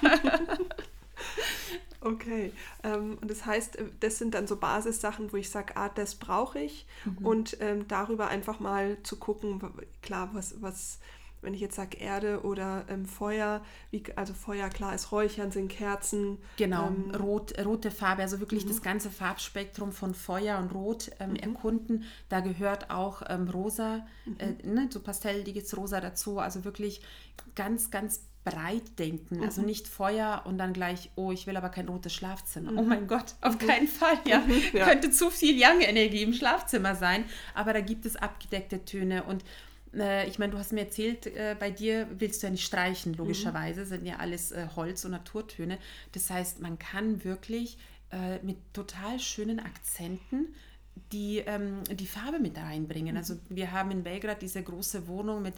Okay, 2.00 2.52
ähm, 2.84 3.18
und 3.20 3.30
das 3.30 3.44
heißt, 3.44 3.76
äh, 3.76 3.86
das 4.00 4.18
sind 4.18 4.34
dann 4.34 4.46
so 4.46 4.56
Basissachen, 4.56 5.32
wo 5.32 5.36
ich 5.36 5.50
sage, 5.50 5.76
ah, 5.76 5.88
das 5.88 6.14
brauche 6.14 6.60
ich 6.60 6.86
mhm. 7.04 7.26
und 7.26 7.56
ähm, 7.60 7.88
darüber 7.88 8.28
einfach 8.28 8.60
mal 8.60 8.96
zu 9.02 9.16
gucken, 9.16 9.60
klar, 10.02 10.30
was, 10.32 10.62
was 10.62 10.98
wenn 11.46 11.54
ich 11.54 11.60
jetzt 11.60 11.76
sage 11.76 11.96
Erde 11.96 12.42
oder 12.42 12.84
ähm, 12.88 13.06
Feuer, 13.06 13.62
wie, 13.92 14.02
also 14.16 14.34
Feuer, 14.34 14.68
klar 14.68 14.94
ist 14.96 15.12
Räuchern, 15.12 15.52
sind 15.52 15.68
Kerzen. 15.68 16.38
Genau, 16.56 16.88
ähm, 16.88 17.14
Rot, 17.14 17.54
rote 17.64 17.92
Farbe, 17.92 18.22
also 18.22 18.40
wirklich 18.40 18.64
mhm. 18.64 18.68
das 18.68 18.82
ganze 18.82 19.10
Farbspektrum 19.10 19.92
von 19.92 20.12
Feuer 20.12 20.58
und 20.58 20.74
Rot 20.74 21.12
ähm, 21.20 21.30
mhm. 21.30 21.36
erkunden. 21.36 22.04
Da 22.28 22.40
gehört 22.40 22.90
auch 22.90 23.22
ähm, 23.28 23.48
Rosa, 23.48 24.04
mhm. 24.24 24.36
äh, 24.38 24.66
ne, 24.66 24.88
so 24.90 24.98
pastelliges 25.00 25.76
Rosa 25.76 26.00
dazu, 26.00 26.40
also 26.40 26.64
wirklich 26.64 27.00
ganz, 27.54 27.92
ganz 27.92 28.22
breit 28.44 28.98
denken. 28.98 29.42
Also 29.44 29.60
mhm. 29.60 29.68
nicht 29.68 29.86
Feuer 29.86 30.42
und 30.46 30.58
dann 30.58 30.72
gleich, 30.72 31.10
oh, 31.14 31.30
ich 31.30 31.46
will 31.46 31.56
aber 31.56 31.68
kein 31.68 31.88
rotes 31.88 32.12
Schlafzimmer. 32.12 32.72
Oh 32.76 32.82
mhm. 32.82 32.88
mein 32.88 33.06
Gott, 33.06 33.36
auf 33.40 33.60
mhm. 33.60 33.66
keinen 33.66 33.88
Fall. 33.88 34.18
Ja. 34.24 34.42
ja. 34.72 34.86
Könnte 34.86 35.12
zu 35.12 35.30
viel 35.30 35.56
Yang-Energie 35.56 36.24
im 36.24 36.32
Schlafzimmer 36.32 36.96
sein. 36.96 37.24
Aber 37.54 37.72
da 37.72 37.80
gibt 37.80 38.04
es 38.04 38.16
abgedeckte 38.16 38.84
Töne 38.84 39.22
und 39.22 39.44
äh, 39.94 40.28
ich 40.28 40.38
meine, 40.38 40.52
du 40.52 40.58
hast 40.58 40.72
mir 40.72 40.80
erzählt, 40.80 41.26
äh, 41.26 41.56
bei 41.58 41.70
dir 41.70 42.08
willst 42.18 42.42
du 42.42 42.46
ja 42.46 42.50
nicht 42.50 42.64
streichen, 42.64 43.12
mhm. 43.12 43.18
logischerweise, 43.18 43.82
mhm. 43.82 43.86
sind 43.86 44.06
ja 44.06 44.16
alles 44.16 44.52
äh, 44.52 44.66
Holz- 44.76 45.04
und 45.04 45.12
Naturtöne. 45.12 45.78
Das 46.12 46.30
heißt, 46.30 46.60
man 46.60 46.78
kann 46.78 47.24
wirklich 47.24 47.78
mit 48.42 48.56
total 48.72 49.18
schönen 49.18 49.58
Akzenten 49.58 50.54
die, 51.10 51.38
ähm, 51.38 51.82
die 51.90 52.06
Farbe 52.06 52.38
mit 52.38 52.56
reinbringen. 52.56 53.14
Mhm. 53.14 53.18
Also 53.18 53.36
wir 53.48 53.72
haben 53.72 53.90
in 53.90 54.04
Belgrad 54.04 54.40
diese 54.42 54.62
große 54.62 55.08
Wohnung 55.08 55.42
mit, 55.42 55.54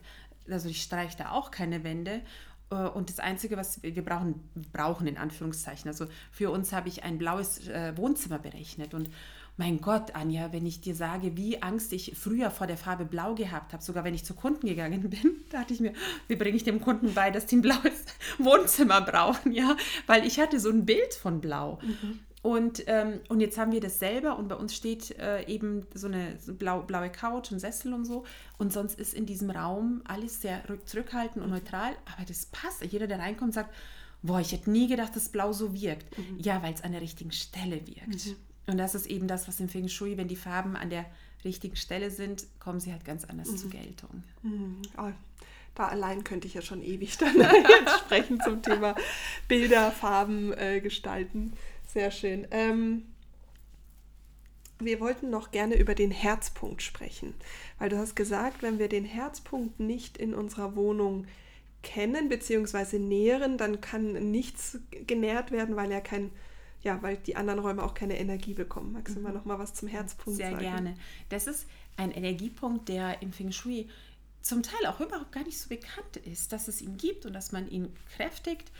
also 0.48 0.70
ich 0.70 0.82
streiche 0.82 1.18
da 1.18 1.32
auch 1.32 1.50
keine 1.50 1.84
Wände. 1.84 2.22
Und 2.70 3.10
das 3.10 3.18
Einzige, 3.20 3.58
was 3.58 3.82
wir 3.82 4.02
brauchen, 4.02 4.48
brauchen 4.72 5.06
in 5.06 5.18
Anführungszeichen, 5.18 5.88
also 5.88 6.06
für 6.32 6.50
uns 6.50 6.72
habe 6.72 6.88
ich 6.88 7.04
ein 7.04 7.18
blaues 7.18 7.68
Wohnzimmer 7.96 8.38
berechnet 8.38 8.94
und 8.94 9.10
mein 9.58 9.80
Gott, 9.80 10.14
Anja, 10.14 10.52
wenn 10.52 10.64
ich 10.64 10.80
dir 10.80 10.94
sage, 10.94 11.36
wie 11.36 11.60
Angst 11.62 11.92
ich 11.92 12.16
früher 12.16 12.50
vor 12.50 12.68
der 12.68 12.76
Farbe 12.76 13.04
Blau 13.04 13.34
gehabt 13.34 13.72
habe, 13.72 13.82
sogar 13.82 14.04
wenn 14.04 14.14
ich 14.14 14.24
zu 14.24 14.34
Kunden 14.34 14.66
gegangen 14.66 15.02
bin, 15.10 15.44
dachte 15.50 15.74
ich 15.74 15.80
mir, 15.80 15.92
wie 16.28 16.36
bringe 16.36 16.56
ich 16.56 16.64
dem 16.64 16.80
Kunden 16.80 17.12
bei, 17.12 17.30
dass 17.30 17.46
die 17.46 17.56
ein 17.56 17.62
blaues 17.62 18.04
Wohnzimmer 18.38 19.00
brauchen, 19.00 19.52
ja, 19.52 19.76
weil 20.06 20.24
ich 20.26 20.38
hatte 20.38 20.60
so 20.60 20.70
ein 20.70 20.86
Bild 20.86 21.12
von 21.12 21.40
Blau. 21.40 21.80
Mhm. 21.82 22.20
Und, 22.40 22.84
ähm, 22.86 23.18
und 23.28 23.40
jetzt 23.40 23.58
haben 23.58 23.72
wir 23.72 23.80
das 23.80 23.98
selber 23.98 24.38
und 24.38 24.46
bei 24.46 24.54
uns 24.54 24.74
steht 24.74 25.18
äh, 25.18 25.44
eben 25.46 25.86
so 25.92 26.06
eine 26.06 26.38
so 26.38 26.54
blau, 26.54 26.82
blaue 26.82 27.10
Couch 27.10 27.50
und 27.50 27.58
Sessel 27.58 27.92
und 27.92 28.04
so. 28.04 28.24
Und 28.58 28.72
sonst 28.72 28.98
ist 28.98 29.12
in 29.12 29.26
diesem 29.26 29.50
Raum 29.50 30.02
alles 30.06 30.40
sehr 30.40 30.62
zurückhaltend 30.84 31.44
und 31.44 31.50
neutral. 31.50 31.96
Aber 32.14 32.24
das 32.24 32.46
passt. 32.46 32.84
Jeder, 32.84 33.08
der 33.08 33.18
reinkommt, 33.18 33.54
sagt, 33.54 33.74
boah, 34.22 34.38
ich 34.38 34.52
hätte 34.52 34.70
nie 34.70 34.86
gedacht, 34.86 35.16
dass 35.16 35.30
Blau 35.30 35.52
so 35.52 35.74
wirkt. 35.74 36.16
Mhm. 36.16 36.38
Ja, 36.38 36.62
weil 36.62 36.74
es 36.74 36.84
an 36.84 36.92
der 36.92 37.00
richtigen 37.00 37.32
Stelle 37.32 37.84
wirkt. 37.88 38.26
Mhm. 38.26 38.36
Und 38.68 38.76
das 38.76 38.94
ist 38.94 39.06
eben 39.06 39.26
das, 39.26 39.48
was 39.48 39.60
im 39.60 39.68
Feng 39.68 39.88
Shui, 39.88 40.16
wenn 40.16 40.28
die 40.28 40.36
Farben 40.36 40.76
an 40.76 40.90
der 40.90 41.06
richtigen 41.44 41.76
Stelle 41.76 42.10
sind, 42.10 42.46
kommen 42.60 42.80
sie 42.80 42.92
halt 42.92 43.04
ganz 43.04 43.24
anders 43.24 43.50
mhm. 43.50 43.56
zur 43.56 43.70
Geltung. 43.70 44.22
Mhm. 44.42 44.82
Oh, 44.98 45.10
da 45.74 45.88
allein 45.88 46.22
könnte 46.22 46.46
ich 46.46 46.54
ja 46.54 46.62
schon 46.62 46.82
ewig 46.82 47.16
dann 47.16 47.34
jetzt 47.40 47.98
sprechen 48.00 48.40
zum 48.40 48.62
Thema 48.62 48.94
Bilder, 49.46 49.90
Farben 49.90 50.52
äh, 50.52 50.80
gestalten. 50.80 51.54
Sehr 51.86 52.10
schön. 52.10 52.46
Ähm, 52.50 53.06
wir 54.80 55.00
wollten 55.00 55.30
noch 55.30 55.50
gerne 55.50 55.76
über 55.76 55.94
den 55.94 56.10
Herzpunkt 56.10 56.82
sprechen, 56.82 57.34
weil 57.78 57.88
du 57.88 57.96
hast 57.96 58.16
gesagt, 58.16 58.62
wenn 58.62 58.78
wir 58.78 58.88
den 58.88 59.04
Herzpunkt 59.04 59.80
nicht 59.80 60.18
in 60.18 60.34
unserer 60.34 60.76
Wohnung 60.76 61.26
kennen 61.82 62.28
bzw. 62.28 62.98
nähren, 62.98 63.56
dann 63.56 63.80
kann 63.80 64.12
nichts 64.30 64.78
genährt 65.06 65.52
werden, 65.52 65.74
weil 65.74 65.90
er 65.90 66.00
kein 66.00 66.30
ja, 66.82 67.02
weil 67.02 67.16
die 67.16 67.36
anderen 67.36 67.60
Räume 67.60 67.82
auch 67.82 67.94
keine 67.94 68.18
Energie 68.18 68.54
bekommen. 68.54 68.92
Magst 68.92 69.14
du 69.14 69.18
mhm. 69.18 69.24
mal 69.24 69.32
noch 69.32 69.44
mal 69.44 69.58
was 69.58 69.74
zum 69.74 69.88
Herzpunkt 69.88 70.36
Sehr 70.36 70.50
sagen? 70.50 70.60
Sehr 70.60 70.70
gerne. 70.70 70.94
Das 71.28 71.46
ist 71.46 71.66
ein 71.96 72.10
Energiepunkt, 72.10 72.88
der 72.88 73.22
im 73.22 73.32
Feng 73.32 73.52
Shui 73.52 73.88
zum 74.40 74.62
Teil 74.62 74.86
auch 74.86 75.00
überhaupt 75.00 75.32
gar 75.32 75.44
nicht 75.44 75.58
so 75.58 75.68
bekannt 75.68 76.16
ist, 76.24 76.52
dass 76.52 76.68
es 76.68 76.80
ihn 76.80 76.96
gibt 76.96 77.26
und 77.26 77.32
dass 77.32 77.52
man 77.52 77.68
ihn 77.68 77.92
kräftigt. 78.16 78.70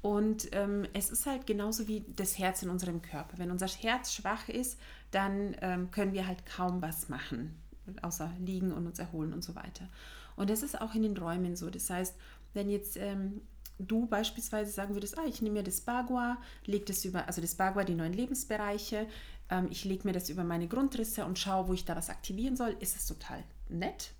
Und 0.00 0.48
ähm, 0.52 0.86
es 0.92 1.10
ist 1.10 1.26
halt 1.26 1.46
genauso 1.46 1.88
wie 1.88 2.04
das 2.14 2.38
Herz 2.38 2.62
in 2.62 2.70
unserem 2.70 3.02
Körper. 3.02 3.36
Wenn 3.36 3.50
unser 3.50 3.66
Herz 3.66 4.14
schwach 4.14 4.48
ist, 4.48 4.78
dann 5.10 5.56
ähm, 5.60 5.90
können 5.90 6.12
wir 6.12 6.26
halt 6.26 6.46
kaum 6.46 6.80
was 6.80 7.08
machen, 7.08 7.56
außer 8.02 8.32
liegen 8.38 8.72
und 8.72 8.86
uns 8.86 9.00
erholen 9.00 9.32
und 9.32 9.42
so 9.42 9.56
weiter. 9.56 9.88
Und 10.36 10.50
das 10.50 10.62
ist 10.62 10.80
auch 10.80 10.94
in 10.94 11.02
den 11.02 11.16
Räumen 11.16 11.56
so. 11.56 11.68
Das 11.68 11.90
heißt, 11.90 12.14
wenn 12.54 12.70
jetzt 12.70 12.96
ähm, 12.96 13.40
du 13.78 14.06
beispielsweise 14.06 14.70
sagen 14.70 14.94
würdest, 14.94 15.18
ah, 15.18 15.24
ich 15.26 15.42
nehme 15.42 15.58
mir 15.58 15.62
das 15.62 15.80
Bagua, 15.80 16.38
lege 16.64 16.86
das 16.86 17.04
über, 17.04 17.26
also 17.26 17.40
das 17.40 17.54
Bagua, 17.54 17.84
die 17.84 17.94
neuen 17.94 18.12
Lebensbereiche, 18.12 19.06
ähm, 19.50 19.68
ich 19.70 19.84
lege 19.84 20.06
mir 20.06 20.12
das 20.12 20.30
über 20.30 20.44
meine 20.44 20.68
Grundrisse 20.68 21.24
und 21.24 21.38
schaue, 21.38 21.68
wo 21.68 21.72
ich 21.72 21.84
da 21.84 21.96
was 21.96 22.10
aktivieren 22.10 22.56
soll, 22.56 22.76
ist 22.80 22.96
es 22.96 23.06
total 23.06 23.42
nett. 23.68 24.12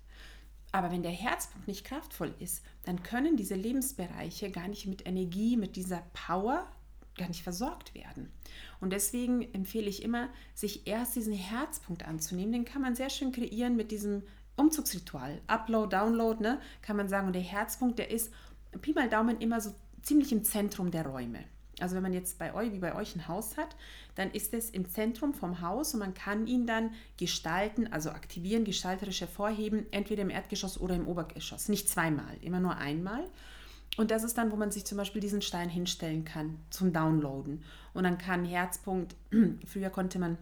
Aber 0.71 0.91
wenn 0.91 1.01
der 1.01 1.11
Herzpunkt 1.11 1.67
nicht 1.67 1.83
kraftvoll 1.83 2.33
ist, 2.39 2.63
dann 2.83 3.01
können 3.01 3.37
diese 3.37 3.55
Lebensbereiche 3.55 4.51
gar 4.51 4.67
nicht 4.67 4.85
mit 4.85 5.05
Energie, 5.07 5.57
mit 5.57 5.75
dieser 5.75 6.03
Power 6.13 6.67
gar 7.17 7.27
nicht 7.27 7.43
versorgt 7.43 7.95
werden. 7.95 8.31
Und 8.79 8.93
deswegen 8.93 9.41
empfehle 9.53 9.89
ich 9.89 10.03
immer, 10.03 10.29
sich 10.53 10.87
erst 10.87 11.15
diesen 11.15 11.33
Herzpunkt 11.33 12.07
anzunehmen. 12.07 12.53
Den 12.53 12.65
kann 12.65 12.81
man 12.81 12.95
sehr 12.95 13.09
schön 13.09 13.31
kreieren 13.31 13.75
mit 13.75 13.91
diesem 13.91 14.23
Umzugsritual. 14.55 15.41
Upload, 15.47 15.95
Download, 15.95 16.41
ne? 16.41 16.59
kann 16.81 16.97
man 16.97 17.09
sagen. 17.09 17.27
Und 17.27 17.33
der 17.33 17.41
Herzpunkt, 17.41 17.97
der 17.97 18.11
ist 18.11 18.31
Pi 18.81 18.93
mal 18.93 19.09
Daumen 19.09 19.39
immer 19.39 19.61
so 19.61 19.73
ziemlich 20.01 20.31
im 20.31 20.43
Zentrum 20.43 20.91
der 20.91 21.05
Räume. 21.05 21.39
Also 21.79 21.95
wenn 21.95 22.03
man 22.03 22.13
jetzt 22.13 22.37
bei 22.39 22.53
euch, 22.53 22.73
wie 22.73 22.79
bei 22.79 22.95
euch 22.95 23.15
ein 23.15 23.27
Haus 23.27 23.57
hat, 23.57 23.75
dann 24.15 24.31
ist 24.31 24.53
es 24.53 24.69
im 24.69 24.89
Zentrum 24.89 25.33
vom 25.33 25.61
Haus 25.61 25.93
und 25.93 25.99
man 25.99 26.13
kann 26.13 26.45
ihn 26.47 26.67
dann 26.67 26.91
gestalten, 27.17 27.91
also 27.91 28.09
aktivieren, 28.09 28.65
gestalterisch 28.65 29.21
hervorheben, 29.21 29.85
entweder 29.91 30.21
im 30.21 30.29
Erdgeschoss 30.29 30.79
oder 30.79 30.95
im 30.95 31.07
Obergeschoss. 31.07 31.69
Nicht 31.69 31.89
zweimal, 31.89 32.37
immer 32.41 32.59
nur 32.59 32.77
einmal. 32.77 33.23
Und 33.97 34.11
das 34.11 34.23
ist 34.23 34.37
dann, 34.37 34.51
wo 34.51 34.55
man 34.55 34.71
sich 34.71 34.85
zum 34.85 34.97
Beispiel 34.97 35.21
diesen 35.21 35.41
Stein 35.41 35.69
hinstellen 35.69 36.25
kann 36.25 36.59
zum 36.69 36.93
Downloaden. 36.93 37.63
Und 37.93 38.03
dann 38.03 38.17
kann 38.17 38.45
Herzpunkt, 38.45 39.15
früher 39.65 39.89
konnte 39.89 40.19
man 40.19 40.37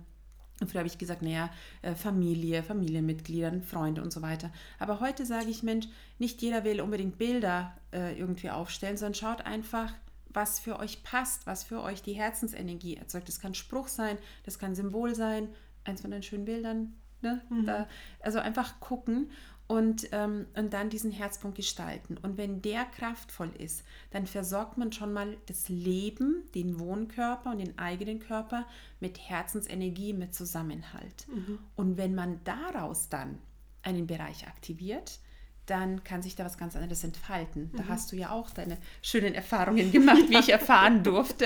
und 0.60 0.72
früher 0.72 0.80
habe 0.80 0.88
ich 0.88 0.98
gesagt, 0.98 1.22
naja, 1.22 1.50
äh, 1.82 1.94
Familie, 1.94 2.64
Familienmitglieder, 2.64 3.62
Freunde 3.62 4.02
und 4.02 4.12
so 4.12 4.22
weiter. 4.22 4.52
Aber 4.80 5.00
heute 5.00 5.26
sage 5.26 5.50
ich, 5.50 5.64
Mensch, 5.64 5.88
nicht 6.18 6.42
jeder 6.42 6.64
will 6.64 6.82
unbedingt 6.82 7.18
Bilder 7.18 7.76
äh, 7.94 8.18
irgendwie 8.18 8.50
aufstellen, 8.50 8.98
sondern 8.98 9.14
schaut 9.14 9.42
einfach, 9.42 9.94
was 10.30 10.60
für 10.60 10.80
euch 10.80 11.04
passt, 11.04 11.46
was 11.48 11.64
für 11.64 11.82
euch 11.82 12.02
die 12.02 12.14
Herzensenergie 12.14 12.96
erzeugt. 12.98 13.28
Das 13.28 13.40
kann 13.40 13.54
Spruch 13.54 13.88
sein, 13.88 14.18
das 14.44 14.60
kann 14.60 14.76
Symbol 14.76 15.16
sein, 15.16 15.50
eins 15.84 16.02
von 16.02 16.12
deinen 16.12 16.24
schönen 16.24 16.46
Bildern. 16.46 16.96
Ne? 17.22 17.42
Mhm. 17.50 17.66
Da, 17.66 17.88
also 18.20 18.40
einfach 18.40 18.80
gucken 18.80 19.32
und, 19.68 20.08
ähm, 20.14 20.48
und 20.56 20.74
dann 20.74 20.90
diesen 20.90 21.12
Herzpunkt 21.12 21.58
gestalten. 21.58 22.18
Und 22.22 22.38
wenn 22.38 22.62
der 22.62 22.86
kraftvoll 22.86 23.52
ist, 23.58 23.84
dann 24.12 24.26
versorgt 24.26 24.78
man 24.78 24.94
schon 24.94 25.12
mal 25.12 25.38
das 25.46 25.68
Leben, 25.68 26.44
den 26.56 26.80
Wohnkörper 26.80 27.52
und 27.52 27.60
den 27.60 27.78
eigenen 27.78 28.20
Körper 28.20 28.66
mit 29.00 29.20
Herzensenergie, 29.30 30.14
mit 30.14 30.34
Zusammenhalt. 30.34 31.28
Mhm. 31.28 31.60
Und 31.76 31.98
wenn 31.98 32.16
man 32.16 32.40
daraus 32.46 33.10
dann 33.10 33.40
einen 33.84 34.08
Bereich 34.08 34.48
aktiviert, 34.48 35.20
dann 35.66 36.04
kann 36.06 36.22
sich 36.22 36.36
da 36.36 36.46
was 36.46 36.58
ganz 36.58 36.78
anderes 36.78 37.04
entfalten. 37.04 37.72
Da 37.76 37.84
mhm. 37.84 37.90
hast 37.90 38.12
du 38.12 38.16
ja 38.16 38.32
auch 38.32 38.50
deine 38.52 38.78
schönen 39.02 39.36
Erfahrungen 39.36 39.92
gemacht, 39.92 40.30
wie 40.30 40.38
ich 40.38 40.50
erfahren 40.54 41.04
durfte. 41.04 41.46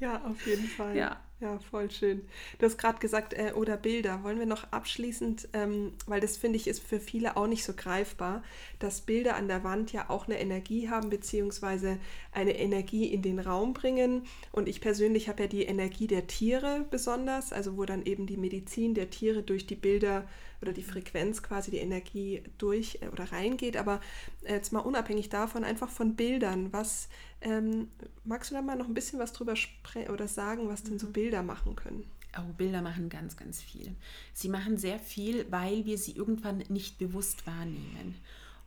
ja, 0.00 0.24
auf 0.24 0.46
jeden 0.46 0.66
Fall. 0.66 0.96
Ja. 0.96 1.20
Ja, 1.40 1.56
voll 1.60 1.88
schön. 1.88 2.22
Du 2.58 2.66
hast 2.66 2.78
gerade 2.78 2.98
gesagt, 2.98 3.32
äh, 3.32 3.52
oder 3.54 3.76
Bilder. 3.76 4.24
Wollen 4.24 4.40
wir 4.40 4.46
noch 4.46 4.72
abschließend, 4.72 5.48
ähm, 5.52 5.92
weil 6.06 6.20
das 6.20 6.36
finde 6.36 6.56
ich 6.56 6.66
ist 6.66 6.82
für 6.82 6.98
viele 6.98 7.36
auch 7.36 7.46
nicht 7.46 7.62
so 7.62 7.74
greifbar, 7.74 8.42
dass 8.80 9.02
Bilder 9.02 9.36
an 9.36 9.46
der 9.46 9.62
Wand 9.62 9.92
ja 9.92 10.10
auch 10.10 10.26
eine 10.26 10.40
Energie 10.40 10.88
haben, 10.88 11.10
beziehungsweise 11.10 12.00
eine 12.32 12.58
Energie 12.58 13.06
in 13.06 13.22
den 13.22 13.38
Raum 13.38 13.72
bringen. 13.72 14.22
Und 14.50 14.68
ich 14.68 14.80
persönlich 14.80 15.28
habe 15.28 15.44
ja 15.44 15.48
die 15.48 15.62
Energie 15.62 16.08
der 16.08 16.26
Tiere 16.26 16.84
besonders, 16.90 17.52
also 17.52 17.76
wo 17.76 17.84
dann 17.84 18.04
eben 18.04 18.26
die 18.26 18.36
Medizin 18.36 18.94
der 18.94 19.10
Tiere 19.10 19.44
durch 19.44 19.64
die 19.64 19.76
Bilder 19.76 20.26
oder 20.60 20.72
die 20.72 20.82
Frequenz 20.82 21.42
quasi 21.42 21.70
die 21.70 21.78
Energie 21.78 22.42
durch 22.58 22.98
äh, 23.02 23.08
oder 23.08 23.30
reingeht. 23.32 23.76
Aber 23.76 24.00
äh, 24.42 24.54
jetzt 24.54 24.72
mal 24.72 24.80
unabhängig 24.80 25.28
davon, 25.28 25.64
einfach 25.64 25.88
von 25.88 26.14
Bildern. 26.14 26.72
Was 26.72 27.08
ähm, 27.40 27.88
magst 28.24 28.50
du 28.50 28.54
da 28.54 28.62
mal 28.62 28.76
noch 28.76 28.88
ein 28.88 28.94
bisschen 28.94 29.18
was 29.18 29.32
drüber 29.32 29.56
sprechen 29.56 30.10
oder 30.10 30.28
sagen, 30.28 30.68
was 30.68 30.82
denn 30.82 30.98
so 30.98 31.08
mhm. 31.08 31.12
Bilder 31.12 31.42
machen 31.42 31.76
können? 31.76 32.04
Oh, 32.36 32.52
Bilder 32.56 32.82
machen 32.82 33.08
ganz, 33.08 33.36
ganz 33.36 33.62
viel. 33.62 33.94
Sie 34.34 34.48
machen 34.48 34.76
sehr 34.76 34.98
viel, 34.98 35.46
weil 35.50 35.86
wir 35.86 35.96
sie 35.96 36.12
irgendwann 36.12 36.58
nicht 36.68 36.98
bewusst 36.98 37.46
wahrnehmen. 37.46 38.16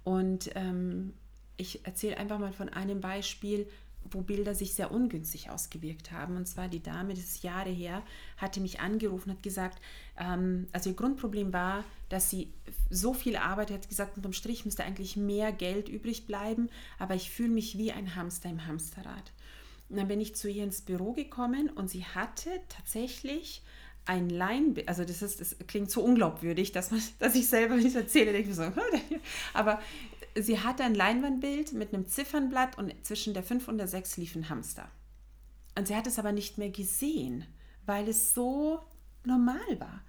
Und 0.04 0.49
ähm, 0.56 1.13
ich 1.58 1.86
erzähle 1.86 2.17
einfach 2.17 2.39
mal 2.39 2.54
von 2.54 2.69
einem 2.69 3.01
Beispiel, 3.01 3.67
wo 4.10 4.22
Bilder 4.22 4.56
sich 4.56 4.74
sehr 4.74 4.92
ungünstig 4.92 5.50
ausgewirkt 5.50 6.12
haben. 6.12 6.36
Und 6.36 6.48
zwar 6.48 6.68
die 6.68 6.82
Dame, 6.82 7.14
das 7.14 7.24
ist 7.24 7.44
Jahre 7.44 7.70
her, 7.70 8.04
hatte 8.38 8.60
mich 8.60 8.80
angerufen 8.80 9.32
hat 9.32 9.44
gesagt, 9.44 9.82
ähm, 10.18 10.68
also 10.72 10.90
ihr 10.90 10.96
Grundproblem 10.96 11.54
war, 11.54 11.84
dass 12.10 12.30
sie 12.30 12.52
so 12.90 13.14
viel 13.14 13.36
Arbeit 13.36 13.72
hat 13.72 13.90
gesagt, 13.90 14.18
unterm 14.18 14.34
Strich 14.34 14.66
müsste 14.66 14.84
eigentlich 14.84 15.16
mehr 15.16 15.52
Geld 15.52 15.88
übrig 15.88 16.28
bleiben, 16.28 16.70
aber 17.00 17.16
ich 17.16 17.30
fühle 17.30 17.50
mich 17.50 17.78
wie 17.78 17.92
ein 17.92 18.16
Hamster 18.16 18.50
im 18.50 18.68
Hamsterrad. 18.68 19.32
Und 19.90 19.98
dann 19.98 20.08
bin 20.08 20.22
ich 20.22 20.36
zu 20.36 20.50
ihr 20.50 20.64
ins 20.64 20.82
Büro 20.82 21.14
gekommen 21.14 21.70
und 21.70 21.90
sie 21.90 22.06
hatte 22.06 22.50
tatsächlich 22.70 23.62
ein 24.06 24.30
Leinbild, 24.30 24.88
also 24.88 25.04
das 25.06 25.22
ist, 25.22 25.42
das 25.42 25.56
klingt 25.68 25.92
so 25.92 26.02
unglaubwürdig, 26.02 26.72
dass, 26.72 26.92
man, 26.92 27.02
dass 27.20 27.36
ich 27.36 27.48
selber 27.48 27.76
nicht 27.76 27.96
erzähle, 27.96 28.34
denke 28.34 28.50
ich 28.50 28.56
so, 28.56 28.64
aber 29.54 29.82
sie 30.36 30.60
hatte 30.60 30.84
ein 30.84 30.96
Leinwandbild 30.96 31.74
mit 31.74 31.94
einem 31.94 32.08
Ziffernblatt 32.08 32.78
und 32.78 32.94
zwischen 33.06 33.34
der 33.34 33.44
5 33.44 33.67
und 33.67 33.78
der 33.78 33.88
6 33.88 34.17
lief 34.17 34.36
ein 34.36 34.50
Hamster. 34.50 34.89
Und 35.78 35.88
sie 35.88 35.96
hat 35.96 36.08
es 36.08 36.20
aber 36.20 36.32
nicht 36.32 36.58
mehr 36.58 36.70
gesehen, 36.70 37.46
weil 37.86 38.08
es 38.08 38.34
so 38.34 38.80
normal 39.26 39.80
war. 39.80 40.02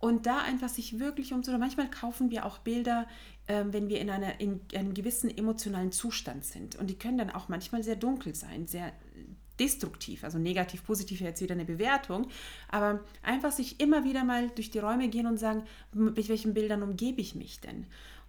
Und 0.00 0.26
da 0.26 0.38
einfach 0.38 0.68
sich 0.68 1.00
wirklich 1.00 1.32
umzuschauen. 1.32 1.60
Manchmal 1.60 1.90
kaufen 1.90 2.30
wir 2.30 2.46
auch 2.46 2.58
Bilder, 2.58 3.08
äh, 3.46 3.64
wenn 3.68 3.88
wir 3.88 4.00
in, 4.00 4.10
einer, 4.10 4.40
in 4.40 4.60
einem 4.74 4.94
gewissen 4.94 5.28
emotionalen 5.36 5.90
Zustand 5.90 6.44
sind. 6.44 6.76
Und 6.76 6.88
die 6.88 6.98
können 6.98 7.18
dann 7.18 7.30
auch 7.30 7.48
manchmal 7.48 7.82
sehr 7.82 7.96
dunkel 7.96 8.34
sein, 8.34 8.68
sehr 8.68 8.92
destruktiv, 9.58 10.24
also 10.24 10.38
negativ, 10.38 10.84
positiv 10.84 11.20
jetzt 11.20 11.42
wieder 11.42 11.54
eine 11.54 11.64
Bewertung, 11.64 12.28
aber 12.68 13.00
einfach 13.22 13.50
sich 13.50 13.80
immer 13.80 14.04
wieder 14.04 14.22
mal 14.22 14.50
durch 14.50 14.70
die 14.70 14.78
Räume 14.78 15.08
gehen 15.08 15.26
und 15.26 15.38
sagen, 15.38 15.64
mit 15.92 16.28
welchen 16.28 16.54
Bildern 16.54 16.82
umgebe 16.82 17.20
ich 17.20 17.34
mich 17.34 17.60
denn? 17.60 17.86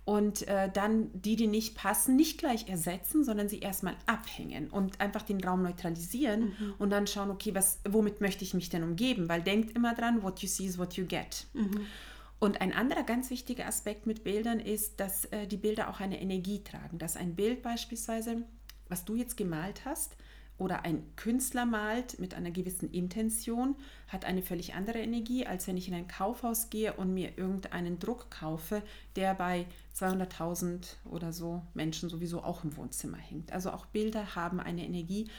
Und 0.10 0.48
äh, 0.48 0.72
dann 0.72 1.12
die, 1.13 1.36
die 1.36 1.45
nicht 1.45 1.78
passen, 1.78 2.15
nicht 2.15 2.39
gleich 2.39 2.67
ersetzen, 2.67 3.24
sondern 3.24 3.48
sie 3.48 3.60
erstmal 3.60 3.95
abhängen 4.08 4.72
und 4.72 5.00
einfach 5.00 5.22
den 5.22 5.39
Raum 5.39 5.62
neutralisieren 5.62 6.45
mhm. 6.45 6.74
und 6.80 6.89
dann 6.89 7.06
schauen, 7.06 7.30
okay, 7.30 7.54
was, 7.54 7.78
womit 7.88 8.19
möchte 8.19 8.43
ich 8.43 8.56
mich 8.56 8.69
denn 8.69 8.82
umgeben? 8.82 9.30
Weil 9.30 9.43
denkt 9.43 9.76
immer 9.76 9.93
dran, 9.93 10.24
what 10.24 10.39
you 10.39 10.48
see 10.48 10.65
is 10.65 10.80
what 10.80 10.93
you 10.93 11.06
get. 11.06 11.45
Mhm. 11.54 11.86
Und 12.39 12.60
ein 12.60 12.74
anderer 12.74 13.04
ganz 13.04 13.30
wichtiger 13.30 13.67
Aspekt 13.67 14.08
mit 14.08 14.24
Bildern 14.24 14.60
ist, 14.60 15.00
dass 15.00 15.26
äh, 15.26 15.45
die 15.45 15.58
Bilder 15.58 15.91
auch 15.91 16.00
eine 16.00 16.19
Energie 16.19 16.63
tragen. 16.63 16.98
Dass 16.98 17.15
ein 17.15 17.36
Bild 17.36 17.62
beispielsweise, 17.62 18.38
was 18.88 19.06
du 19.06 19.13
jetzt 19.13 19.38
gemalt 19.38 19.86
hast, 19.86 20.15
oder 20.60 20.84
ein 20.84 21.04
Künstler 21.15 21.65
malt 21.65 22.19
mit 22.19 22.36
einer 22.36 22.52
gewissen 22.52 22.91
Intention, 22.91 23.76
hat 24.10 24.26
eine 24.26 24.43
völlig 24.43 24.76
andere 24.76 25.00
Energie, 25.00 25.48
als 25.48 25.65
wenn 25.67 25.78
ich 25.78 25.88
in 25.88 25.93
ein 25.93 26.08
Kaufhaus 26.08 26.69
gehe 26.69 26.93
und 26.93 27.13
mir 27.13 27.38
irgendeinen 27.38 27.98
Druck 27.98 28.30
kaufe, 28.30 28.84
der 29.15 29.34
bei 29.34 29.65
200.000 29.95 30.98
oder 31.06 31.32
so 31.32 31.63
Menschen 31.74 32.10
sowieso 32.10 32.43
auch 32.43 32.63
im 32.63 32.76
Wohnzimmer 32.76 33.17
hängt. 33.17 33.54
Also 33.54 33.72
auch 33.72 33.86
Bilder 33.88 34.36
haben 34.36 34.60
eine 34.60 34.84
Energie 34.84 35.30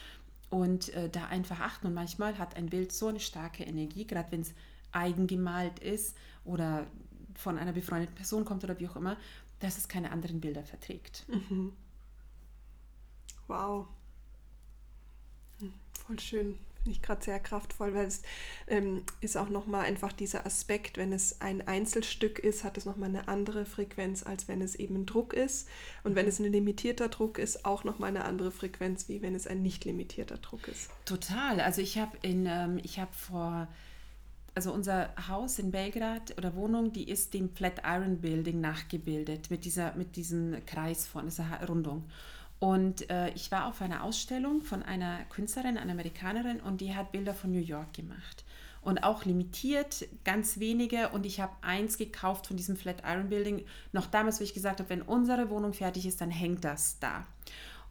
und 0.48 0.88
äh, 0.94 1.11
da 1.11 1.26
einfach 1.26 1.61
achten. 1.61 1.87
Und 1.87 1.94
manchmal 1.94 2.38
hat 2.38 2.56
ein 2.56 2.70
Bild 2.70 2.90
so 2.90 3.09
eine 3.09 3.20
starke 3.20 3.62
Energie, 3.62 4.06
gerade 4.06 4.33
wenn 4.33 4.40
es 4.40 4.54
eigengemalt 4.90 5.78
ist 5.80 6.16
oder 6.44 6.87
von 7.35 7.59
einer 7.59 7.72
befreundeten 7.72 8.14
Person 8.14 8.44
kommt 8.46 8.64
oder 8.64 8.78
wie 8.80 8.88
auch 8.88 8.96
immer, 8.96 9.16
dass 9.61 9.76
es 9.76 9.87
keine 9.87 10.11
anderen 10.12 10.40
Bilder 10.40 10.64
verträgt. 10.64 11.26
Mhm. 11.28 11.72
Wow, 13.46 13.87
Voll 16.06 16.18
schön. 16.18 16.58
Finde 16.82 16.96
ich 16.96 17.02
gerade 17.02 17.22
sehr 17.22 17.38
kraftvoll, 17.38 17.92
weil 17.92 18.06
es 18.06 18.22
ähm, 18.66 19.02
ist 19.20 19.36
auch 19.36 19.50
nochmal 19.50 19.84
einfach 19.84 20.14
dieser 20.14 20.46
Aspekt, 20.46 20.96
wenn 20.96 21.12
es 21.12 21.42
ein 21.42 21.66
Einzelstück 21.68 22.38
ist, 22.38 22.64
hat 22.64 22.78
es 22.78 22.86
nochmal 22.86 23.10
eine 23.10 23.28
andere 23.28 23.66
Frequenz, 23.66 24.22
als 24.22 24.48
wenn 24.48 24.62
es 24.62 24.76
eben 24.76 24.96
ein 24.96 25.06
Druck 25.06 25.34
ist. 25.34 25.68
Und 26.04 26.14
wenn 26.14 26.24
mhm. 26.24 26.30
es 26.30 26.38
ein 26.38 26.50
limitierter 26.50 27.08
Druck 27.08 27.38
ist, 27.38 27.66
auch 27.66 27.84
nochmal 27.84 28.08
eine 28.08 28.24
andere 28.24 28.50
Frequenz, 28.50 29.10
wie 29.10 29.20
wenn 29.20 29.34
es 29.34 29.46
ein 29.46 29.62
nicht 29.62 29.84
limitierter 29.84 30.38
Druck 30.38 30.68
ist. 30.68 30.88
Total. 31.04 31.60
Also 31.60 31.82
ich 31.82 31.98
habe 31.98 32.16
in, 32.22 32.46
ähm, 32.46 32.80
ich 32.82 32.98
habe 32.98 33.12
vor 33.12 33.68
also 34.54 34.72
unser 34.72 35.14
Haus 35.28 35.58
in 35.58 35.70
Belgrad 35.70 36.36
oder 36.36 36.54
Wohnung, 36.54 36.92
die 36.92 37.08
ist 37.08 37.34
dem 37.34 37.50
Flatiron 37.54 38.18
Building 38.20 38.60
nachgebildet 38.60 39.50
mit 39.50 39.64
dieser 39.64 39.94
mit 39.94 40.16
diesem 40.16 40.64
Kreis 40.66 41.06
von 41.06 41.26
dieser 41.26 41.66
Rundung. 41.66 42.04
Und 42.60 43.08
äh, 43.10 43.30
ich 43.30 43.50
war 43.50 43.66
auf 43.66 43.80
einer 43.80 44.04
Ausstellung 44.04 44.60
von 44.60 44.82
einer 44.82 45.24
Künstlerin, 45.30 45.78
einer 45.78 45.92
Amerikanerin, 45.92 46.60
und 46.60 46.80
die 46.82 46.94
hat 46.94 47.10
Bilder 47.10 47.34
von 47.34 47.50
New 47.50 47.58
York 47.58 47.94
gemacht. 47.94 48.44
Und 48.82 49.02
auch 49.02 49.24
limitiert, 49.24 50.06
ganz 50.24 50.58
wenige. 50.58 51.08
Und 51.08 51.26
ich 51.26 51.40
habe 51.40 51.52
eins 51.62 51.98
gekauft 51.98 52.46
von 52.46 52.56
diesem 52.56 52.76
Flatiron 52.76 53.28
Building. 53.28 53.64
Noch 53.92 54.06
damals, 54.06 54.40
wo 54.40 54.44
ich 54.44 54.54
gesagt 54.54 54.80
habe, 54.80 54.90
wenn 54.90 55.02
unsere 55.02 55.50
Wohnung 55.50 55.72
fertig 55.72 56.06
ist, 56.06 56.20
dann 56.20 56.30
hängt 56.30 56.64
das 56.64 56.98
da. 56.98 57.26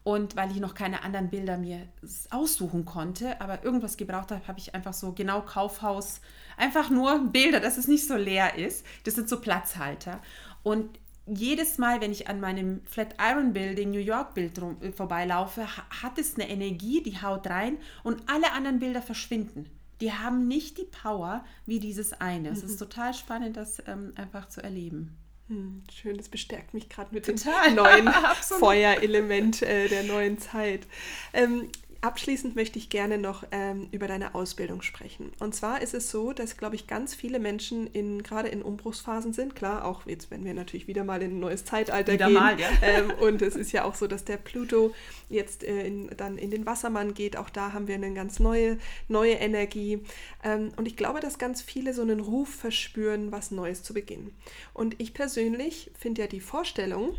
Und 0.03 0.35
weil 0.35 0.51
ich 0.51 0.59
noch 0.59 0.75
keine 0.75 1.03
anderen 1.03 1.29
Bilder 1.29 1.57
mir 1.57 1.87
aussuchen 2.29 2.85
konnte, 2.85 3.39
aber 3.41 3.63
irgendwas 3.63 3.97
gebraucht 3.97 4.31
habe, 4.31 4.47
habe 4.47 4.59
ich 4.59 4.73
einfach 4.73 4.93
so 4.93 5.11
genau 5.11 5.41
Kaufhaus, 5.41 6.21
einfach 6.57 6.89
nur 6.89 7.19
Bilder, 7.31 7.59
dass 7.59 7.77
es 7.77 7.87
nicht 7.87 8.07
so 8.07 8.15
leer 8.15 8.55
ist. 8.55 8.85
Das 9.03 9.15
sind 9.15 9.29
so 9.29 9.41
Platzhalter. 9.41 10.21
Und 10.63 10.99
jedes 11.29 11.77
Mal, 11.77 12.01
wenn 12.01 12.11
ich 12.11 12.27
an 12.27 12.39
meinem 12.39 12.81
Flatiron 12.85 13.53
Building 13.53 13.91
New 13.91 13.99
York 13.99 14.33
Bild 14.33 14.57
äh, 14.57 14.91
vorbeilaufe, 14.91 15.65
hat 15.77 16.17
es 16.17 16.35
eine 16.35 16.49
Energie, 16.49 17.01
die 17.03 17.21
haut 17.21 17.47
rein 17.47 17.77
und 18.03 18.23
alle 18.27 18.51
anderen 18.51 18.79
Bilder 18.79 19.01
verschwinden. 19.01 19.65
Die 20.01 20.13
haben 20.13 20.47
nicht 20.47 20.77
die 20.77 20.85
Power 20.85 21.43
wie 21.65 21.79
dieses 21.79 22.13
eine. 22.13 22.49
Es 22.49 22.63
mhm. 22.63 22.69
ist 22.69 22.77
total 22.77 23.13
spannend, 23.13 23.57
das 23.57 23.83
ähm, 23.85 24.13
einfach 24.15 24.47
zu 24.47 24.63
erleben. 24.63 25.17
Hm, 25.49 25.83
schön, 25.91 26.15
das 26.15 26.29
bestärkt 26.29 26.73
mich 26.73 26.89
gerade 26.89 27.13
mit 27.13 27.25
Total. 27.25 27.69
dem 27.69 27.75
neuen 27.75 28.07
Feuerelement 28.41 29.61
äh, 29.63 29.87
der 29.87 30.03
neuen 30.03 30.37
Zeit. 30.37 30.87
Ähm, 31.33 31.69
abschließend 32.01 32.55
möchte 32.55 32.79
ich 32.79 32.89
gerne 32.89 33.17
noch 33.17 33.43
ähm, 33.51 33.87
über 33.91 34.07
deine 34.07 34.35
Ausbildung 34.35 34.81
sprechen. 34.81 35.31
Und 35.39 35.53
zwar 35.53 35.81
ist 35.81 35.93
es 35.93 36.09
so, 36.09 36.31
dass, 36.33 36.57
glaube 36.57 36.75
ich, 36.75 36.87
ganz 36.87 37.13
viele 37.13 37.39
Menschen 37.39 37.87
in, 37.87 38.23
gerade 38.23 38.47
in 38.47 38.61
Umbruchsphasen 38.61 39.33
sind. 39.33 39.55
Klar, 39.55 39.85
auch 39.85 40.05
jetzt, 40.05 40.31
wenn 40.31 40.45
wir 40.45 40.53
natürlich 40.53 40.87
wieder 40.87 41.03
mal 41.03 41.21
in 41.21 41.31
ein 41.31 41.39
neues 41.39 41.65
Zeitalter 41.65 42.13
wieder 42.13 42.27
gehen. 42.27 42.33
Mal, 42.35 42.59
ja. 42.59 42.69
Ähm, 42.81 43.11
und 43.19 43.41
es 43.41 43.55
ist 43.55 43.71
ja 43.71 43.83
auch 43.83 43.95
so, 43.95 44.07
dass 44.07 44.23
der 44.23 44.37
Pluto 44.37 44.93
jetzt 45.27 45.63
äh, 45.63 45.85
in, 45.85 46.09
dann 46.15 46.37
in 46.37 46.49
den 46.49 46.65
Wassermann 46.65 47.13
geht. 47.13 47.35
Auch 47.35 47.49
da 47.49 47.73
haben 47.73 47.87
wir 47.87 47.95
eine 47.95 48.13
ganz 48.13 48.39
neue, 48.39 48.77
neue 49.07 49.33
Energie. 49.33 49.99
Ähm, 50.43 50.71
und 50.77 50.87
ich 50.87 50.95
glaube, 50.95 51.19
dass 51.19 51.37
ganz 51.37 51.61
viele 51.61 51.93
so 51.93 52.01
einen 52.01 52.21
Ruf 52.21 52.49
verspüren, 52.49 53.31
was 53.31 53.51
Neues 53.51 53.83
zu 53.83 53.93
beginnen. 53.93 54.33
Und 54.73 54.99
ich 54.99 55.13
persönlich 55.13 55.91
finde 55.97 56.21
ja 56.21 56.27
die 56.27 56.39
Vorstellung, 56.39 57.15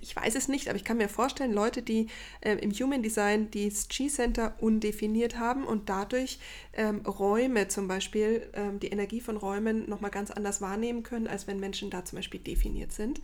ich 0.00 0.14
weiß 0.14 0.34
es 0.34 0.48
nicht, 0.48 0.68
aber 0.68 0.76
ich 0.76 0.84
kann 0.84 0.96
mir 0.96 1.08
vorstellen, 1.08 1.52
Leute, 1.52 1.82
die 1.82 2.06
äh, 2.40 2.56
im 2.56 2.72
Human 2.72 3.02
Design 3.02 3.50
das 3.50 3.88
G-Center 3.88 4.54
undefiniert 4.60 5.38
haben 5.38 5.64
und 5.64 5.88
dadurch 5.88 6.38
ähm, 6.74 7.00
Räume 7.06 7.68
zum 7.68 7.88
Beispiel, 7.88 8.48
ähm, 8.54 8.80
die 8.80 8.88
Energie 8.88 9.20
von 9.20 9.36
Räumen 9.36 9.88
nochmal 9.88 10.10
ganz 10.10 10.30
anders 10.30 10.60
wahrnehmen 10.60 11.02
können, 11.02 11.26
als 11.26 11.46
wenn 11.46 11.60
Menschen 11.60 11.90
da 11.90 12.04
zum 12.04 12.16
Beispiel 12.16 12.40
definiert 12.40 12.92
sind. 12.92 13.20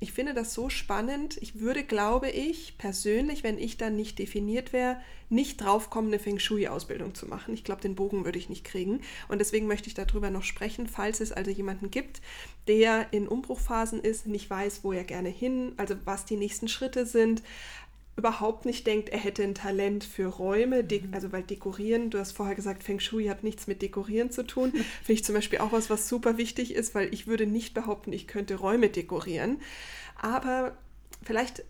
Ich 0.00 0.12
finde 0.12 0.32
das 0.32 0.54
so 0.54 0.70
spannend. 0.70 1.36
Ich 1.42 1.60
würde, 1.60 1.84
glaube 1.84 2.30
ich, 2.30 2.78
persönlich, 2.78 3.44
wenn 3.44 3.58
ich 3.58 3.76
dann 3.76 3.96
nicht 3.96 4.18
definiert 4.18 4.72
wäre, 4.72 4.98
nicht 5.28 5.60
draufkommen, 5.60 6.10
eine 6.10 6.18
Feng 6.18 6.38
Shui-Ausbildung 6.38 7.14
zu 7.14 7.26
machen. 7.26 7.52
Ich 7.52 7.64
glaube, 7.64 7.82
den 7.82 7.94
Bogen 7.94 8.24
würde 8.24 8.38
ich 8.38 8.48
nicht 8.48 8.64
kriegen. 8.64 9.02
Und 9.28 9.38
deswegen 9.40 9.66
möchte 9.66 9.88
ich 9.88 9.94
darüber 9.94 10.30
noch 10.30 10.42
sprechen, 10.42 10.86
falls 10.86 11.20
es 11.20 11.32
also 11.32 11.50
jemanden 11.50 11.90
gibt, 11.90 12.22
der 12.66 13.12
in 13.12 13.28
Umbruchphasen 13.28 14.00
ist, 14.00 14.26
nicht 14.26 14.48
weiß, 14.48 14.84
wo 14.84 14.92
er 14.92 15.04
gerne 15.04 15.28
hin, 15.28 15.74
also 15.76 15.94
was 16.06 16.24
die 16.24 16.36
nächsten 16.36 16.68
Schritte 16.68 17.04
sind, 17.04 17.42
überhaupt 18.20 18.66
nicht 18.66 18.86
denkt, 18.86 19.08
er 19.08 19.18
hätte 19.18 19.42
ein 19.42 19.54
Talent 19.54 20.04
für 20.04 20.26
Räume, 20.26 20.82
mhm. 20.82 21.08
also 21.12 21.32
weil 21.32 21.42
dekorieren, 21.42 22.10
du 22.10 22.18
hast 22.18 22.32
vorher 22.32 22.54
gesagt, 22.54 22.84
Feng 22.84 23.00
Shui 23.00 23.26
hat 23.26 23.42
nichts 23.42 23.66
mit 23.66 23.82
dekorieren 23.82 24.30
zu 24.30 24.46
tun, 24.46 24.72
finde 25.02 25.12
ich 25.12 25.24
zum 25.24 25.34
Beispiel 25.34 25.60
auch 25.60 25.72
was, 25.72 25.90
was 25.90 26.08
super 26.08 26.36
wichtig 26.36 26.74
ist, 26.74 26.94
weil 26.94 27.12
ich 27.12 27.26
würde 27.26 27.46
nicht 27.46 27.74
behaupten, 27.74 28.12
ich 28.12 28.26
könnte 28.26 28.56
Räume 28.56 28.90
dekorieren, 28.90 29.60
aber 30.20 30.76
vielleicht 31.22 31.64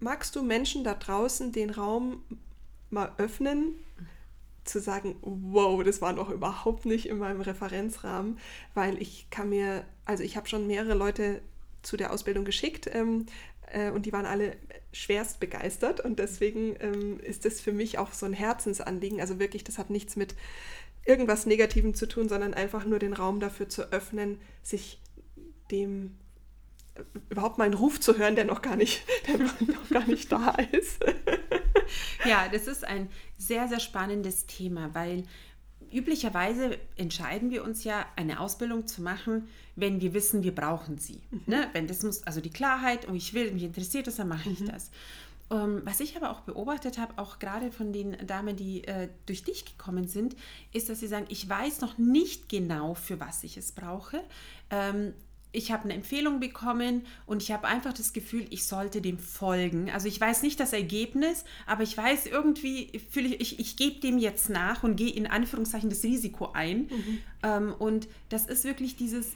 magst 0.00 0.34
du 0.36 0.42
Menschen 0.42 0.84
da 0.84 0.94
draußen 0.94 1.52
den 1.52 1.70
Raum 1.70 2.22
mal 2.90 3.12
öffnen, 3.18 3.74
zu 4.64 4.80
sagen, 4.80 5.16
wow, 5.20 5.84
das 5.84 6.00
war 6.00 6.14
noch 6.14 6.30
überhaupt 6.30 6.86
nicht 6.86 7.06
in 7.06 7.18
meinem 7.18 7.42
Referenzrahmen, 7.42 8.38
weil 8.72 9.00
ich 9.00 9.28
kann 9.28 9.50
mir, 9.50 9.84
also 10.06 10.22
ich 10.22 10.38
habe 10.38 10.48
schon 10.48 10.66
mehrere 10.66 10.94
Leute 10.94 11.42
zu 11.82 11.96
der 11.96 12.12
Ausbildung 12.12 12.44
geschickt 12.44 12.88
ähm, 12.92 13.26
äh, 13.72 13.90
und 13.90 14.06
die 14.06 14.12
waren 14.12 14.26
alle 14.26 14.56
schwerst 14.92 15.40
begeistert 15.40 16.00
und 16.00 16.18
deswegen 16.18 16.76
ähm, 16.80 17.20
ist 17.20 17.44
das 17.44 17.60
für 17.60 17.72
mich 17.72 17.98
auch 17.98 18.12
so 18.12 18.26
ein 18.26 18.32
Herzensanliegen. 18.32 19.20
Also 19.20 19.38
wirklich, 19.38 19.64
das 19.64 19.78
hat 19.78 19.90
nichts 19.90 20.16
mit 20.16 20.34
irgendwas 21.04 21.46
Negativem 21.46 21.94
zu 21.94 22.06
tun, 22.06 22.28
sondern 22.28 22.54
einfach 22.54 22.84
nur 22.84 22.98
den 22.98 23.12
Raum 23.12 23.40
dafür 23.40 23.68
zu 23.68 23.92
öffnen, 23.92 24.40
sich 24.62 25.00
dem 25.70 26.16
äh, 26.94 27.02
überhaupt 27.28 27.58
mal 27.58 27.64
einen 27.64 27.74
Ruf 27.74 28.00
zu 28.00 28.16
hören, 28.18 28.36
der 28.36 28.44
noch 28.44 28.62
gar 28.62 28.76
nicht, 28.76 29.04
der 29.26 29.38
noch 29.38 29.90
gar 29.90 30.06
nicht 30.06 30.30
da 30.30 30.50
ist. 30.72 31.04
ja, 32.24 32.48
das 32.48 32.66
ist 32.66 32.84
ein 32.84 33.10
sehr, 33.36 33.68
sehr 33.68 33.80
spannendes 33.80 34.46
Thema, 34.46 34.94
weil 34.94 35.24
üblicherweise 35.94 36.78
entscheiden 36.96 37.50
wir 37.50 37.64
uns 37.64 37.84
ja, 37.84 38.04
eine 38.16 38.40
Ausbildung 38.40 38.86
zu 38.86 39.02
machen, 39.02 39.48
wenn 39.76 40.00
wir 40.00 40.12
wissen, 40.14 40.42
wir 40.42 40.54
brauchen 40.54 40.98
sie. 40.98 41.20
Mhm. 41.30 41.42
Ne? 41.46 41.68
Wenn 41.72 41.86
das 41.86 42.02
muss, 42.02 42.22
also 42.24 42.40
die 42.40 42.50
Klarheit, 42.50 43.08
oh, 43.08 43.14
ich 43.14 43.34
will, 43.34 43.52
mich 43.52 43.62
interessiert 43.62 44.08
es, 44.08 44.16
dann 44.16 44.28
mache 44.28 44.50
ich 44.50 44.60
mhm. 44.60 44.68
das. 44.68 44.90
Um, 45.50 45.58
ähm, 45.58 45.82
was 45.84 46.00
ich 46.00 46.16
aber 46.16 46.30
auch 46.30 46.40
beobachtet 46.40 46.96
habe, 46.96 47.18
auch 47.18 47.38
gerade 47.38 47.70
von 47.70 47.92
den 47.92 48.16
Damen, 48.26 48.56
die 48.56 48.84
äh, 48.84 49.08
durch 49.26 49.44
dich 49.44 49.66
gekommen 49.66 50.08
sind, 50.08 50.36
ist, 50.72 50.88
dass 50.88 51.00
sie 51.00 51.06
sagen, 51.06 51.26
ich 51.28 51.46
weiß 51.46 51.82
noch 51.82 51.98
nicht 51.98 52.48
genau, 52.48 52.94
für 52.94 53.20
was 53.20 53.44
ich 53.44 53.58
es 53.58 53.72
brauche. 53.72 54.22
Ähm, 54.70 55.12
ich 55.54 55.70
habe 55.72 55.84
eine 55.84 55.94
Empfehlung 55.94 56.40
bekommen 56.40 57.02
und 57.26 57.42
ich 57.42 57.52
habe 57.52 57.66
einfach 57.66 57.92
das 57.92 58.12
Gefühl, 58.12 58.46
ich 58.50 58.64
sollte 58.64 59.00
dem 59.00 59.18
folgen. 59.18 59.90
Also 59.90 60.08
ich 60.08 60.20
weiß 60.20 60.42
nicht 60.42 60.58
das 60.58 60.72
Ergebnis, 60.72 61.44
aber 61.66 61.82
ich 61.82 61.96
weiß 61.96 62.26
irgendwie, 62.26 63.00
fühle 63.10 63.28
ich, 63.28 63.40
ich, 63.40 63.60
ich 63.60 63.76
gebe 63.76 64.00
dem 64.00 64.18
jetzt 64.18 64.50
nach 64.50 64.82
und 64.82 64.96
gehe 64.96 65.12
in 65.12 65.26
Anführungszeichen 65.26 65.90
das 65.90 66.02
Risiko 66.02 66.50
ein. 66.52 66.80
Mhm. 66.80 67.18
Ähm, 67.42 67.74
und 67.78 68.08
das 68.28 68.46
ist 68.46 68.64
wirklich 68.64 68.96
dieses, 68.96 69.32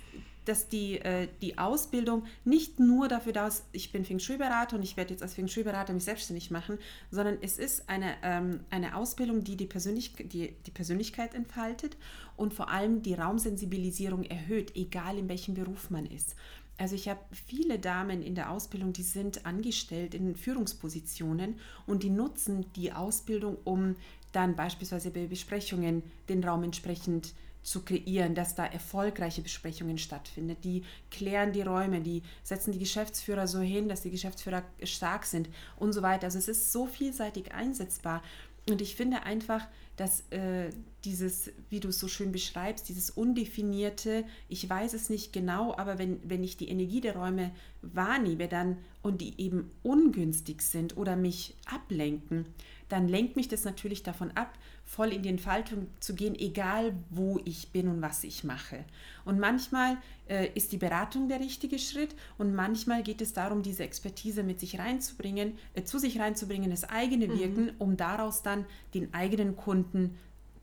dass 0.48 0.68
die, 0.68 0.98
äh, 0.98 1.28
die 1.42 1.58
Ausbildung 1.58 2.24
nicht 2.44 2.80
nur 2.80 3.08
dafür 3.08 3.32
da 3.32 3.46
ist, 3.46 3.64
ich 3.72 3.92
bin 3.92 4.04
Feng 4.04 4.18
Shui-Berater 4.18 4.76
und 4.76 4.82
ich 4.82 4.96
werde 4.96 5.12
jetzt 5.12 5.22
als 5.22 5.34
Feng 5.34 5.48
Shui-Berater 5.48 5.92
mich 5.92 6.04
selbstständig 6.04 6.50
machen, 6.50 6.78
sondern 7.10 7.38
es 7.40 7.58
ist 7.58 7.88
eine, 7.88 8.14
ähm, 8.22 8.60
eine 8.70 8.96
Ausbildung, 8.96 9.44
die 9.44 9.56
die, 9.56 9.66
Persönlich 9.66 10.14
die 10.16 10.54
die 10.66 10.70
Persönlichkeit 10.70 11.34
entfaltet 11.34 11.96
und 12.36 12.54
vor 12.54 12.70
allem 12.70 13.02
die 13.02 13.14
Raumsensibilisierung 13.14 14.24
erhöht, 14.24 14.74
egal 14.74 15.18
in 15.18 15.28
welchem 15.28 15.54
Beruf 15.54 15.90
man 15.90 16.06
ist. 16.06 16.34
Also 16.78 16.94
ich 16.94 17.08
habe 17.08 17.20
viele 17.46 17.78
Damen 17.78 18.22
in 18.22 18.36
der 18.36 18.50
Ausbildung, 18.50 18.92
die 18.92 19.02
sind 19.02 19.44
angestellt 19.44 20.14
in 20.14 20.36
Führungspositionen 20.36 21.56
und 21.86 22.04
die 22.04 22.10
nutzen 22.10 22.66
die 22.76 22.92
Ausbildung, 22.92 23.58
um 23.64 23.96
dann 24.32 24.54
beispielsweise 24.54 25.10
bei 25.10 25.26
Besprechungen 25.26 26.02
den 26.28 26.44
Raum 26.44 26.62
entsprechend 26.62 27.26
zu 27.26 27.34
zu 27.68 27.82
kreieren, 27.82 28.34
dass 28.34 28.54
da 28.54 28.64
erfolgreiche 28.66 29.42
Besprechungen 29.42 29.98
stattfinden. 29.98 30.56
Die 30.62 30.84
klären 31.10 31.52
die 31.52 31.62
Räume, 31.62 32.00
die 32.00 32.22
setzen 32.42 32.72
die 32.72 32.78
Geschäftsführer 32.78 33.46
so 33.46 33.60
hin, 33.60 33.88
dass 33.88 34.02
die 34.02 34.10
Geschäftsführer 34.10 34.62
stark 34.82 35.26
sind 35.26 35.48
und 35.76 35.92
so 35.92 36.02
weiter. 36.02 36.24
Also 36.24 36.38
es 36.38 36.48
ist 36.48 36.72
so 36.72 36.86
vielseitig 36.86 37.52
einsetzbar. 37.52 38.22
Und 38.68 38.82
ich 38.82 38.96
finde 38.96 39.22
einfach, 39.22 39.66
dass 39.96 40.22
äh, 40.30 40.70
dieses, 41.04 41.50
wie 41.70 41.80
du 41.80 41.88
es 41.88 41.98
so 41.98 42.06
schön 42.06 42.32
beschreibst, 42.32 42.88
dieses 42.88 43.10
undefinierte, 43.10 44.24
ich 44.48 44.68
weiß 44.68 44.92
es 44.94 45.10
nicht 45.10 45.32
genau, 45.32 45.76
aber 45.76 45.98
wenn, 45.98 46.20
wenn 46.28 46.44
ich 46.44 46.56
die 46.56 46.68
Energie 46.68 47.00
der 47.00 47.16
Räume 47.16 47.50
wahrnehme 47.82 48.46
dann 48.46 48.76
und 49.02 49.20
die 49.20 49.40
eben 49.40 49.70
ungünstig 49.82 50.62
sind 50.62 50.96
oder 50.96 51.16
mich 51.16 51.56
ablenken, 51.66 52.46
dann 52.88 53.08
lenkt 53.08 53.36
mich 53.36 53.48
das 53.48 53.64
natürlich 53.64 54.02
davon 54.02 54.30
ab, 54.32 54.56
voll 54.88 55.12
in 55.12 55.22
die 55.22 55.28
Entfaltung 55.28 55.86
zu 56.00 56.14
gehen, 56.14 56.34
egal 56.34 56.94
wo 57.10 57.38
ich 57.44 57.72
bin 57.72 57.88
und 57.88 58.00
was 58.00 58.24
ich 58.24 58.42
mache. 58.42 58.86
Und 59.26 59.38
manchmal 59.38 59.98
äh, 60.28 60.48
ist 60.54 60.72
die 60.72 60.78
Beratung 60.78 61.28
der 61.28 61.40
richtige 61.40 61.78
Schritt 61.78 62.14
und 62.38 62.54
manchmal 62.54 63.02
geht 63.02 63.20
es 63.20 63.34
darum, 63.34 63.62
diese 63.62 63.84
Expertise 63.84 64.42
mit 64.42 64.58
sich 64.58 64.78
reinzubringen, 64.78 65.58
äh, 65.74 65.84
zu 65.84 65.98
sich 65.98 66.18
reinzubringen, 66.18 66.70
das 66.70 66.84
eigene 66.84 67.28
mhm. 67.28 67.38
Wirken, 67.38 67.64
mhm. 67.64 67.72
um 67.78 67.96
daraus 67.98 68.42
dann 68.42 68.64
den 68.94 69.12
eigenen 69.12 69.56
Kunden, 69.56 70.16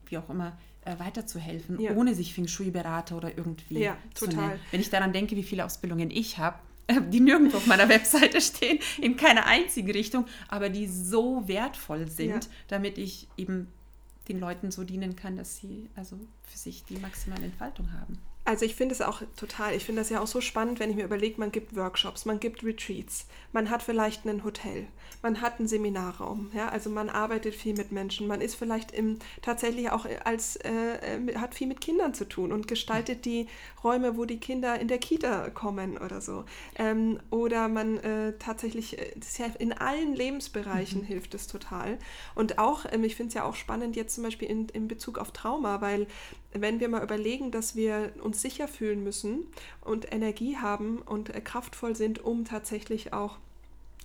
wie 0.08 0.18
auch 0.18 0.30
immer, 0.32 0.58
äh, 0.86 0.98
weiterzuhelfen, 0.98 1.80
ja. 1.80 1.92
ohne 1.92 2.16
sich 2.16 2.34
Feng 2.34 2.48
Shui-Berater 2.48 3.18
oder 3.18 3.38
irgendwie 3.38 3.78
ja, 3.78 3.96
zu 4.16 4.26
total. 4.26 4.48
nennen. 4.48 4.60
Wenn 4.72 4.82
ich 4.82 4.90
daran 4.90 5.14
denke, 5.14 5.36
wie 5.36 5.44
viele 5.44 5.64
Ausbildungen 5.66 6.10
ich 6.10 6.40
habe, 6.40 6.58
die 7.10 7.20
nirgendwo 7.20 7.58
auf 7.58 7.68
meiner 7.68 7.90
Webseite 7.90 8.42
stehen, 8.42 8.80
in 9.00 9.18
keiner 9.18 9.46
einzigen 9.46 9.92
Richtung, 9.92 10.26
aber 10.48 10.70
die 10.70 10.88
so 10.88 11.48
wertvoll 11.48 12.08
sind, 12.08 12.46
ja. 12.46 12.52
damit 12.70 12.98
ich 12.98 13.28
eben 13.38 13.68
den 14.28 14.40
Leuten 14.40 14.72
so 14.72 14.84
dienen 14.84 15.16
kann, 15.16 15.38
dass 15.38 15.58
sie 15.58 15.90
also 15.96 16.20
für 16.44 16.58
sich 16.58 16.84
die 16.84 16.98
maximale 16.98 17.46
Entfaltung 17.46 17.92
haben. 17.94 18.20
Also 18.46 18.64
ich 18.64 18.76
finde 18.76 18.94
es 18.94 19.02
auch 19.02 19.24
total, 19.36 19.74
ich 19.74 19.84
finde 19.84 20.02
das 20.02 20.12
ja 20.12 20.22
auch 20.22 20.28
so 20.28 20.40
spannend, 20.40 20.80
wenn 20.80 20.92
ich 20.92 20.96
mir 20.96 21.06
überlege, 21.06 21.40
man 21.40 21.52
gibt 21.52 21.76
Workshops, 21.76 22.26
man 22.26 22.40
gibt 22.40 22.64
Retreats, 22.64 23.26
man 23.54 23.72
hat 23.72 23.82
vielleicht 23.82 24.24
ein 24.26 24.44
Hotel, 24.44 24.86
man 25.24 25.42
hat 25.42 25.58
einen 25.58 25.68
Seminarraum, 25.68 26.52
ja, 26.54 26.70
also 26.70 26.92
man 26.92 27.10
arbeitet 27.10 27.56
viel 27.56 27.74
mit 27.74 27.92
Menschen, 27.92 28.28
man 28.28 28.42
ist 28.42 28.54
vielleicht 28.54 28.92
im, 28.92 29.18
tatsächlich 29.42 29.90
auch 29.90 30.06
als, 30.26 30.58
äh, 30.58 31.18
äh 31.18 31.36
hat 31.38 31.56
viel 31.56 31.66
mit 31.66 31.82
Kindern 31.82 32.14
zu 32.14 32.26
tun 32.26 32.52
und 32.52 32.68
gestaltet 32.68 33.26
die 33.26 33.48
Räume, 33.84 34.16
wo 34.16 34.26
die 34.26 34.40
Kinder 34.40 34.80
in 34.80 34.90
der 34.90 35.00
Kita 35.00 35.50
kommen 35.50 35.98
oder 35.98 36.22
so. 36.22 36.46
Ähm, 36.76 37.20
oder 37.32 37.68
man 37.68 37.98
äh, 37.98 38.34
tatsächlich, 38.38 39.00
äh, 39.00 39.12
ja 39.38 39.48
in 39.58 39.74
allen 39.74 40.14
Lebensbereichen 40.14 41.02
mhm. 41.02 41.06
hilft 41.06 41.34
es 41.34 41.48
total. 41.48 41.98
Und 42.36 42.60
auch, 42.60 42.86
ähm, 42.92 43.04
ich 43.04 43.16
finde 43.16 43.30
es 43.30 43.34
ja 43.34 43.44
auch 43.44 43.56
spannend 43.56 43.96
jetzt 43.96 44.14
zum 44.14 44.24
Beispiel 44.24 44.50
in, 44.50 44.70
in 44.70 44.88
Bezug 44.88 45.18
auf 45.18 45.32
Trauma, 45.32 45.82
weil 45.82 46.06
wenn 46.62 46.80
wir 46.80 46.90
mal 46.90 47.04
überlegen, 47.04 47.52
dass 47.52 47.76
wir 47.76 48.12
uns 48.22 48.42
sicher 48.42 48.68
fühlen 48.68 49.04
müssen 49.04 49.48
und 49.82 50.12
Energie 50.12 50.58
haben 50.58 51.00
und 51.00 51.34
äh, 51.34 51.42
kraftvoll 51.42 51.96
sind, 51.96 52.24
um 52.24 52.46
tatsächlich 52.46 53.14
auch 53.14 53.38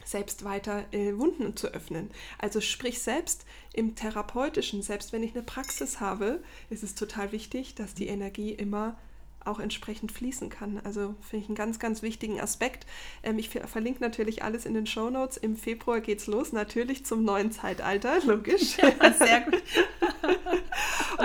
selbst 0.05 0.45
weiter 0.45 0.85
äh, 0.93 1.17
Wunden 1.17 1.57
zu 1.57 1.69
öffnen. 1.69 2.11
Also 2.39 2.61
sprich 2.61 3.01
selbst 3.01 3.45
im 3.73 3.95
therapeutischen, 3.95 4.83
selbst 4.83 5.13
wenn 5.13 5.23
ich 5.23 5.35
eine 5.35 5.43
Praxis 5.43 6.01
habe, 6.01 6.43
ist 6.71 6.83
es 6.83 6.95
total 6.95 7.33
wichtig, 7.33 7.75
dass 7.75 7.95
die 7.95 8.09
Energie 8.09 8.51
immer 8.53 8.97
auch 9.45 9.59
entsprechend 9.59 10.13
fließen 10.13 10.51
kann. 10.51 10.81
Also 10.85 11.15
finde 11.23 11.45
ich 11.45 11.49
einen 11.49 11.57
ganz, 11.57 11.79
ganz 11.79 12.03
wichtigen 12.03 12.41
Aspekt. 12.41 12.87
Ähm, 13.23 13.39
ich 13.39 13.49
verlinke 13.49 14.01
natürlich 14.01 14.43
alles 14.43 14.67
in 14.67 14.75
den 14.75 14.87
Show 14.87 15.11
Notes. 15.11 15.37
Im 15.37 15.57
Februar 15.57 16.01
geht 16.01 16.19
es 16.19 16.27
los, 16.27 16.53
natürlich 16.53 17.07
zum 17.07 17.25
neuen 17.25 17.53
Zeitalter, 17.53 18.19
logisch. 18.25 18.77
Ja, 19.01 19.13
sehr 19.13 19.41
gut. 19.43 19.63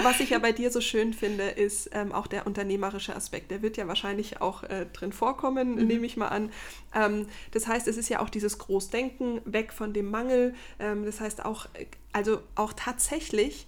Was 0.04 0.20
ich 0.20 0.32
ja 0.32 0.40
bei 0.40 0.52
dir 0.52 0.72
so 0.72 0.82
schön 0.82 1.14
finde, 1.14 1.44
ist 1.44 1.90
ähm, 1.94 2.12
auch 2.12 2.28
der 2.28 2.48
unternehmerische 2.48 3.16
Aspekt. 3.16 3.52
Der 3.52 3.62
wird 3.62 3.78
ja 3.78 3.88
wahrscheinlich 3.88 4.42
auch 4.42 4.64
äh, 4.64 4.86
drin 4.92 5.12
vorkommen, 5.12 5.76
mhm. 5.76 5.88
nehme 5.88 6.06
ich 6.06 6.18
mal 6.18 6.28
an. 6.28 6.52
Ähm, 6.94 7.28
das 7.52 7.68
heißt, 7.68 7.88
es 7.88 7.98
ist 7.98 8.10
ja 8.10 8.20
auch 8.20 8.30
dieses 8.30 8.58
Großdenken, 8.58 9.42
weg 9.46 9.74
von 9.74 9.94
dem 9.94 10.10
Mangel. 10.10 10.54
Ähm, 10.80 11.06
das 11.06 11.20
heißt 11.20 11.46
auch, 11.46 11.68
äh, 11.74 11.86
also 12.14 12.40
auch 12.56 12.74
tatsächlich 12.74 13.68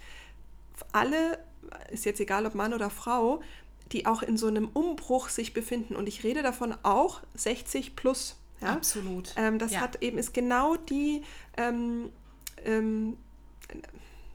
alle, 0.91 1.39
ist 1.91 2.05
jetzt 2.05 2.19
egal 2.19 2.45
ob 2.45 2.55
Mann 2.55 2.73
oder 2.73 2.89
Frau, 2.89 3.41
die 3.91 4.05
auch 4.05 4.21
in 4.21 4.37
so 4.37 4.47
einem 4.47 4.69
Umbruch 4.73 5.29
sich 5.29 5.53
befinden. 5.53 5.95
Und 5.95 6.07
ich 6.07 6.23
rede 6.23 6.43
davon 6.43 6.75
auch 6.83 7.21
60 7.35 7.95
plus. 7.95 8.37
Ja? 8.61 8.73
Absolut. 8.73 9.33
Ähm, 9.37 9.59
das 9.59 9.73
ja. 9.73 9.81
hat 9.81 10.01
eben 10.01 10.17
ist 10.17 10.33
genau 10.33 10.75
die 10.75 11.23
ähm, 11.57 12.09
ähm, 12.65 13.17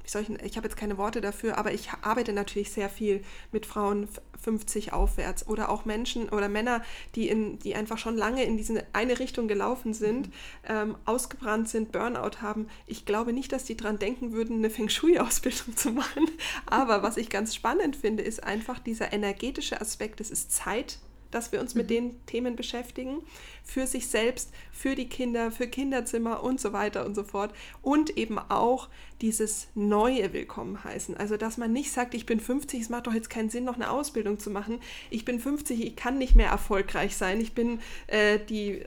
wie 0.05 0.11
soll 0.11 0.22
ich, 0.22 0.30
ich 0.42 0.57
habe 0.57 0.66
jetzt 0.66 0.76
keine 0.76 0.98
Worte 0.98 1.20
dafür, 1.20 1.59
aber 1.59 1.72
ich 1.72 1.90
arbeite 2.03 2.32
natürlich 2.32 2.70
sehr 2.70 2.88
viel 2.88 3.22
mit 3.53 3.66
Frauen 3.66 4.09
50 4.42 4.92
aufwärts 4.92 5.46
oder 5.46 5.70
auch 5.70 5.84
Menschen 5.84 6.28
oder 6.28 6.48
Männer, 6.48 6.82
die, 7.14 7.28
in, 7.28 7.59
die 7.61 7.74
einfach 7.74 7.98
schon 7.98 8.16
lange 8.16 8.44
in 8.44 8.57
diese 8.57 8.84
eine 8.92 9.18
Richtung 9.18 9.48
gelaufen 9.48 9.94
sind, 9.94 10.28
mhm. 10.28 10.32
ähm, 10.68 10.96
ausgebrannt 11.05 11.68
sind, 11.68 11.92
Burnout 11.92 12.40
haben. 12.40 12.66
Ich 12.86 13.07
glaube 13.07 13.32
nicht, 13.32 13.53
dass 13.53 13.64
die 13.64 13.76
dran 13.76 13.98
denken 13.98 14.32
würden, 14.32 14.59
eine 14.59 14.70
Feng 14.70 14.88
Shui-Ausbildung 14.88 15.76
zu 15.76 15.92
machen. 15.92 16.28
Aber 16.66 17.03
was 17.03 17.16
ich 17.16 17.30
ganz 17.30 17.55
spannend 17.55 17.96
finde, 17.96 18.22
ist 18.22 18.42
einfach 18.42 18.78
dieser 18.78 19.12
energetische 19.12 19.80
Aspekt. 19.80 20.20
Es 20.20 20.30
ist 20.30 20.53
Zeit 20.53 20.98
dass 21.33 21.51
wir 21.51 21.61
uns 21.61 21.74
mit 21.74 21.87
mhm. 21.87 21.95
den 21.95 22.26
Themen 22.26 22.57
beschäftigen, 22.57 23.18
für 23.64 23.87
sich 23.87 24.07
selbst, 24.07 24.53
für 24.70 24.95
die 24.95 25.09
Kinder, 25.09 25.51
für 25.51 25.66
Kinderzimmer 25.66 26.43
und 26.43 26.61
so 26.61 26.72
weiter 26.72 27.05
und 27.05 27.14
so 27.14 27.24
fort. 27.24 27.53
Und 27.80 28.16
eben 28.16 28.39
auch 28.39 28.89
dieses 29.20 29.68
neue 29.74 30.33
Willkommen 30.33 30.83
heißen. 30.85 31.16
Also, 31.16 31.37
dass 31.37 31.57
man 31.57 31.72
nicht 31.72 31.93
sagt, 31.93 32.14
ich 32.14 32.26
bin 32.26 32.41
50, 32.41 32.80
es 32.80 32.89
macht 32.89 33.07
doch 33.07 33.14
jetzt 33.14 33.30
keinen 33.30 33.51
Sinn, 33.51 33.64
noch 33.64 33.76
eine 33.76 33.91
Ausbildung 33.91 34.39
zu 34.39 34.51
machen. 34.51 34.80
Ich 35.11 35.24
bin 35.24 35.41
50, 35.41 35.85
ich 35.85 35.97
kann 35.97 36.18
nicht 36.18 36.35
mehr 36.35 36.49
erfolgreich 36.49 37.16
sein. 37.16 37.41
Ich 37.41 37.55
bin 37.55 37.80
äh, 38.09 38.39
die 38.39 38.85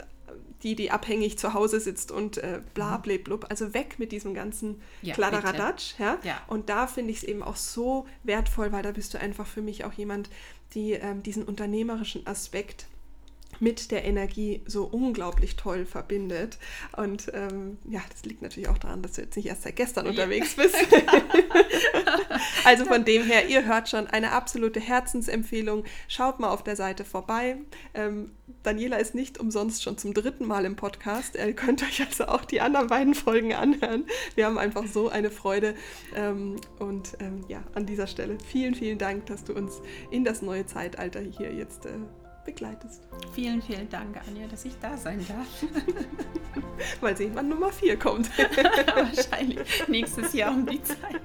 die, 0.66 0.76
die 0.76 0.89
abhängig 0.89 1.38
zu 1.38 1.54
Hause 1.54 1.80
sitzt 1.80 2.12
und 2.12 2.38
äh, 2.38 2.60
bla 2.74 2.98
bla 2.98 3.18
blub. 3.24 3.46
Also 3.50 3.76
weg 3.76 4.00
mit 4.00 4.12
diesem 4.12 4.34
ganzen 4.34 4.82
ja, 5.04 5.14
Kladderadatsch. 5.14 5.93
Ja? 6.00 6.18
ja? 6.24 6.41
Und 6.48 6.70
da 6.70 6.88
finde 6.88 7.12
ich 7.12 7.18
es 7.18 7.24
eben 7.24 7.43
auch 7.43 7.56
so 7.56 8.08
wertvoll, 8.24 8.72
weil 8.72 8.82
da 8.82 8.91
bist 8.91 9.14
du 9.14 9.20
einfach 9.20 9.46
für 9.46 9.62
mich 9.62 9.86
auch 9.86 9.93
jemand, 9.93 10.30
die 10.74 10.93
ähm, 10.93 11.24
diesen 11.24 11.43
unternehmerischen 11.43 12.26
Aspekt 12.28 12.88
mit 13.60 13.91
der 13.91 14.06
Energie 14.06 14.62
so 14.66 14.86
unglaublich 14.86 15.56
toll 15.56 15.86
verbindet. 15.86 16.58
Und 16.95 17.32
ähm, 17.34 17.78
ja, 17.89 18.01
das 18.10 18.26
liegt 18.26 18.41
natürlich 18.41 18.70
auch 18.70 18.78
daran, 18.78 19.01
dass 19.01 19.14
du 19.14 19.22
jetzt 19.22 19.36
nicht 19.36 19.47
erst 19.47 19.64
seit 19.64 19.76
gestern 19.76 20.08
unterwegs 20.08 20.56
bist. 20.56 20.76
also 22.66 22.86
von 22.86 23.06
dem 23.06 23.24
her, 23.24 23.47
ihr 23.47 23.66
hört 23.66 23.89
schon, 23.89 24.08
eine 24.08 24.32
absolute 24.32 24.80
Herzensempfehlung. 24.80 25.84
Schaut 26.08 26.39
mal 26.39 26.49
auf 26.49 26.64
der 26.64 26.76
Seite 26.76 27.06
vorbei. 27.06 27.58
Ähm, 27.93 28.32
Daniela 28.64 28.97
ist 28.97 29.16
nicht 29.16 29.39
umsonst 29.39 29.84
schon 29.84 29.97
zum 29.97 30.14
dritten 30.14 30.45
Mal 30.45 30.66
im 30.66 30.76
Podcast. 30.76 31.36
Ihr 31.36 31.53
könnt 31.53 31.84
euch 31.84 32.06
also 32.06 32.26
auch 32.26 32.45
die 32.45 32.62
anderen 32.62 32.88
beiden 32.88 33.14
Folgen 33.14 33.53
anhören. 33.53 34.06
Wir 34.36 34.45
haben 34.45 34.58
einfach 34.58 34.86
so 34.88 35.10
eine 35.10 35.32
Freude. 35.32 35.76
Ähm, 36.16 36.58
und 36.80 37.18
ähm, 37.20 37.45
ja, 37.47 37.64
an 37.74 37.86
dieser 37.86 38.08
Stelle 38.08 38.38
vielen, 38.45 38.76
vielen 38.76 38.97
Dank, 38.97 39.26
dass 39.28 39.43
du 39.43 39.53
uns 39.53 39.82
in 40.12 40.24
das 40.24 40.41
neue 40.41 40.66
Zeitalter 40.66 41.22
hier 41.22 41.53
jetzt 41.53 41.86
äh, 41.86 41.91
begleitest. 42.46 43.02
Vielen, 43.34 43.62
vielen 43.62 43.89
Dank, 43.89 44.18
Anja, 44.28 44.48
dass 44.48 44.64
ich 44.66 44.74
da 44.80 44.96
sein 44.96 45.26
darf. 45.28 45.48
Mal 47.02 47.18
sehen, 47.18 47.32
wann 47.34 47.50
Nummer 47.50 47.72
4 47.72 47.98
kommt. 47.98 48.30
Wahrscheinlich 48.96 49.60
nächstes 49.88 50.34
Jahr 50.34 50.52
um 50.52 50.66
die 50.66 50.82
Zeit. 50.82 51.22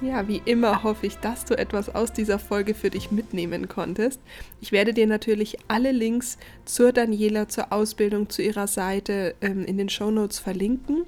Ja, 0.00 0.28
wie 0.28 0.40
immer 0.44 0.84
hoffe 0.84 1.08
ich, 1.08 1.16
dass 1.16 1.44
du 1.44 1.58
etwas 1.58 1.92
aus 1.92 2.12
dieser 2.12 2.38
Folge 2.38 2.74
für 2.74 2.88
dich 2.88 3.10
mitnehmen 3.10 3.66
konntest. 3.66 4.20
Ich 4.60 4.70
werde 4.70 4.94
dir 4.94 5.08
natürlich 5.08 5.58
alle 5.66 5.90
Links 5.90 6.38
zur 6.64 6.92
Daniela, 6.92 7.48
zur 7.48 7.72
Ausbildung, 7.72 8.30
zu 8.30 8.40
ihrer 8.40 8.68
Seite 8.68 9.34
ähm, 9.40 9.64
in 9.64 9.76
den 9.76 9.88
Show 9.88 10.12
Notes 10.12 10.38
verlinken. 10.38 11.04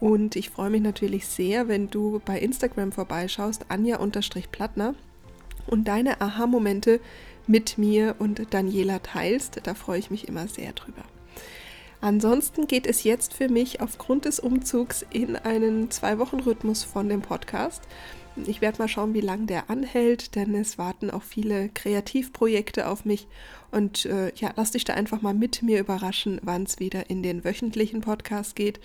Und 0.00 0.36
ich 0.36 0.48
freue 0.48 0.70
mich 0.70 0.80
natürlich 0.80 1.26
sehr, 1.26 1.68
wenn 1.68 1.90
du 1.90 2.22
bei 2.24 2.38
Instagram 2.38 2.92
vorbeischaust, 2.92 3.66
anja-plattner 3.68 4.94
und 5.66 5.88
deine 5.88 6.20
Aha-Momente 6.20 7.00
mit 7.46 7.78
mir 7.78 8.16
und 8.18 8.42
Daniela 8.50 9.00
teilst. 9.00 9.60
Da 9.64 9.74
freue 9.74 9.98
ich 9.98 10.10
mich 10.10 10.28
immer 10.28 10.48
sehr 10.48 10.72
drüber. 10.72 11.02
Ansonsten 12.00 12.66
geht 12.66 12.86
es 12.86 13.02
jetzt 13.02 13.32
für 13.32 13.48
mich 13.48 13.80
aufgrund 13.80 14.26
des 14.26 14.38
Umzugs 14.38 15.06
in 15.10 15.36
einen 15.36 15.90
Zwei-Wochen-Rhythmus 15.90 16.84
von 16.84 17.08
dem 17.08 17.22
Podcast. 17.22 17.82
Ich 18.46 18.60
werde 18.60 18.78
mal 18.78 18.88
schauen, 18.88 19.14
wie 19.14 19.20
lange 19.20 19.46
der 19.46 19.70
anhält, 19.70 20.34
denn 20.34 20.54
es 20.54 20.76
warten 20.76 21.10
auch 21.10 21.22
viele 21.22 21.70
Kreativprojekte 21.70 22.88
auf 22.88 23.04
mich. 23.04 23.26
Und 23.70 24.06
äh, 24.06 24.32
ja, 24.34 24.52
lass 24.56 24.72
dich 24.72 24.84
da 24.84 24.94
einfach 24.94 25.22
mal 25.22 25.34
mit 25.34 25.62
mir 25.62 25.80
überraschen, 25.80 26.40
wann 26.42 26.64
es 26.64 26.78
wieder 26.78 27.08
in 27.08 27.22
den 27.22 27.44
wöchentlichen 27.44 28.00
Podcast 28.00 28.56
geht 28.56 28.80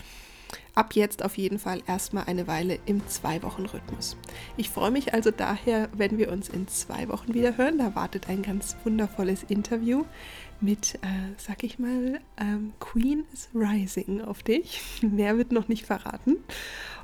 ab 0.76 0.94
jetzt 0.94 1.24
auf 1.24 1.38
jeden 1.38 1.60
Fall 1.60 1.82
erstmal 1.88 2.26
eine 2.26 2.48
Weile 2.48 2.80
im 2.86 3.06
Zwei-Wochen-Rhythmus. 3.08 4.18
Ich 4.58 4.70
freue 4.70 4.92
mich 4.92 5.14
also 5.14 5.32
daher, 5.32 5.90
wenn 5.96 6.18
wir 6.18 6.32
uns 6.32 6.50
in 6.50 6.68
zwei 6.68 7.08
Wochen 7.10 7.34
wieder 7.34 7.58
hören. 7.58 7.78
Da 7.78 7.96
wartet 7.96 8.30
ein 8.30 8.42
ganz 8.42 8.76
wundervolles 8.84 9.44
Interview 9.44 10.06
mit, 10.62 10.96
äh, 10.96 11.34
sag 11.38 11.64
ich 11.64 11.80
mal, 11.80 12.20
ähm, 12.38 12.74
Queen 12.80 13.26
is 13.34 13.50
Rising 13.54 14.22
auf 14.22 14.44
dich. 14.44 14.82
Mehr 15.02 15.38
wird 15.38 15.52
noch 15.52 15.68
nicht 15.68 15.86
verraten. 15.86 16.38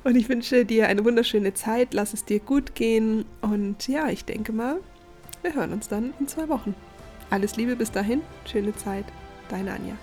Und 0.04 0.16
ich 0.16 0.28
wünsche 0.28 0.64
dir 0.64 0.88
eine 0.88 1.04
wunderschöne 1.04 1.54
Zeit. 1.54 1.94
Lass 1.94 2.12
es 2.12 2.24
dir 2.24 2.40
gut 2.40 2.74
gehen. 2.74 3.24
Und 3.40 3.88
ja, 3.88 4.08
ich 4.08 4.24
denke 4.24 4.52
mal, 4.52 4.80
wir 5.42 5.54
hören 5.54 5.72
uns 5.72 5.88
dann 5.88 6.14
in 6.20 6.28
zwei 6.28 6.48
Wochen. 6.48 6.74
Alles 7.30 7.56
Liebe 7.56 7.76
bis 7.76 7.90
dahin. 7.90 8.22
Schöne 8.50 8.74
Zeit. 8.76 9.06
Deine 9.48 9.72
Anja. 9.72 9.96